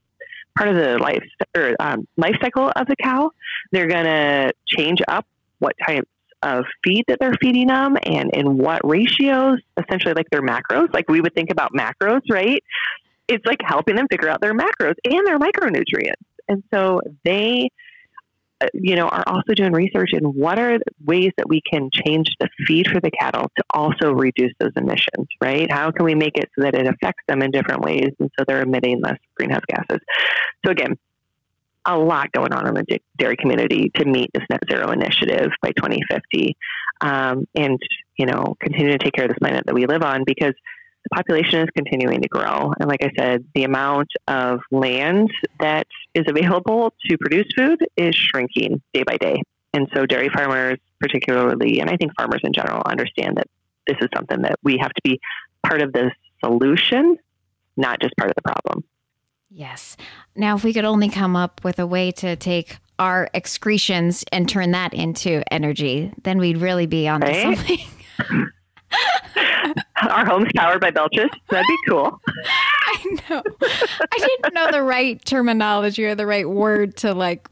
part 0.57 0.69
of 0.69 0.77
the 0.77 0.99
life 0.99 1.25
or 1.57 1.75
um, 1.81 2.07
life 2.17 2.37
cycle 2.41 2.71
of 2.75 2.87
the 2.87 2.97
cow, 2.97 3.31
they're 3.71 3.87
going 3.87 4.05
to 4.05 4.53
change 4.67 5.01
up 5.09 5.27
what 5.59 5.75
types 5.87 6.09
of 6.43 6.65
feed 6.83 7.05
that 7.09 7.19
they're 7.21 7.37
feeding 7.41 7.69
them 7.69 7.97
and 8.05 8.31
in 8.35 8.59
what 8.59 8.81
ratios, 8.85 9.61
essentially 9.79 10.15
like 10.15 10.29
their 10.31 10.43
macros. 10.43 10.93
Like 10.93 11.09
we 11.09 11.21
would 11.21 11.35
think 11.35 11.51
about 11.51 11.73
macros, 11.73 12.21
right? 12.31 12.63
It's 13.29 13.47
like 13.47 13.61
helping 13.65 13.95
them 13.95 14.09
figure 14.11 14.29
out 14.29 14.41
their 14.41 14.55
macros 14.55 14.95
and 15.05 15.27
their 15.27 15.39
micronutrients. 15.39 16.15
And 16.49 16.65
so 16.75 17.01
they 17.25 17.71
you 18.75 18.96
know, 18.96 19.09
are 19.09 19.25
also 19.27 19.55
doing 19.55 19.72
research 19.72 20.11
in 20.12 20.25
what 20.25 20.59
are 20.59 20.79
ways 21.05 21.33
that 21.37 21.48
we 21.48 21.61
can 21.61 21.90
change 21.92 22.31
the 22.40 22.48
feed 22.66 22.87
for 22.87 23.01
the 23.01 23.11
cattle 23.11 23.51
to 23.57 23.64
also 23.72 24.12
reduce 24.12 24.53
those 24.59 24.72
emissions, 24.77 25.27
right? 25.40 25.70
How 25.70 25.90
can 25.90 26.05
we 26.05 26.14
make 26.14 26.37
it 26.38 26.51
so 26.57 26.64
that 26.64 26.75
it 26.75 26.87
affects 26.87 27.22
them 27.29 27.42
in 27.42 27.51
different 27.51 27.83
ways 27.83 28.11
and 28.18 28.31
so 28.38 28.44
they're 28.46 28.62
emitting 28.62 29.01
less 29.01 29.18
greenhouse 29.37 29.62
gases? 29.68 30.01
So 30.64 30.72
again, 30.72 30.98
a 31.85 31.98
lot 31.98 32.31
going 32.33 32.53
on 32.53 32.66
in 32.68 32.75
the 32.75 33.01
dairy 33.18 33.37
community 33.37 33.90
to 33.96 34.05
meet 34.05 34.31
this 34.33 34.44
net 34.48 34.61
zero 34.70 34.90
initiative 34.90 35.51
by 35.61 35.72
2050 35.72 36.57
um, 37.01 37.46
and 37.57 37.79
you 38.16 38.27
know 38.27 38.57
continue 38.61 38.92
to 38.92 38.98
take 38.98 39.12
care 39.12 39.25
of 39.25 39.31
this 39.31 39.38
planet 39.40 39.64
that 39.66 39.75
we 39.75 39.87
live 39.87 40.03
on 40.03 40.22
because 40.25 40.55
the 41.05 41.15
population 41.15 41.61
is 41.61 41.69
continuing 41.75 42.23
to 42.23 42.29
grow. 42.29 42.73
And 42.79 42.88
like 42.88 43.03
I 43.03 43.11
said, 43.19 43.45
the 43.55 43.65
amount 43.65 44.09
of 44.29 44.61
land 44.71 45.31
that 45.61 45.87
is 46.15 46.25
available 46.29 46.95
to 47.09 47.19
produce 47.19 47.47
food 47.57 47.85
is 47.97 48.15
shrinking 48.15 48.81
day 48.95 49.03
by 49.03 49.17
day. 49.17 49.43
And 49.75 49.88
so 49.95 50.07
dairy 50.07 50.29
farmers, 50.29 50.79
particularly, 51.01 51.81
and 51.81 51.88
I 51.88 51.97
think 51.97 52.12
farmers 52.17 52.41
in 52.45 52.53
general, 52.53 52.83
understand 52.85 53.37
that 53.38 53.47
this 53.87 53.97
is 54.01 54.09
something 54.15 54.42
that 54.42 54.57
we 54.63 54.79
have 54.81 54.92
to 54.92 55.00
be 55.03 55.19
part 55.67 55.83
of 55.83 55.92
the 55.92 56.11
solution, 56.44 57.17
not 57.77 58.00
just 58.00 58.15
part 58.17 58.31
of 58.31 58.37
the 58.37 58.42
problem. 58.42 58.85
Yes. 59.50 59.96
Now, 60.35 60.57
if 60.57 60.65
we 60.65 60.73
could 60.73 60.85
only 60.85 61.09
come 61.09 61.37
up 61.37 61.63
with 61.65 61.79
a 61.79 61.87
way 61.87 62.11
to 62.13 62.37
take 62.37 62.79
our 62.98 63.29
excretions 63.35 64.25
and 64.33 64.48
turn 64.48 64.71
that 64.71 64.94
into 64.94 65.42
energy, 65.53 66.13
then 66.23 66.38
we'd 66.38 66.59
really 66.59 66.87
be 66.87 67.09
on 67.09 67.21
right? 67.21 67.57
something. 67.57 67.79
Our 70.09 70.27
home's 70.27 70.51
powered 70.57 70.81
by 70.81 70.90
Belches. 70.90 71.31
That'd 71.51 71.67
be 71.67 71.77
cool. 71.88 72.21
I 72.87 73.19
know. 73.29 73.43
I 73.63 74.19
didn't 74.19 74.55
know 74.55 74.71
the 74.71 74.83
right 74.83 75.23
terminology 75.25 76.05
or 76.05 76.15
the 76.15 76.27
right 76.27 76.49
word 76.49 76.97
to 76.99 77.15
like 77.15 77.49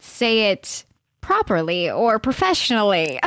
say 0.00 0.50
it 0.50 0.84
properly 1.20 1.90
or 1.90 2.18
professionally 2.18 3.20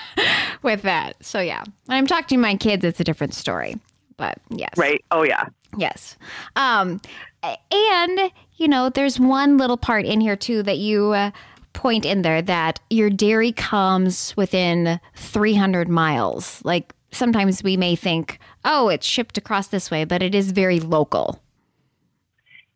with 0.62 0.82
that. 0.82 1.16
So 1.24 1.40
yeah, 1.40 1.64
when 1.86 1.98
I'm 1.98 2.06
talking 2.06 2.38
to 2.38 2.42
my 2.42 2.56
kids, 2.56 2.84
it's 2.84 3.00
a 3.00 3.04
different 3.04 3.34
story. 3.34 3.76
But 4.16 4.38
yes, 4.50 4.70
right. 4.76 5.04
Oh 5.10 5.22
yeah. 5.22 5.46
Yes. 5.76 6.16
Um, 6.56 7.00
and, 7.42 8.32
you 8.56 8.68
know, 8.68 8.88
there's 8.88 9.18
one 9.20 9.58
little 9.58 9.76
part 9.76 10.06
in 10.06 10.20
here 10.20 10.36
too 10.36 10.62
that 10.62 10.78
you 10.78 11.12
uh, 11.12 11.30
point 11.74 12.06
in 12.06 12.22
there 12.22 12.40
that 12.40 12.80
your 12.88 13.10
dairy 13.10 13.52
comes 13.52 14.34
within 14.36 14.98
300 15.14 15.88
miles. 15.88 16.62
Like 16.64 16.94
sometimes 17.12 17.62
we 17.62 17.76
may 17.76 17.96
think, 17.96 18.38
oh, 18.64 18.88
it's 18.88 19.06
shipped 19.06 19.36
across 19.36 19.68
this 19.68 19.90
way, 19.90 20.04
but 20.04 20.22
it 20.22 20.34
is 20.34 20.52
very 20.52 20.80
local. 20.80 21.40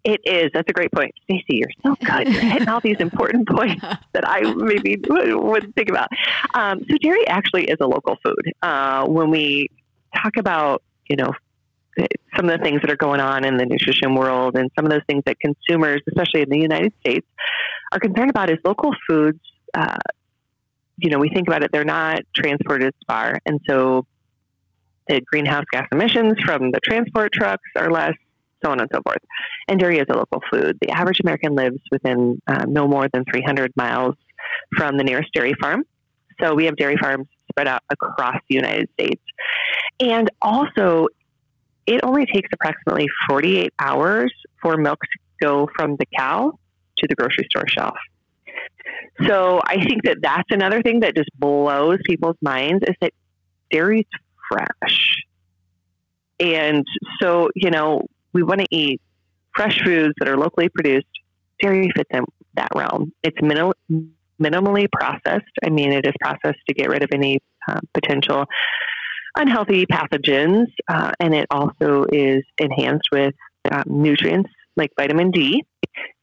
It 0.04 0.20
is. 0.24 0.50
That's 0.54 0.68
a 0.68 0.72
great 0.72 0.92
point. 0.92 1.12
Stacy, 1.24 1.44
you're 1.48 1.68
so 1.84 1.94
good. 1.96 2.28
You're 2.28 2.40
hitting 2.40 2.68
all 2.68 2.80
these 2.80 3.00
important 3.00 3.48
points 3.56 3.84
that 4.12 4.26
I 4.26 4.40
maybe 4.54 4.96
wouldn't 5.08 5.74
think 5.74 5.90
about. 5.90 6.08
Um, 6.54 6.84
so 6.88 6.96
dairy 6.98 7.26
actually 7.26 7.64
is 7.64 7.76
a 7.80 7.86
local 7.86 8.16
food. 8.24 8.52
Uh, 8.62 9.06
when 9.06 9.30
we 9.30 9.70
talk 10.16 10.36
about, 10.36 10.82
you 11.08 11.16
know, 11.16 11.32
some 12.36 12.48
of 12.48 12.58
the 12.58 12.64
things 12.64 12.80
that 12.82 12.90
are 12.90 12.96
going 12.96 13.20
on 13.20 13.44
in 13.44 13.56
the 13.56 13.66
nutrition 13.66 14.14
world 14.14 14.56
and 14.56 14.70
some 14.76 14.84
of 14.84 14.90
those 14.90 15.02
things 15.08 15.24
that 15.26 15.38
consumers, 15.40 16.00
especially 16.08 16.42
in 16.42 16.48
the 16.48 16.58
United 16.58 16.92
States, 17.00 17.26
are 17.92 17.98
concerned 17.98 18.30
about 18.30 18.50
is 18.50 18.58
local 18.64 18.92
foods. 19.08 19.40
Uh, 19.74 19.96
you 20.98 21.10
know, 21.10 21.18
we 21.18 21.28
think 21.28 21.46
about 21.48 21.62
it, 21.62 21.70
they're 21.72 21.84
not 21.84 22.20
transported 22.34 22.88
as 22.88 22.94
far. 23.06 23.38
And 23.46 23.60
so 23.68 24.06
the 25.08 25.20
greenhouse 25.20 25.64
gas 25.72 25.86
emissions 25.92 26.34
from 26.44 26.70
the 26.70 26.80
transport 26.80 27.32
trucks 27.32 27.68
are 27.76 27.90
less, 27.90 28.14
so 28.64 28.70
on 28.70 28.80
and 28.80 28.90
so 28.92 29.00
forth. 29.02 29.22
And 29.68 29.78
dairy 29.78 29.98
is 29.98 30.06
a 30.10 30.16
local 30.16 30.42
food. 30.50 30.76
The 30.80 30.90
average 30.90 31.20
American 31.20 31.54
lives 31.54 31.80
within 31.90 32.40
uh, 32.46 32.64
no 32.68 32.88
more 32.88 33.08
than 33.08 33.24
300 33.30 33.72
miles 33.76 34.14
from 34.76 34.96
the 34.96 35.04
nearest 35.04 35.32
dairy 35.32 35.54
farm. 35.60 35.84
So 36.40 36.54
we 36.54 36.66
have 36.66 36.76
dairy 36.76 36.96
farms 36.96 37.26
spread 37.50 37.68
out 37.68 37.82
across 37.90 38.36
the 38.48 38.54
United 38.54 38.88
States. 38.94 39.22
And 40.00 40.30
also, 40.42 41.08
it 41.86 42.00
only 42.02 42.26
takes 42.26 42.48
approximately 42.52 43.06
48 43.28 43.72
hours 43.78 44.32
for 44.60 44.76
milk 44.76 45.00
to 45.00 45.46
go 45.46 45.68
from 45.76 45.96
the 45.96 46.06
cow 46.16 46.58
to 46.98 47.06
the 47.08 47.14
grocery 47.14 47.46
store 47.50 47.66
shelf. 47.68 47.96
So 49.26 49.60
I 49.64 49.82
think 49.84 50.04
that 50.04 50.18
that's 50.22 50.48
another 50.50 50.82
thing 50.82 51.00
that 51.00 51.16
just 51.16 51.30
blows 51.38 51.98
people's 52.04 52.36
minds 52.40 52.84
is 52.86 52.94
that 53.00 53.12
dairy's 53.70 54.06
fresh. 54.48 55.16
And 56.40 56.84
so, 57.20 57.48
you 57.54 57.70
know, 57.70 58.06
we 58.32 58.42
want 58.42 58.60
to 58.60 58.66
eat 58.70 59.00
fresh 59.56 59.82
foods 59.82 60.14
that 60.18 60.28
are 60.28 60.36
locally 60.36 60.68
produced. 60.68 61.06
Dairy 61.60 61.90
fits 61.96 62.10
in 62.12 62.24
that 62.54 62.68
realm. 62.76 63.12
It's 63.24 63.36
minimal, 63.42 63.74
minimally 64.40 64.86
processed. 64.92 65.50
I 65.64 65.70
mean, 65.70 65.92
it 65.92 66.06
is 66.06 66.12
processed 66.20 66.60
to 66.68 66.74
get 66.74 66.88
rid 66.88 67.02
of 67.02 67.08
any 67.12 67.40
uh, 67.66 67.80
potential 67.92 68.46
unhealthy 69.36 69.86
pathogens, 69.86 70.66
uh, 70.88 71.12
and 71.20 71.34
it 71.34 71.46
also 71.50 72.04
is 72.12 72.44
enhanced 72.58 73.08
with 73.12 73.34
um, 73.70 73.84
nutrients 73.86 74.50
like 74.76 74.90
vitamin 74.96 75.30
D 75.30 75.64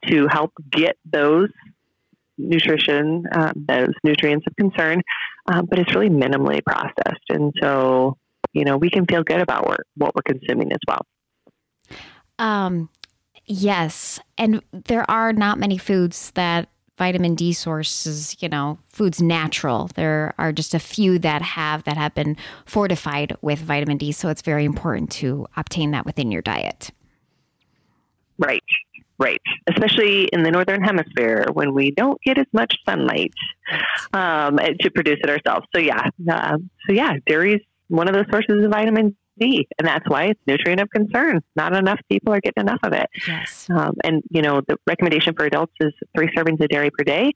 to 0.07 0.27
help 0.29 0.51
get 0.71 0.97
those 1.05 1.49
nutrition, 2.37 3.25
uh, 3.31 3.53
those 3.55 3.93
nutrients 4.03 4.45
of 4.47 4.55
concern, 4.55 5.01
uh, 5.47 5.61
but 5.61 5.79
it's 5.79 5.93
really 5.95 6.09
minimally 6.09 6.63
processed. 6.65 7.23
And 7.29 7.53
so, 7.61 8.17
you 8.53 8.65
know, 8.65 8.77
we 8.77 8.89
can 8.89 9.05
feel 9.05 9.23
good 9.23 9.41
about 9.41 9.65
what, 9.65 9.79
what 9.95 10.13
we're 10.15 10.33
consuming 10.33 10.71
as 10.71 10.79
well. 10.87 11.05
Um, 12.39 12.89
yes. 13.45 14.19
And 14.37 14.61
there 14.71 15.09
are 15.09 15.31
not 15.31 15.57
many 15.57 15.77
foods 15.77 16.31
that 16.31 16.69
vitamin 16.97 17.35
D 17.35 17.53
sources, 17.53 18.35
you 18.41 18.49
know, 18.49 18.77
foods 18.89 19.21
natural. 19.21 19.89
There 19.95 20.33
are 20.37 20.51
just 20.51 20.73
a 20.73 20.79
few 20.79 21.19
that 21.19 21.41
have 21.41 21.83
that 21.83 21.97
have 21.97 22.13
been 22.15 22.37
fortified 22.65 23.35
with 23.41 23.59
vitamin 23.59 23.97
D, 23.97 24.11
so 24.11 24.29
it's 24.29 24.41
very 24.41 24.65
important 24.65 25.11
to 25.11 25.45
obtain 25.57 25.91
that 25.91 26.05
within 26.05 26.31
your 26.31 26.41
diet. 26.41 26.91
Right. 28.37 28.63
Right. 29.17 29.41
Especially 29.67 30.25
in 30.25 30.43
the 30.43 30.51
northern 30.51 30.83
hemisphere 30.83 31.45
when 31.53 31.73
we 31.73 31.91
don't 31.91 32.19
get 32.21 32.37
as 32.37 32.47
much 32.51 32.77
sunlight 32.85 33.33
um, 34.13 34.57
to 34.57 34.91
produce 34.91 35.19
it 35.23 35.29
ourselves. 35.29 35.65
So 35.73 35.79
yeah, 35.79 36.09
uh, 36.29 36.57
so 36.85 36.93
yeah, 36.93 37.13
dairy 37.25 37.53
is 37.53 37.61
one 37.87 38.09
of 38.09 38.13
those 38.13 38.25
sources 38.29 38.65
of 38.65 38.71
vitamin 38.71 39.15
D, 39.39 39.67
and 39.79 39.87
that's 39.87 40.07
why 40.09 40.25
it's 40.25 40.39
nutrient 40.47 40.81
of 40.81 40.89
concern. 40.89 41.41
Not 41.55 41.73
enough 41.73 41.99
people 42.09 42.33
are 42.33 42.41
getting 42.41 42.61
enough 42.61 42.79
of 42.83 42.93
it. 42.93 43.09
Yes. 43.27 43.67
Um, 43.69 43.95
and 44.03 44.21
you 44.29 44.41
know 44.41 44.61
the 44.67 44.77
recommendation 44.87 45.33
for 45.33 45.45
adults 45.45 45.73
is 45.79 45.93
three 46.15 46.29
servings 46.35 46.61
of 46.61 46.69
dairy 46.69 46.89
per 46.89 47.03
day. 47.03 47.31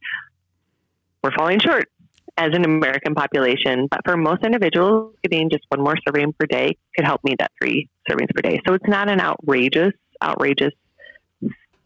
We're 1.23 1.31
falling 1.31 1.59
short 1.59 1.89
as 2.37 2.51
an 2.53 2.63
American 2.63 3.15
population, 3.15 3.87
but 3.91 3.99
for 4.05 4.15
most 4.15 4.45
individuals, 4.45 5.13
getting 5.23 5.49
just 5.49 5.65
one 5.69 5.83
more 5.83 5.95
serving 6.07 6.33
per 6.39 6.45
day 6.45 6.77
could 6.95 7.05
help 7.05 7.21
meet 7.23 7.37
that 7.39 7.51
three 7.61 7.89
servings 8.09 8.29
per 8.33 8.41
day. 8.41 8.61
So 8.65 8.73
it's 8.73 8.87
not 8.87 9.09
an 9.09 9.19
outrageous, 9.19 9.91
outrageous 10.23 10.73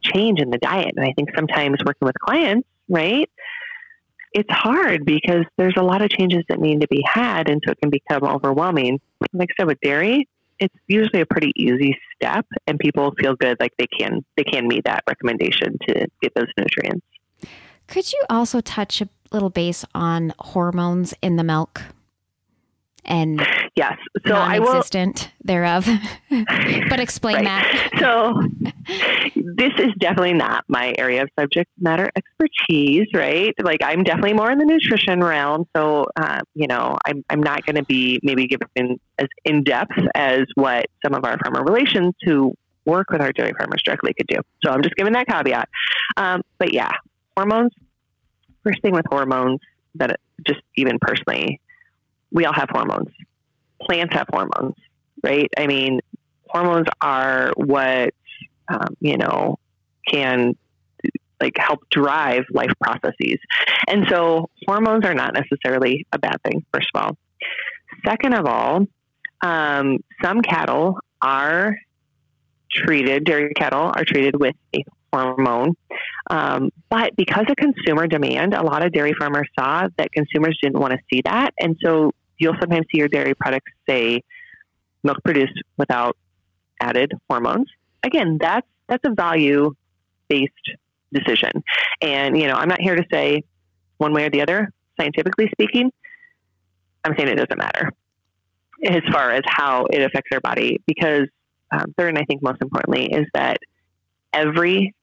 change 0.04 0.40
in 0.40 0.50
the 0.50 0.58
diet. 0.58 0.94
And 0.96 1.06
I 1.06 1.14
think 1.14 1.30
sometimes 1.36 1.78
working 1.86 2.06
with 2.06 2.16
clients, 2.20 2.68
right, 2.90 3.30
it's 4.32 4.52
hard 4.52 5.06
because 5.06 5.46
there's 5.58 5.76
a 5.78 5.84
lot 5.84 6.02
of 6.02 6.10
changes 6.10 6.44
that 6.50 6.60
need 6.60 6.82
to 6.82 6.88
be 6.88 7.04
had. 7.06 7.50
And 7.50 7.62
so 7.66 7.72
it 7.72 7.80
can 7.80 7.90
become 7.90 8.24
overwhelming. 8.24 9.00
Like 9.34 9.50
I 9.52 9.62
said, 9.62 9.68
with 9.68 9.80
dairy, 9.82 10.28
it's 10.60 10.76
usually 10.88 11.22
a 11.22 11.26
pretty 11.26 11.52
easy 11.56 11.98
step 12.16 12.46
and 12.68 12.80
people 12.80 13.14
feel 13.20 13.36
good 13.36 13.58
like 13.60 13.74
they 13.78 13.88
can 13.88 14.24
they 14.38 14.44
can 14.44 14.68
meet 14.68 14.86
that 14.86 15.04
recommendation 15.08 15.78
to 15.88 16.08
get 16.22 16.34
those 16.36 16.48
nutrients. 16.58 17.06
Could 17.88 18.12
you 18.14 18.24
also 18.30 18.62
touch 18.62 19.02
a 19.02 19.10
little 19.32 19.50
base 19.50 19.84
on 19.94 20.34
hormones 20.40 21.14
in 21.22 21.36
the 21.36 21.44
milk? 21.44 21.82
and 23.06 23.46
yes, 23.76 23.98
so 24.28 24.36
I 24.36 24.60
will, 24.60 24.84
thereof. 25.44 25.88
but 26.90 27.00
explain 27.00 27.44
that. 27.44 27.90
so 28.00 28.42
this 29.36 29.74
is 29.78 29.94
definitely 30.00 30.34
not 30.34 30.64
my 30.68 30.94
area 30.98 31.24
of 31.24 31.30
subject 31.40 31.70
matter 31.80 32.10
expertise, 32.16 33.08
right? 33.14 33.54
Like 33.62 33.84
I'm 33.84 34.04
definitely 34.04 34.34
more 34.34 34.52
in 34.52 34.58
the 34.58 34.66
nutrition 34.66 35.24
realm, 35.24 35.66
so 35.76 36.06
uh, 36.16 36.40
you 36.54 36.68
know 36.68 36.98
I'm 37.06 37.24
I'm 37.30 37.42
not 37.42 37.66
going 37.66 37.76
to 37.76 37.84
be 37.84 38.20
maybe 38.24 38.48
given 38.48 39.00
as 39.18 39.28
in 39.46 39.64
depth 39.64 39.98
as 40.16 40.42
what 40.56 40.86
some 41.04 41.14
of 41.14 41.26
our 41.26 41.38
farmer 41.40 41.64
relations 41.64 42.14
who 42.24 42.54
work 42.86 43.10
with 43.10 43.22
our 43.22 43.32
dairy 43.32 43.54
farmers 43.58 43.82
directly 43.86 44.14
could 44.14 44.28
do. 44.28 44.42
So 44.64 44.72
I'm 44.72 44.84
just 44.84 44.96
giving 44.96 45.14
that 45.14 45.28
caveat. 45.28 45.70
Um, 46.18 46.42
but 46.58 46.74
yeah, 46.74 46.92
hormones. 47.38 47.72
First 48.64 48.82
thing 48.82 48.94
with 48.94 49.06
hormones 49.10 49.60
that 49.96 50.20
just 50.46 50.62
even 50.76 50.98
personally 51.00 51.60
we 52.32 52.46
all 52.46 52.54
have 52.54 52.70
hormones. 52.72 53.10
Plants 53.86 54.14
have 54.14 54.28
hormones, 54.32 54.76
right? 55.24 55.50
I 55.58 55.68
mean, 55.68 56.00
hormones 56.48 56.88
are 57.02 57.52
what 57.56 58.14
um, 58.68 58.96
you 59.00 59.18
know 59.18 59.60
can 60.08 60.56
like 61.42 61.58
help 61.58 61.90
drive 61.90 62.44
life 62.52 62.72
processes, 62.82 63.38
and 63.88 64.06
so 64.10 64.50
hormones 64.66 65.06
are 65.06 65.16
not 65.16 65.34
necessarily 65.34 66.06
a 66.12 66.20
bad 66.20 66.38
thing. 66.44 66.66
First 66.74 66.88
of 66.94 67.02
all, 67.02 67.18
second 68.06 68.34
of 68.34 68.46
all, 68.46 68.88
um, 69.42 70.04
some 70.22 70.42
cattle 70.42 71.00
are 71.22 71.78
treated. 72.72 73.26
Dairy 73.26 73.54
cattle 73.54 73.92
are 73.96 74.04
treated 74.06 74.40
with 74.40 74.56
a 74.76 74.84
hormone. 75.14 75.76
Um, 76.30 76.72
but 76.90 77.16
because 77.16 77.46
of 77.48 77.56
consumer 77.56 78.08
demand, 78.08 78.54
a 78.54 78.64
lot 78.64 78.86
of 78.86 78.92
dairy 78.92 79.14
farmers 79.14 79.48
saw 79.58 79.88
that 79.98 80.12
consumers 80.12 80.58
didn't 80.62 80.80
want 80.80 80.94
to 80.94 81.00
see 81.12 81.22
that. 81.26 81.54
And 81.60 81.78
so 81.84 82.12
you'll 82.38 82.56
sometimes 82.60 82.86
see 82.92 83.00
your 83.00 83.08
dairy 83.08 83.34
products 83.34 83.72
say 83.88 84.22
milk 85.04 85.18
produced 85.24 85.60
without 85.78 86.18
added 86.82 87.12
hormones. 87.30 87.68
Again, 88.04 88.38
that's 88.40 88.68
that's 88.88 89.04
a 89.06 89.14
value 89.14 89.74
based 90.28 90.54
decision. 91.12 91.52
And 92.02 92.38
you 92.38 92.48
know, 92.48 92.56
I'm 92.56 92.70
not 92.70 92.82
here 92.82 92.96
to 92.96 93.06
say 93.12 93.44
one 93.98 94.14
way 94.14 94.26
or 94.26 94.30
the 94.30 94.42
other, 94.42 94.72
scientifically 95.00 95.50
speaking. 95.52 95.92
I'm 97.04 97.14
saying 97.18 97.30
it 97.30 97.36
doesn't 97.36 97.58
matter 97.58 97.92
as 98.86 99.02
far 99.12 99.32
as 99.32 99.42
how 99.46 99.86
it 99.86 100.02
affects 100.02 100.30
our 100.34 100.42
body 100.42 100.82
because 100.86 101.28
um, 101.72 101.94
third 101.98 102.10
and 102.10 102.18
I 102.18 102.24
think 102.26 102.42
most 102.44 102.62
importantly 102.62 103.12
is 103.12 103.26
that 103.34 103.58
every 104.34 104.94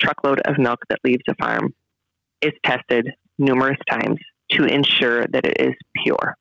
truckload 0.00 0.40
of 0.40 0.58
milk 0.58 0.80
that 0.88 0.98
leaves 1.04 1.22
a 1.28 1.34
farm 1.34 1.74
is 2.40 2.52
tested 2.64 3.10
numerous 3.38 3.78
times 3.90 4.18
to 4.52 4.64
ensure 4.64 5.26
that 5.26 5.44
it 5.44 5.60
is 5.60 5.74
pure. 6.04 6.36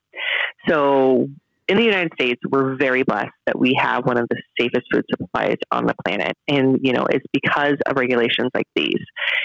So 0.67 1.29
in 1.69 1.77
the 1.77 1.83
United 1.83 2.11
States, 2.13 2.41
we're 2.49 2.75
very 2.75 3.03
blessed 3.03 3.29
that 3.45 3.57
we 3.57 3.75
have 3.79 4.05
one 4.05 4.17
of 4.17 4.27
the 4.27 4.41
safest 4.59 4.87
food 4.91 5.05
supplies 5.09 5.57
on 5.71 5.85
the 5.85 5.93
planet. 6.03 6.35
And, 6.47 6.79
you 6.81 6.93
know, 6.93 7.05
it's 7.05 7.25
because 7.31 7.75
of 7.85 7.95
regulations 7.95 8.49
like 8.55 8.67
these. 8.75 9.03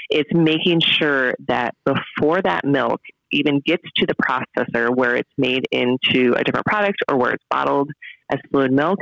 It's 0.08 0.30
making 0.32 0.80
sure 0.80 1.34
that 1.48 1.74
before 1.84 2.40
that 2.40 2.64
milk 2.64 3.02
even 3.30 3.60
gets 3.60 3.82
to 3.96 4.06
the 4.06 4.14
processor 4.14 4.94
where 4.94 5.16
it's 5.16 5.30
made 5.36 5.66
into 5.70 6.34
a 6.34 6.42
different 6.44 6.64
product 6.64 7.00
or 7.08 7.18
where 7.18 7.32
it's 7.32 7.44
bottled 7.50 7.90
as 8.30 8.38
fluid 8.50 8.72
milk, 8.72 9.00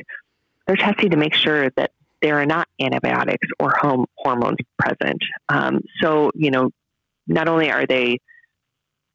they're 0.67 0.77
testing 0.77 1.11
to 1.11 1.17
make 1.17 1.35
sure 1.35 1.71
that 1.77 1.93
there 2.23 2.41
are 2.41 2.47
not 2.47 2.67
antibiotics 2.81 3.47
or 3.61 3.73
home 3.79 4.07
hormones 4.17 4.59
present. 4.79 5.21
Um, 5.49 5.81
so, 6.01 6.33
you 6.35 6.51
know, 6.51 6.71
not 7.29 7.47
only 7.47 7.71
are 7.71 7.87
they 7.87 8.19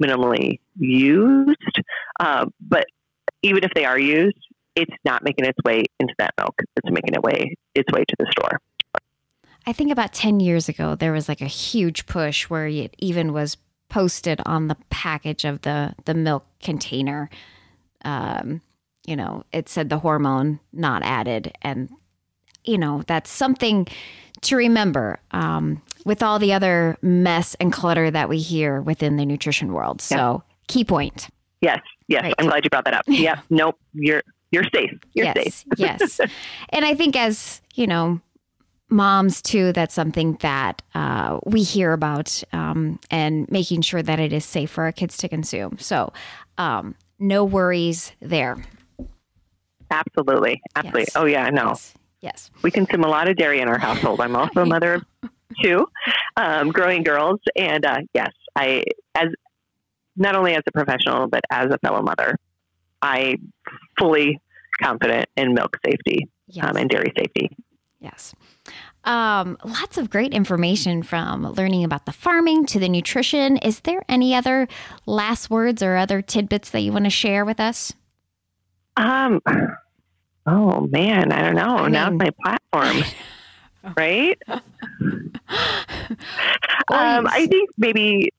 minimally 0.02 0.60
used, 0.78 1.82
uh, 2.20 2.46
but 2.62 2.86
even 3.44 3.64
if 3.64 3.72
they 3.76 3.86
are 3.86 4.00
used, 4.00 4.38
it's 4.76 4.94
not 5.04 5.24
making 5.24 5.46
its 5.46 5.58
way 5.66 5.84
into 6.00 6.14
that 6.20 6.34
milk. 6.40 6.56
It's 6.76 6.90
making 6.90 7.14
it 7.14 7.24
way 7.24 7.56
its 7.74 7.92
way 7.92 8.04
to 8.04 8.16
the 8.20 8.28
store. 8.32 8.60
I 9.66 9.74
think 9.74 9.92
about 9.92 10.14
10 10.14 10.40
years 10.40 10.70
ago, 10.70 10.96
there 10.96 11.12
was 11.12 11.28
like 11.28 11.42
a 11.42 11.48
huge 11.48 12.06
push 12.06 12.44
where 12.50 12.68
it 12.68 12.96
even 13.00 13.34
was 13.34 13.58
posted 13.90 14.40
on 14.46 14.68
the 14.68 14.78
package 14.90 15.46
of 15.46 15.62
the, 15.62 15.94
the 16.06 16.14
milk 16.14 16.46
container. 16.62 17.30
Um, 18.06 18.62
you 19.06 19.16
know, 19.16 19.44
it 19.52 19.68
said 19.68 19.90
the 19.90 20.00
hormone 20.00 20.60
not 20.72 21.04
added. 21.04 21.54
And, 21.62 21.90
you 22.64 22.78
know, 22.78 23.04
that's 23.08 23.30
something 23.30 23.88
to 24.42 24.56
remember 24.56 25.20
um, 25.32 25.82
with 26.06 26.22
all 26.22 26.40
the 26.40 26.54
other 26.54 26.98
mess 27.02 27.56
and 27.60 27.74
clutter 27.74 28.12
that 28.12 28.30
we 28.30 28.40
hear 28.40 28.82
within 28.82 29.18
the 29.18 29.26
nutrition 29.26 29.74
world. 29.74 30.02
So, 30.02 30.16
yeah. 30.16 30.38
key 30.68 30.84
point. 30.86 31.30
Yes, 31.62 31.80
yes. 32.08 32.24
Right. 32.24 32.34
I'm 32.38 32.48
glad 32.48 32.64
you 32.64 32.70
brought 32.70 32.86
that 32.86 32.94
up. 32.94 33.04
Yep. 33.08 33.40
nope. 33.50 33.80
You're 33.94 34.24
you're 34.52 34.66
safe. 34.74 34.92
You're 35.14 35.26
yes, 35.26 35.36
safe. 35.36 35.66
yes. 35.78 36.20
And 36.70 36.86
I 36.86 36.94
think 36.96 37.16
as, 37.16 37.62
you 37.76 37.88
know, 37.88 38.22
moms 38.90 39.42
too, 39.42 39.74
that's 39.74 39.94
something 39.94 40.38
that 40.42 40.82
uh, 40.96 41.40
we 41.46 41.64
hear 41.64 41.92
about 41.94 42.42
um, 42.54 43.00
and 43.12 43.50
making 43.52 43.82
sure 43.82 44.02
that 44.02 44.20
it 44.20 44.32
is 44.32 44.46
safe 44.46 44.72
for 44.72 44.86
our 44.86 44.92
kids 44.92 45.18
to 45.18 45.28
consume. 45.28 45.78
So 45.80 46.14
um, 46.58 46.96
no 47.20 47.44
worries 47.44 48.14
there. 48.22 48.58
Absolutely. 49.92 50.62
Absolutely. 50.76 51.02
Yes. 51.02 51.16
Oh 51.16 51.26
yeah, 51.26 51.50
no. 51.50 51.70
Yes. 51.70 51.94
yes. 52.22 52.52
We 52.62 52.72
consume 52.72 53.04
a 53.04 53.10
lot 53.10 53.30
of 53.30 53.38
dairy 53.38 53.60
in 53.60 53.68
our 53.68 53.80
household. 53.80 54.22
I'm 54.22 54.36
also 54.36 54.62
a 54.62 54.66
mother 54.76 54.96
of 54.96 55.04
two 55.62 55.88
um, 56.36 56.72
growing 56.72 57.04
girls. 57.04 57.40
And 57.56 57.86
uh, 57.86 58.00
yes, 58.14 58.32
I, 58.56 58.84
as 59.16 59.30
not 60.18 60.36
only 60.36 60.54
as 60.54 60.64
a 60.68 60.72
professional, 60.72 61.28
but 61.28 61.42
as 61.50 61.72
a 61.72 61.78
fellow 61.80 62.02
mother, 62.02 62.36
I 63.02 63.38
fully 63.98 64.42
confident 64.82 65.28
in 65.36 65.54
milk 65.54 65.78
safety 65.86 66.24
um, 66.24 66.30
yes. 66.48 66.66
um, 66.66 66.78
and 66.78 66.90
dairy 66.90 67.14
safety. 67.18 67.56
Yes. 68.00 68.36
Um, 69.04 69.58
lots 69.64 69.98
of 69.98 70.10
great 70.10 70.34
information 70.34 71.02
from 71.02 71.44
learning 71.54 71.84
about 71.84 72.06
the 72.06 72.12
farming 72.12 72.66
to 72.68 72.80
the 72.80 72.90
nutrition. 72.90 73.58
Is 73.58 73.80
there 73.82 74.04
any 74.10 74.36
other 74.36 74.68
last 75.06 75.50
words 75.50 75.82
or 75.82 75.96
other 75.96 76.22
tidbits 76.22 76.70
that 76.72 76.82
you 76.82 76.92
want 76.92 77.06
to 77.06 77.10
share 77.10 77.46
with 77.46 77.60
us? 77.60 77.94
Um, 78.98 79.42
oh 80.46 80.88
man, 80.92 81.32
I 81.32 81.42
don't 81.42 81.56
know. 81.56 81.78
I 81.78 81.88
Now's 81.88 82.14
my 82.14 82.30
platform, 82.44 83.04
right? 83.98 84.38
um, 86.90 87.28
I 87.28 87.48
think 87.50 87.70
maybe 87.78 88.32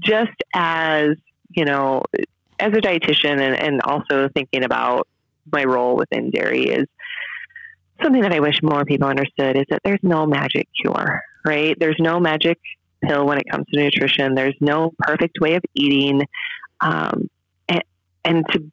just 0.00 0.36
as 0.54 1.16
you 1.54 1.64
know, 1.64 2.02
as 2.58 2.72
a 2.72 2.80
dietitian, 2.80 3.40
and, 3.40 3.56
and 3.56 3.80
also 3.82 4.28
thinking 4.28 4.64
about 4.64 5.06
my 5.52 5.64
role 5.64 5.96
within 5.96 6.30
dairy 6.30 6.64
is 6.64 6.86
something 8.02 8.22
that 8.22 8.32
I 8.32 8.40
wish 8.40 8.62
more 8.62 8.84
people 8.84 9.08
understood 9.08 9.56
is 9.56 9.64
that 9.70 9.80
there's 9.84 10.00
no 10.02 10.26
magic 10.26 10.68
cure, 10.80 11.22
right? 11.44 11.76
There's 11.78 11.96
no 11.98 12.18
magic 12.18 12.58
pill 13.02 13.26
when 13.26 13.38
it 13.38 13.44
comes 13.50 13.66
to 13.72 13.80
nutrition. 13.80 14.34
There's 14.34 14.56
no 14.60 14.92
perfect 14.98 15.38
way 15.40 15.54
of 15.54 15.62
eating. 15.74 16.22
Um, 16.80 17.30
and, 17.68 17.84
and 18.24 18.44
to 18.52 18.70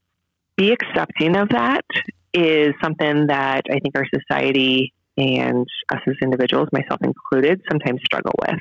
be 0.56 0.72
accepting 0.72 1.36
of 1.36 1.50
that 1.50 1.86
is 2.34 2.74
something 2.82 3.28
that 3.28 3.64
I 3.70 3.80
think 3.80 3.96
our 3.96 4.08
society 4.14 4.94
and 5.18 5.68
us 5.90 6.00
as 6.08 6.16
individuals, 6.22 6.70
myself 6.72 7.02
included, 7.04 7.62
sometimes 7.70 8.00
struggle 8.06 8.34
with. 8.42 8.60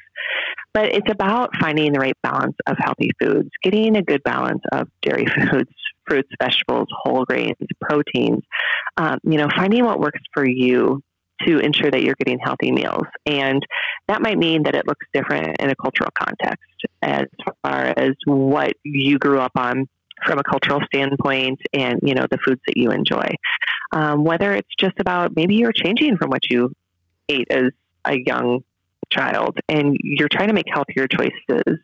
But 0.72 0.94
it's 0.94 1.10
about 1.10 1.50
finding 1.60 1.92
the 1.92 1.98
right 1.98 2.16
balance 2.22 2.56
of 2.66 2.76
healthy 2.78 3.10
foods, 3.20 3.50
getting 3.62 3.96
a 3.96 4.02
good 4.02 4.22
balance 4.22 4.62
of 4.72 4.88
dairy 5.02 5.26
foods, 5.26 5.70
fruits, 6.06 6.28
vegetables, 6.40 6.88
whole 7.02 7.24
grains, 7.24 7.56
proteins. 7.80 8.42
Um, 8.96 9.18
you 9.24 9.36
know, 9.38 9.48
finding 9.54 9.84
what 9.84 10.00
works 10.00 10.20
for 10.32 10.46
you 10.46 11.02
to 11.46 11.58
ensure 11.58 11.90
that 11.90 12.02
you're 12.02 12.16
getting 12.18 12.38
healthy 12.38 12.70
meals. 12.70 13.06
And 13.26 13.62
that 14.08 14.20
might 14.20 14.38
mean 14.38 14.64
that 14.64 14.74
it 14.74 14.86
looks 14.86 15.06
different 15.12 15.56
in 15.60 15.70
a 15.70 15.74
cultural 15.74 16.10
context 16.14 16.64
as 17.02 17.26
far 17.62 17.94
as 17.96 18.10
what 18.26 18.72
you 18.84 19.18
grew 19.18 19.40
up 19.40 19.52
on 19.56 19.86
from 20.26 20.38
a 20.38 20.42
cultural 20.42 20.80
standpoint 20.92 21.60
and, 21.72 21.98
you 22.02 22.14
know, 22.14 22.26
the 22.30 22.38
foods 22.44 22.60
that 22.66 22.76
you 22.76 22.90
enjoy. 22.90 23.26
Um, 23.92 24.22
whether 24.22 24.52
it's 24.52 24.68
just 24.78 24.98
about 25.00 25.34
maybe 25.34 25.54
you're 25.56 25.72
changing 25.72 26.18
from 26.18 26.28
what 26.28 26.42
you 26.50 26.72
ate 27.28 27.48
as 27.50 27.70
a 28.04 28.16
young 28.18 28.60
child 29.10 29.58
and 29.68 29.96
you're 30.02 30.28
trying 30.28 30.48
to 30.48 30.54
make 30.54 30.66
healthier 30.72 31.06
choices 31.06 31.78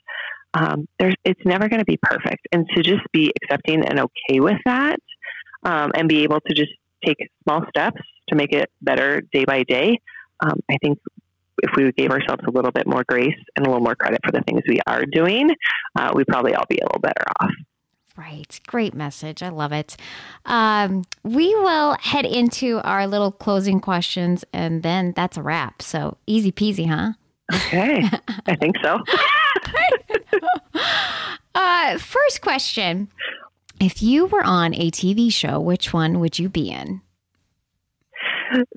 um, 0.57 0.89
there's 0.99 1.15
it's 1.25 1.41
never 1.45 1.69
going 1.69 1.81
to 1.81 1.85
be 1.85 1.99
perfect, 2.03 2.49
and 2.53 2.67
to 2.75 2.83
just 2.83 3.03
be 3.13 3.33
accepting 3.43 3.85
and 3.85 4.01
okay 4.01 4.41
with 4.41 4.59
that, 4.65 4.99
um, 5.65 5.93
and 5.95 6.09
be 6.09 6.23
able 6.23 6.41
to 6.41 6.55
just 6.55 6.73
take 7.05 7.19
small 7.45 7.63
steps 7.69 8.01
to 8.29 8.35
make 8.35 8.53
it 8.53 8.71
better 8.81 9.21
day 9.33 9.45
by 9.45 9.63
day. 9.65 10.01
Um, 10.41 10.61
I 10.71 10.77
think 10.83 10.99
if 11.63 11.71
we 11.77 11.93
gave 11.93 12.11
ourselves 12.11 12.43
a 12.47 12.51
little 12.51 12.73
bit 12.73 12.87
more 12.87 13.05
grace 13.07 13.37
and 13.57 13.67
a 13.67 13.69
little 13.69 13.85
more 13.85 13.95
credit 13.95 14.21
for 14.25 14.33
the 14.33 14.43
things 14.43 14.63
we 14.67 14.81
are 14.87 15.05
doing, 15.05 15.51
uh, 15.95 16.13
we'd 16.15 16.27
probably 16.27 16.55
all 16.55 16.65
be 16.69 16.79
a 16.79 16.85
little 16.85 17.01
better 17.01 17.25
off. 17.41 17.51
Right. 18.17 18.59
Great 18.67 18.95
message. 18.95 19.43
I 19.43 19.51
love 19.51 19.73
it. 19.73 19.97
Um, 20.47 21.05
we 21.23 21.55
will 21.55 21.97
head 22.01 22.25
into 22.25 22.81
our 22.83 23.07
little 23.07 23.31
closing 23.31 23.79
questions 23.79 24.45
and 24.55 24.83
then 24.83 25.13
that's 25.15 25.37
a 25.37 25.43
wrap. 25.43 25.83
So 25.83 26.17
easy 26.27 26.51
peasy, 26.51 26.89
huh? 26.89 27.13
Okay. 27.53 28.09
I 28.47 28.57
think 28.57 28.77
so. 28.83 28.99
uh, 31.55 31.99
first 31.99 32.41
question 32.41 33.09
If 33.81 34.03
you 34.03 34.27
were 34.27 34.45
on 34.45 34.75
a 34.75 34.91
TV 34.91 35.31
show, 35.31 35.61
which 35.61 35.93
one 35.93 36.19
would 36.19 36.39
you 36.39 36.49
be 36.49 36.71
in? 36.71 37.03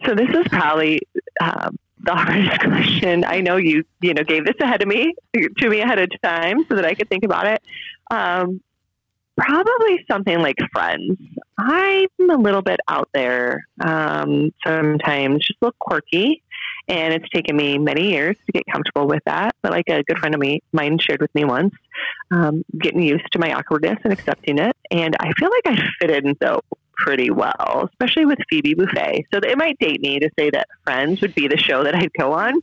So 0.06 0.16
this 0.16 0.30
is 0.30 0.48
probably 0.50 1.00
um, 1.42 1.78
the 2.02 2.16
hardest 2.16 2.60
question. 2.62 3.24
I 3.24 3.40
know 3.40 3.56
you, 3.56 3.84
you 4.02 4.14
know, 4.14 4.24
gave 4.24 4.46
this 4.46 4.56
ahead 4.60 4.82
of 4.82 4.88
me 4.88 5.14
to 5.34 5.70
me 5.70 5.80
ahead 5.80 6.00
of 6.00 6.10
time 6.22 6.66
so 6.68 6.76
that 6.76 6.86
I 6.86 6.94
could 6.94 7.10
think 7.10 7.24
about 7.24 7.48
it. 7.48 7.62
Um, 8.12 8.62
probably 9.40 10.06
something 10.10 10.40
like 10.40 10.58
Friends. 10.74 11.18
I'm 11.58 12.30
a 12.30 12.38
little 12.38 12.62
bit 12.62 12.80
out 12.88 13.10
there 13.14 13.66
um, 13.82 14.52
sometimes, 14.66 15.46
just 15.46 15.60
a 15.62 15.66
little 15.66 15.76
quirky. 15.80 16.44
And 16.88 17.14
it's 17.14 17.30
taken 17.30 17.56
me 17.56 17.78
many 17.78 18.12
years 18.12 18.36
to 18.46 18.52
get 18.52 18.64
comfortable 18.72 19.08
with 19.08 19.24
that. 19.26 19.56
But 19.62 19.72
like 19.72 19.90
a 19.90 20.04
good 20.04 20.18
friend 20.18 20.34
of 20.34 20.42
me, 20.42 20.62
mine 20.72 20.98
shared 21.00 21.22
with 21.22 21.34
me 21.36 21.46
once, 21.46 21.74
um, 22.32 22.64
getting 22.80 23.02
used 23.02 23.32
to 23.34 23.40
my 23.40 23.54
awkwardness 23.54 24.00
and 24.04 24.12
accepting 24.12 24.58
it. 24.58 24.76
And 24.90 25.16
I 25.20 25.32
feel 25.38 25.50
like 25.50 25.78
I 25.78 25.90
fit 26.00 26.12
in 26.12 26.36
though 26.40 26.62
pretty 26.98 27.30
well, 27.30 27.90
especially 27.92 28.26
with 28.26 28.40
Phoebe 28.50 28.76
Buffay. 28.76 29.24
So 29.34 29.40
it 29.42 29.58
might 29.58 29.78
date 29.80 30.02
me 30.02 30.20
to 30.20 30.30
say 30.38 30.50
that 30.50 30.68
Friends 30.84 31.22
would 31.22 31.34
be 31.36 31.48
the 31.48 31.58
show 31.58 31.84
that 31.84 31.96
I'd 31.96 32.12
go 32.20 32.34
on. 32.34 32.54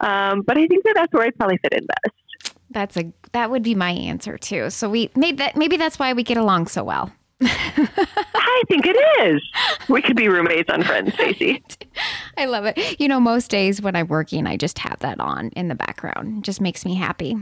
Um, 0.00 0.42
but 0.42 0.56
I 0.56 0.66
think 0.66 0.84
that 0.84 0.94
that's 0.94 1.12
where 1.12 1.24
I'd 1.24 1.36
probably 1.36 1.58
fit 1.58 1.72
in 1.72 1.86
best. 1.86 2.21
That's 2.72 2.96
a 2.96 3.12
that 3.32 3.50
would 3.50 3.62
be 3.62 3.74
my 3.74 3.90
answer 3.90 4.38
too. 4.38 4.70
So 4.70 4.88
we 4.88 5.10
maybe 5.16 5.36
that 5.38 5.56
maybe 5.56 5.76
that's 5.76 5.98
why 5.98 6.12
we 6.12 6.22
get 6.22 6.36
along 6.36 6.66
so 6.68 6.84
well. 6.84 7.12
I 7.42 8.62
think 8.68 8.86
it 8.86 8.96
is. 9.26 9.42
We 9.88 10.00
could 10.00 10.16
be 10.16 10.28
roommates 10.28 10.70
on 10.70 10.82
Friends, 10.84 11.14
Stacy. 11.14 11.62
I 12.36 12.44
love 12.44 12.64
it. 12.66 13.00
You 13.00 13.08
know, 13.08 13.18
most 13.18 13.50
days 13.50 13.82
when 13.82 13.96
I'm 13.96 14.06
working, 14.06 14.46
I 14.46 14.56
just 14.56 14.78
have 14.78 15.00
that 15.00 15.18
on 15.18 15.48
in 15.50 15.68
the 15.68 15.74
background. 15.74 16.38
It 16.38 16.44
just 16.44 16.60
makes 16.60 16.84
me 16.84 16.94
happy. 16.94 17.36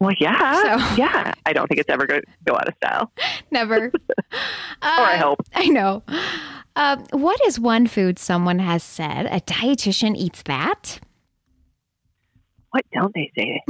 Well, 0.00 0.14
yeah, 0.18 0.62
so. 0.62 0.96
yeah. 1.00 1.32
I 1.46 1.52
don't 1.52 1.68
think 1.68 1.80
it's 1.80 1.88
ever 1.88 2.06
going 2.06 2.22
to 2.22 2.26
go 2.44 2.54
out 2.54 2.66
of 2.66 2.74
style. 2.74 3.12
Never. 3.52 3.92
uh, 4.02 4.96
or 4.98 5.04
I 5.04 5.16
hope. 5.16 5.42
I 5.54 5.68
know. 5.68 6.02
Uh, 6.74 6.96
what 7.12 7.40
is 7.46 7.60
one 7.60 7.86
food 7.86 8.18
someone 8.18 8.58
has 8.58 8.82
said 8.82 9.26
a 9.26 9.40
dietitian 9.40 10.16
eats 10.16 10.42
that? 10.44 10.98
What 12.72 12.84
don't 12.92 13.14
they 13.14 13.30
say? 13.36 13.60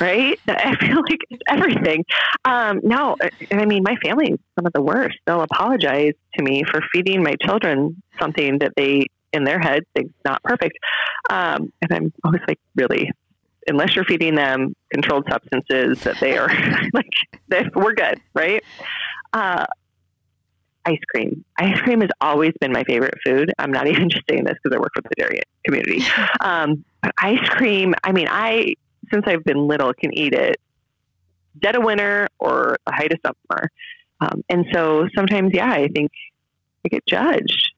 right? 0.00 0.38
I 0.48 0.76
feel 0.76 0.96
like 0.96 1.20
it's 1.30 1.42
everything. 1.48 2.04
Um, 2.44 2.80
no, 2.82 3.16
and 3.50 3.60
I 3.60 3.64
mean, 3.64 3.82
my 3.82 3.96
family 3.96 4.32
is 4.32 4.38
some 4.56 4.66
of 4.66 4.72
the 4.72 4.82
worst. 4.82 5.18
They'll 5.26 5.42
apologize 5.42 6.14
to 6.36 6.42
me 6.42 6.62
for 6.64 6.80
feeding 6.92 7.22
my 7.22 7.34
children 7.42 8.00
something 8.18 8.58
that 8.58 8.72
they, 8.76 9.06
in 9.32 9.44
their 9.44 9.58
head, 9.58 9.84
is 9.96 10.10
not 10.24 10.42
perfect. 10.42 10.78
Um, 11.30 11.72
and 11.82 11.92
I'm 11.92 12.12
always 12.22 12.42
like, 12.46 12.60
really? 12.76 13.10
Unless 13.66 13.96
you're 13.96 14.04
feeding 14.04 14.34
them 14.34 14.74
controlled 14.92 15.26
substances, 15.30 16.00
that 16.02 16.20
they 16.20 16.36
are 16.36 16.48
like, 16.92 17.74
we're 17.74 17.94
good, 17.94 18.20
right? 18.34 18.62
Uh, 19.32 19.64
ice 20.86 21.00
cream. 21.08 21.44
Ice 21.58 21.78
cream 21.80 22.00
has 22.00 22.10
always 22.20 22.52
been 22.60 22.72
my 22.72 22.84
favorite 22.84 23.14
food. 23.24 23.52
I'm 23.58 23.72
not 23.72 23.86
even 23.92 24.08
just 24.08 24.24
saying 24.28 24.44
this 24.44 24.54
because 24.62 24.76
I 24.76 24.80
work 24.80 24.92
with 24.96 25.04
the 25.04 25.14
dairy 25.16 25.40
community. 25.64 26.02
Um, 26.40 26.84
but 27.02 27.12
ice 27.18 27.48
cream, 27.50 27.94
I 28.04 28.12
mean, 28.12 28.28
I, 28.30 28.74
since 29.12 29.24
I've 29.26 29.44
been 29.44 29.66
little, 29.66 29.92
can 29.94 30.12
eat 30.12 30.34
it 30.34 30.60
dead 31.60 31.76
of 31.76 31.84
winter 31.84 32.28
or 32.38 32.76
the 32.86 32.92
height 32.92 33.12
of 33.12 33.18
summer. 33.24 33.70
Um, 34.20 34.44
and 34.48 34.66
so 34.72 35.08
sometimes, 35.14 35.52
yeah, 35.54 35.70
I 35.70 35.88
think 35.88 36.10
I 36.84 36.88
get 36.88 37.06
judged 37.06 37.72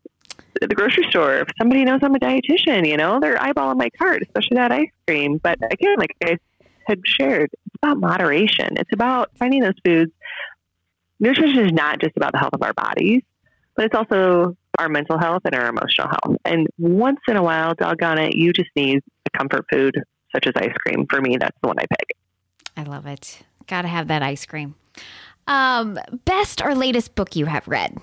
at 0.62 0.68
the 0.68 0.74
grocery 0.74 1.04
store. 1.10 1.36
If 1.36 1.48
somebody 1.58 1.84
knows 1.84 2.00
I'm 2.02 2.14
a 2.14 2.18
dietitian, 2.18 2.88
you 2.88 2.96
know, 2.96 3.20
they're 3.20 3.36
eyeballing 3.36 3.78
my 3.78 3.90
cart, 3.90 4.22
especially 4.22 4.56
that 4.56 4.72
ice 4.72 4.88
cream. 5.06 5.38
But 5.38 5.58
again, 5.70 5.96
like 5.98 6.16
I 6.24 6.38
had 6.86 7.00
shared, 7.04 7.50
it's 7.52 7.74
about 7.82 7.98
moderation. 7.98 8.76
It's 8.76 8.92
about 8.92 9.30
finding 9.36 9.60
those 9.62 9.74
foods 9.84 10.12
nutrition 11.20 11.64
is 11.64 11.72
not 11.72 12.00
just 12.00 12.16
about 12.16 12.32
the 12.32 12.38
health 12.38 12.54
of 12.54 12.62
our 12.62 12.72
bodies, 12.74 13.22
but 13.74 13.86
it's 13.86 13.94
also 13.94 14.56
our 14.78 14.88
mental 14.88 15.18
health 15.18 15.42
and 15.44 15.54
our 15.54 15.68
emotional 15.68 16.08
health. 16.08 16.36
And 16.44 16.66
once 16.78 17.20
in 17.28 17.36
a 17.36 17.42
while, 17.42 17.74
doggone 17.74 18.18
it, 18.18 18.34
you 18.34 18.52
just 18.52 18.70
need 18.76 19.02
a 19.26 19.38
comfort 19.38 19.66
food 19.70 19.94
such 20.34 20.46
as 20.46 20.52
ice 20.56 20.72
cream. 20.84 21.06
For 21.08 21.20
me, 21.20 21.36
that's 21.38 21.56
the 21.62 21.68
one 21.68 21.78
I 21.78 21.86
pick. 21.86 22.16
I 22.76 22.82
love 22.82 23.06
it. 23.06 23.42
Got 23.66 23.82
to 23.82 23.88
have 23.88 24.08
that 24.08 24.22
ice 24.22 24.44
cream. 24.46 24.74
Um, 25.46 25.98
best 26.24 26.62
or 26.62 26.74
latest 26.74 27.14
book 27.14 27.36
you 27.36 27.46
have 27.46 27.68
read? 27.68 27.96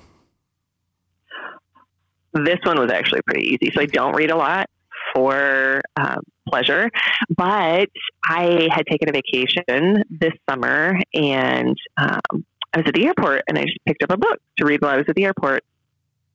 This 2.34 2.58
one 2.64 2.80
was 2.80 2.92
actually 2.92 3.22
pretty 3.22 3.48
easy. 3.48 3.72
So 3.74 3.82
I 3.82 3.86
don't 3.86 4.16
read 4.16 4.32
a 4.32 4.36
lot 4.36 4.70
for 5.14 5.82
um, 5.98 6.22
pleasure, 6.50 6.90
but 7.36 7.90
I 8.26 8.68
had 8.72 8.86
taken 8.90 9.10
a 9.10 9.12
vacation 9.12 10.04
this 10.10 10.34
summer 10.50 11.00
and 11.14 11.78
um, 11.98 12.46
I 12.74 12.80
was 12.80 12.88
at 12.88 12.94
the 12.94 13.06
airport 13.06 13.44
and 13.48 13.58
I 13.58 13.64
just 13.64 13.78
picked 13.86 14.04
up 14.04 14.12
a 14.12 14.18
book 14.18 14.40
to 14.58 14.66
read 14.66 14.82
while 14.82 14.92
I 14.92 14.98
was 14.98 15.06
at 15.08 15.16
the 15.16 15.26
airport. 15.26 15.64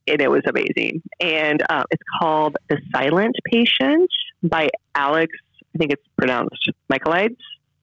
And 0.07 0.20
it 0.20 0.30
was 0.30 0.43
amazing. 0.47 1.03
And 1.20 1.62
uh, 1.68 1.84
it's 1.91 2.03
called 2.18 2.57
The 2.68 2.78
Silent 2.93 3.36
Patient 3.45 4.11
by 4.43 4.70
Alex, 4.95 5.32
I 5.74 5.78
think 5.78 5.93
it's 5.93 6.03
pronounced 6.16 6.70
Michaelides. 6.91 7.36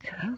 Okay. 0.04 0.30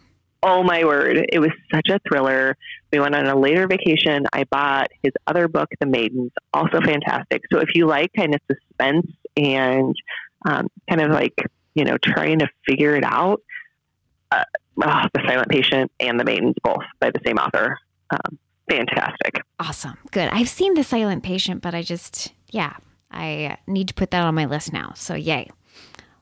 Oh 0.43 0.63
my 0.63 0.83
word. 0.83 1.25
It 1.29 1.39
was 1.39 1.51
such 1.73 1.89
a 1.89 1.99
thriller. 2.07 2.57
We 2.91 2.99
went 2.99 3.15
on 3.15 3.25
a 3.25 3.35
later 3.35 3.67
vacation. 3.67 4.25
I 4.33 4.43
bought 4.45 4.87
his 5.01 5.13
other 5.25 5.47
book, 5.47 5.69
The 5.79 5.85
Maidens, 5.85 6.31
also 6.53 6.79
fantastic. 6.81 7.43
So 7.51 7.59
if 7.59 7.75
you 7.75 7.87
like 7.87 8.11
kind 8.13 8.35
of 8.35 8.41
suspense 8.51 9.07
and 9.35 9.95
um, 10.45 10.67
kind 10.89 11.01
of 11.01 11.11
like, 11.11 11.33
you 11.73 11.83
know, 11.83 11.97
trying 11.97 12.39
to 12.39 12.49
figure 12.67 12.95
it 12.95 13.03
out, 13.03 13.41
uh, 14.31 14.43
oh, 14.83 15.01
The 15.13 15.21
Silent 15.25 15.49
Patient 15.49 15.91
and 15.99 16.19
The 16.19 16.25
Maidens, 16.25 16.55
both 16.63 16.83
by 16.99 17.11
the 17.11 17.19
same 17.25 17.37
author. 17.37 17.79
Um, 18.09 18.39
fantastic. 18.69 19.41
Awesome. 19.59 19.97
Good. 20.11 20.29
I've 20.31 20.49
seen 20.49 20.73
The 20.73 20.83
Silent 20.83 21.23
Patient, 21.23 21.61
but 21.61 21.73
I 21.73 21.81
just, 21.81 22.33
yeah, 22.51 22.73
I 23.11 23.57
need 23.67 23.87
to 23.89 23.93
put 23.93 24.11
that 24.11 24.23
on 24.23 24.35
my 24.35 24.45
list 24.45 24.73
now. 24.73 24.93
So, 24.95 25.15
yay. 25.15 25.49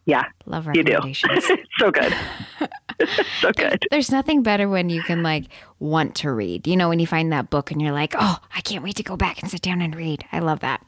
Yeah. 0.05 0.23
Love 0.45 0.67
recommendations. 0.67 1.49
You 1.49 1.57
do. 1.57 1.63
so 1.79 1.91
good. 1.91 2.15
so 3.41 3.51
good. 3.51 3.83
There's 3.89 4.11
nothing 4.11 4.43
better 4.43 4.69
when 4.69 4.89
you 4.89 5.01
can 5.01 5.23
like 5.23 5.45
want 5.79 6.15
to 6.17 6.31
read. 6.31 6.67
You 6.67 6.77
know, 6.77 6.89
when 6.89 6.99
you 6.99 7.07
find 7.07 7.31
that 7.33 7.49
book 7.49 7.71
and 7.71 7.81
you're 7.81 7.91
like, 7.91 8.13
oh, 8.17 8.39
I 8.55 8.61
can't 8.61 8.83
wait 8.83 8.95
to 8.97 9.03
go 9.03 9.17
back 9.17 9.41
and 9.41 9.49
sit 9.49 9.61
down 9.61 9.81
and 9.81 9.95
read. 9.95 10.23
I 10.31 10.39
love 10.39 10.59
that. 10.59 10.85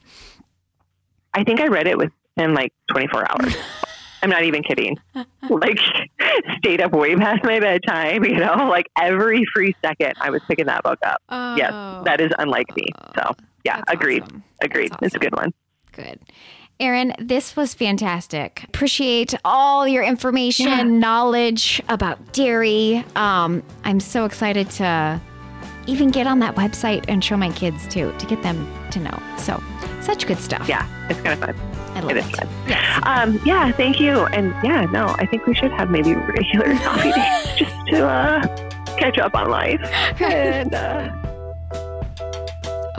I 1.34 1.44
think 1.44 1.60
I 1.60 1.68
read 1.68 1.88
it 1.88 1.98
within 1.98 2.54
like 2.54 2.74
24 2.92 3.32
hours. 3.32 3.56
I'm 4.22 4.30
not 4.30 4.44
even 4.44 4.64
kidding. 4.64 4.98
like 5.50 5.80
stayed 6.58 6.82
up 6.82 6.92
way 6.94 7.16
past 7.16 7.44
my 7.44 7.60
bedtime, 7.60 8.24
you 8.24 8.38
know, 8.38 8.68
like 8.70 8.88
every 9.00 9.46
free 9.54 9.76
second 9.84 10.14
I 10.20 10.30
was 10.30 10.42
picking 10.48 10.66
that 10.66 10.84
book 10.84 11.00
up. 11.06 11.22
Oh, 11.30 11.56
yes, 11.56 11.72
that 12.06 12.22
is 12.22 12.32
unlike 12.40 12.76
me. 12.76 12.88
So 13.16 13.32
yeah, 13.64 13.82
agreed. 13.88 14.24
Awesome. 14.24 14.44
Agreed. 14.62 14.92
Awesome. 14.92 15.06
It's 15.06 15.16
a 15.16 15.20
good 15.20 15.36
one. 15.36 15.54
Good. 15.92 16.20
Erin, 16.80 17.14
this 17.20 17.56
was 17.56 17.74
fantastic. 17.74 18.64
Appreciate 18.66 19.34
all 19.44 19.88
your 19.88 20.04
information, 20.04 20.68
yeah. 20.68 20.84
knowledge 20.84 21.82
about 21.90 22.34
dairy. 22.34 23.04
Um, 23.16 23.64
I'm 23.84 24.00
so 24.00 24.26
excited 24.26 24.70
to 24.72 25.20
even 25.88 26.12
get 26.12 26.28
on 26.28 26.40
that 26.40 26.56
website 26.56 27.06
and 27.08 27.24
show 27.24 27.36
my 27.36 27.52
kids 27.52 27.88
too, 27.88 28.14
to 28.20 28.26
get 28.28 28.44
them 28.44 28.72
to 28.92 29.00
know. 29.00 29.20
So, 29.38 29.62
such 30.02 30.28
good 30.28 30.40
stuff. 30.40 30.68
Yeah, 30.70 30.88
it's 31.10 31.20
kind 31.22 31.42
of 31.42 31.56
fun. 31.56 31.77
I 31.98 32.02
love 32.02 32.12
it. 32.12 32.18
Is 32.18 32.30
fun. 32.32 32.48
Yes. 32.68 33.02
Um, 33.06 33.40
yeah, 33.46 33.72
thank 33.72 34.00
you. 34.00 34.26
And 34.28 34.54
yeah, 34.64 34.86
no, 34.86 35.08
I 35.18 35.26
think 35.26 35.46
we 35.46 35.54
should 35.56 35.72
have 35.72 35.90
maybe 35.90 36.14
regular 36.14 36.76
coffee 36.84 37.12
days 37.12 37.56
just 37.58 37.88
to 37.88 38.08
uh, 38.08 38.42
catch 38.98 39.18
up 39.18 39.36
on 39.36 39.50
life. 39.50 39.82
And, 40.22 40.74
uh, 40.74 41.12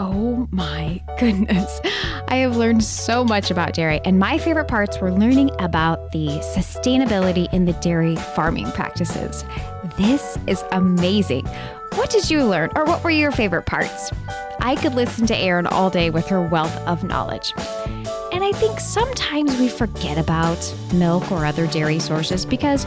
Oh 0.01 0.46
my 0.53 1.03
goodness. 1.18 1.80
I 2.28 2.36
have 2.36 2.57
learned 2.57 2.84
so 2.84 3.24
much 3.24 3.51
about 3.51 3.74
dairy, 3.74 4.01
and 4.05 4.16
my 4.16 4.38
favorite 4.38 4.68
parts 4.68 5.01
were 5.01 5.11
learning 5.11 5.51
about 5.59 6.12
the 6.12 6.28
sustainability 6.57 7.53
in 7.53 7.64
the 7.64 7.72
dairy 7.74 8.14
farming 8.14 8.70
practices. 8.72 9.44
This 9.96 10.38
is 10.46 10.62
amazing. 10.70 11.46
What 11.96 12.11
did 12.11 12.30
you 12.30 12.44
learn, 12.44 12.70
or 12.76 12.84
what 12.84 13.03
were 13.03 13.11
your 13.11 13.32
favorite 13.32 13.66
parts? 13.66 14.12
I 14.61 14.76
could 14.76 14.94
listen 14.94 15.26
to 15.26 15.36
Erin 15.36 15.66
all 15.66 15.90
day 15.90 16.11
with 16.11 16.28
her 16.28 16.40
wealth 16.42 16.76
of 16.86 17.03
knowledge. 17.03 17.53
And 18.39 18.45
I 18.45 18.57
think 18.57 18.78
sometimes 18.78 19.59
we 19.59 19.68
forget 19.68 20.16
about 20.16 20.72
milk 20.95 21.32
or 21.32 21.45
other 21.45 21.66
dairy 21.66 21.99
sources 21.99 22.47
because 22.47 22.86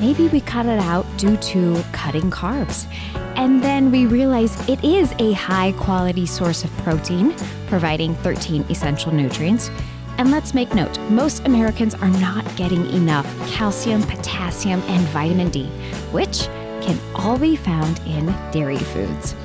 maybe 0.00 0.26
we 0.26 0.40
cut 0.40 0.66
it 0.66 0.80
out 0.80 1.06
due 1.16 1.36
to 1.36 1.80
cutting 1.92 2.32
carbs. 2.32 2.92
And 3.36 3.62
then 3.62 3.92
we 3.92 4.06
realize 4.06 4.58
it 4.68 4.82
is 4.82 5.14
a 5.20 5.34
high 5.34 5.70
quality 5.78 6.26
source 6.26 6.64
of 6.64 6.76
protein, 6.78 7.32
providing 7.68 8.16
13 8.16 8.62
essential 8.70 9.12
nutrients. 9.12 9.70
And 10.16 10.32
let's 10.32 10.52
make 10.52 10.74
note 10.74 10.98
most 11.10 11.46
Americans 11.46 11.94
are 11.94 12.10
not 12.18 12.44
getting 12.56 12.84
enough 12.92 13.24
calcium, 13.48 14.02
potassium, 14.02 14.80
and 14.88 15.06
vitamin 15.10 15.50
D, 15.50 15.66
which 16.10 16.46
can 16.82 16.98
all 17.14 17.38
be 17.38 17.54
found 17.54 18.00
in 18.00 18.26
dairy 18.50 18.78
foods. 18.78 19.36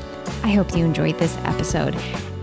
I 0.41 0.49
hope 0.49 0.75
you 0.75 0.83
enjoyed 0.83 1.19
this 1.19 1.37
episode 1.43 1.95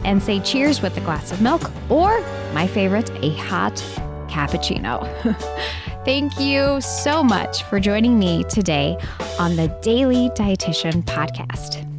and 0.05 0.23
say 0.23 0.41
cheers 0.41 0.83
with 0.83 0.97
a 0.97 1.01
glass 1.01 1.33
of 1.33 1.41
milk 1.41 1.71
or, 1.89 2.21
my 2.53 2.67
favorite, 2.67 3.11
a 3.23 3.35
hot 3.37 3.77
cappuccino. 4.29 5.07
Thank 6.05 6.41
you 6.41 6.81
so 6.81 7.23
much 7.23 7.63
for 7.65 7.79
joining 7.79 8.19
me 8.19 8.45
today 8.45 8.97
on 9.39 9.57
the 9.57 9.69
Daily 9.83 10.31
Dietitian 10.31 11.03
Podcast. 11.05 11.90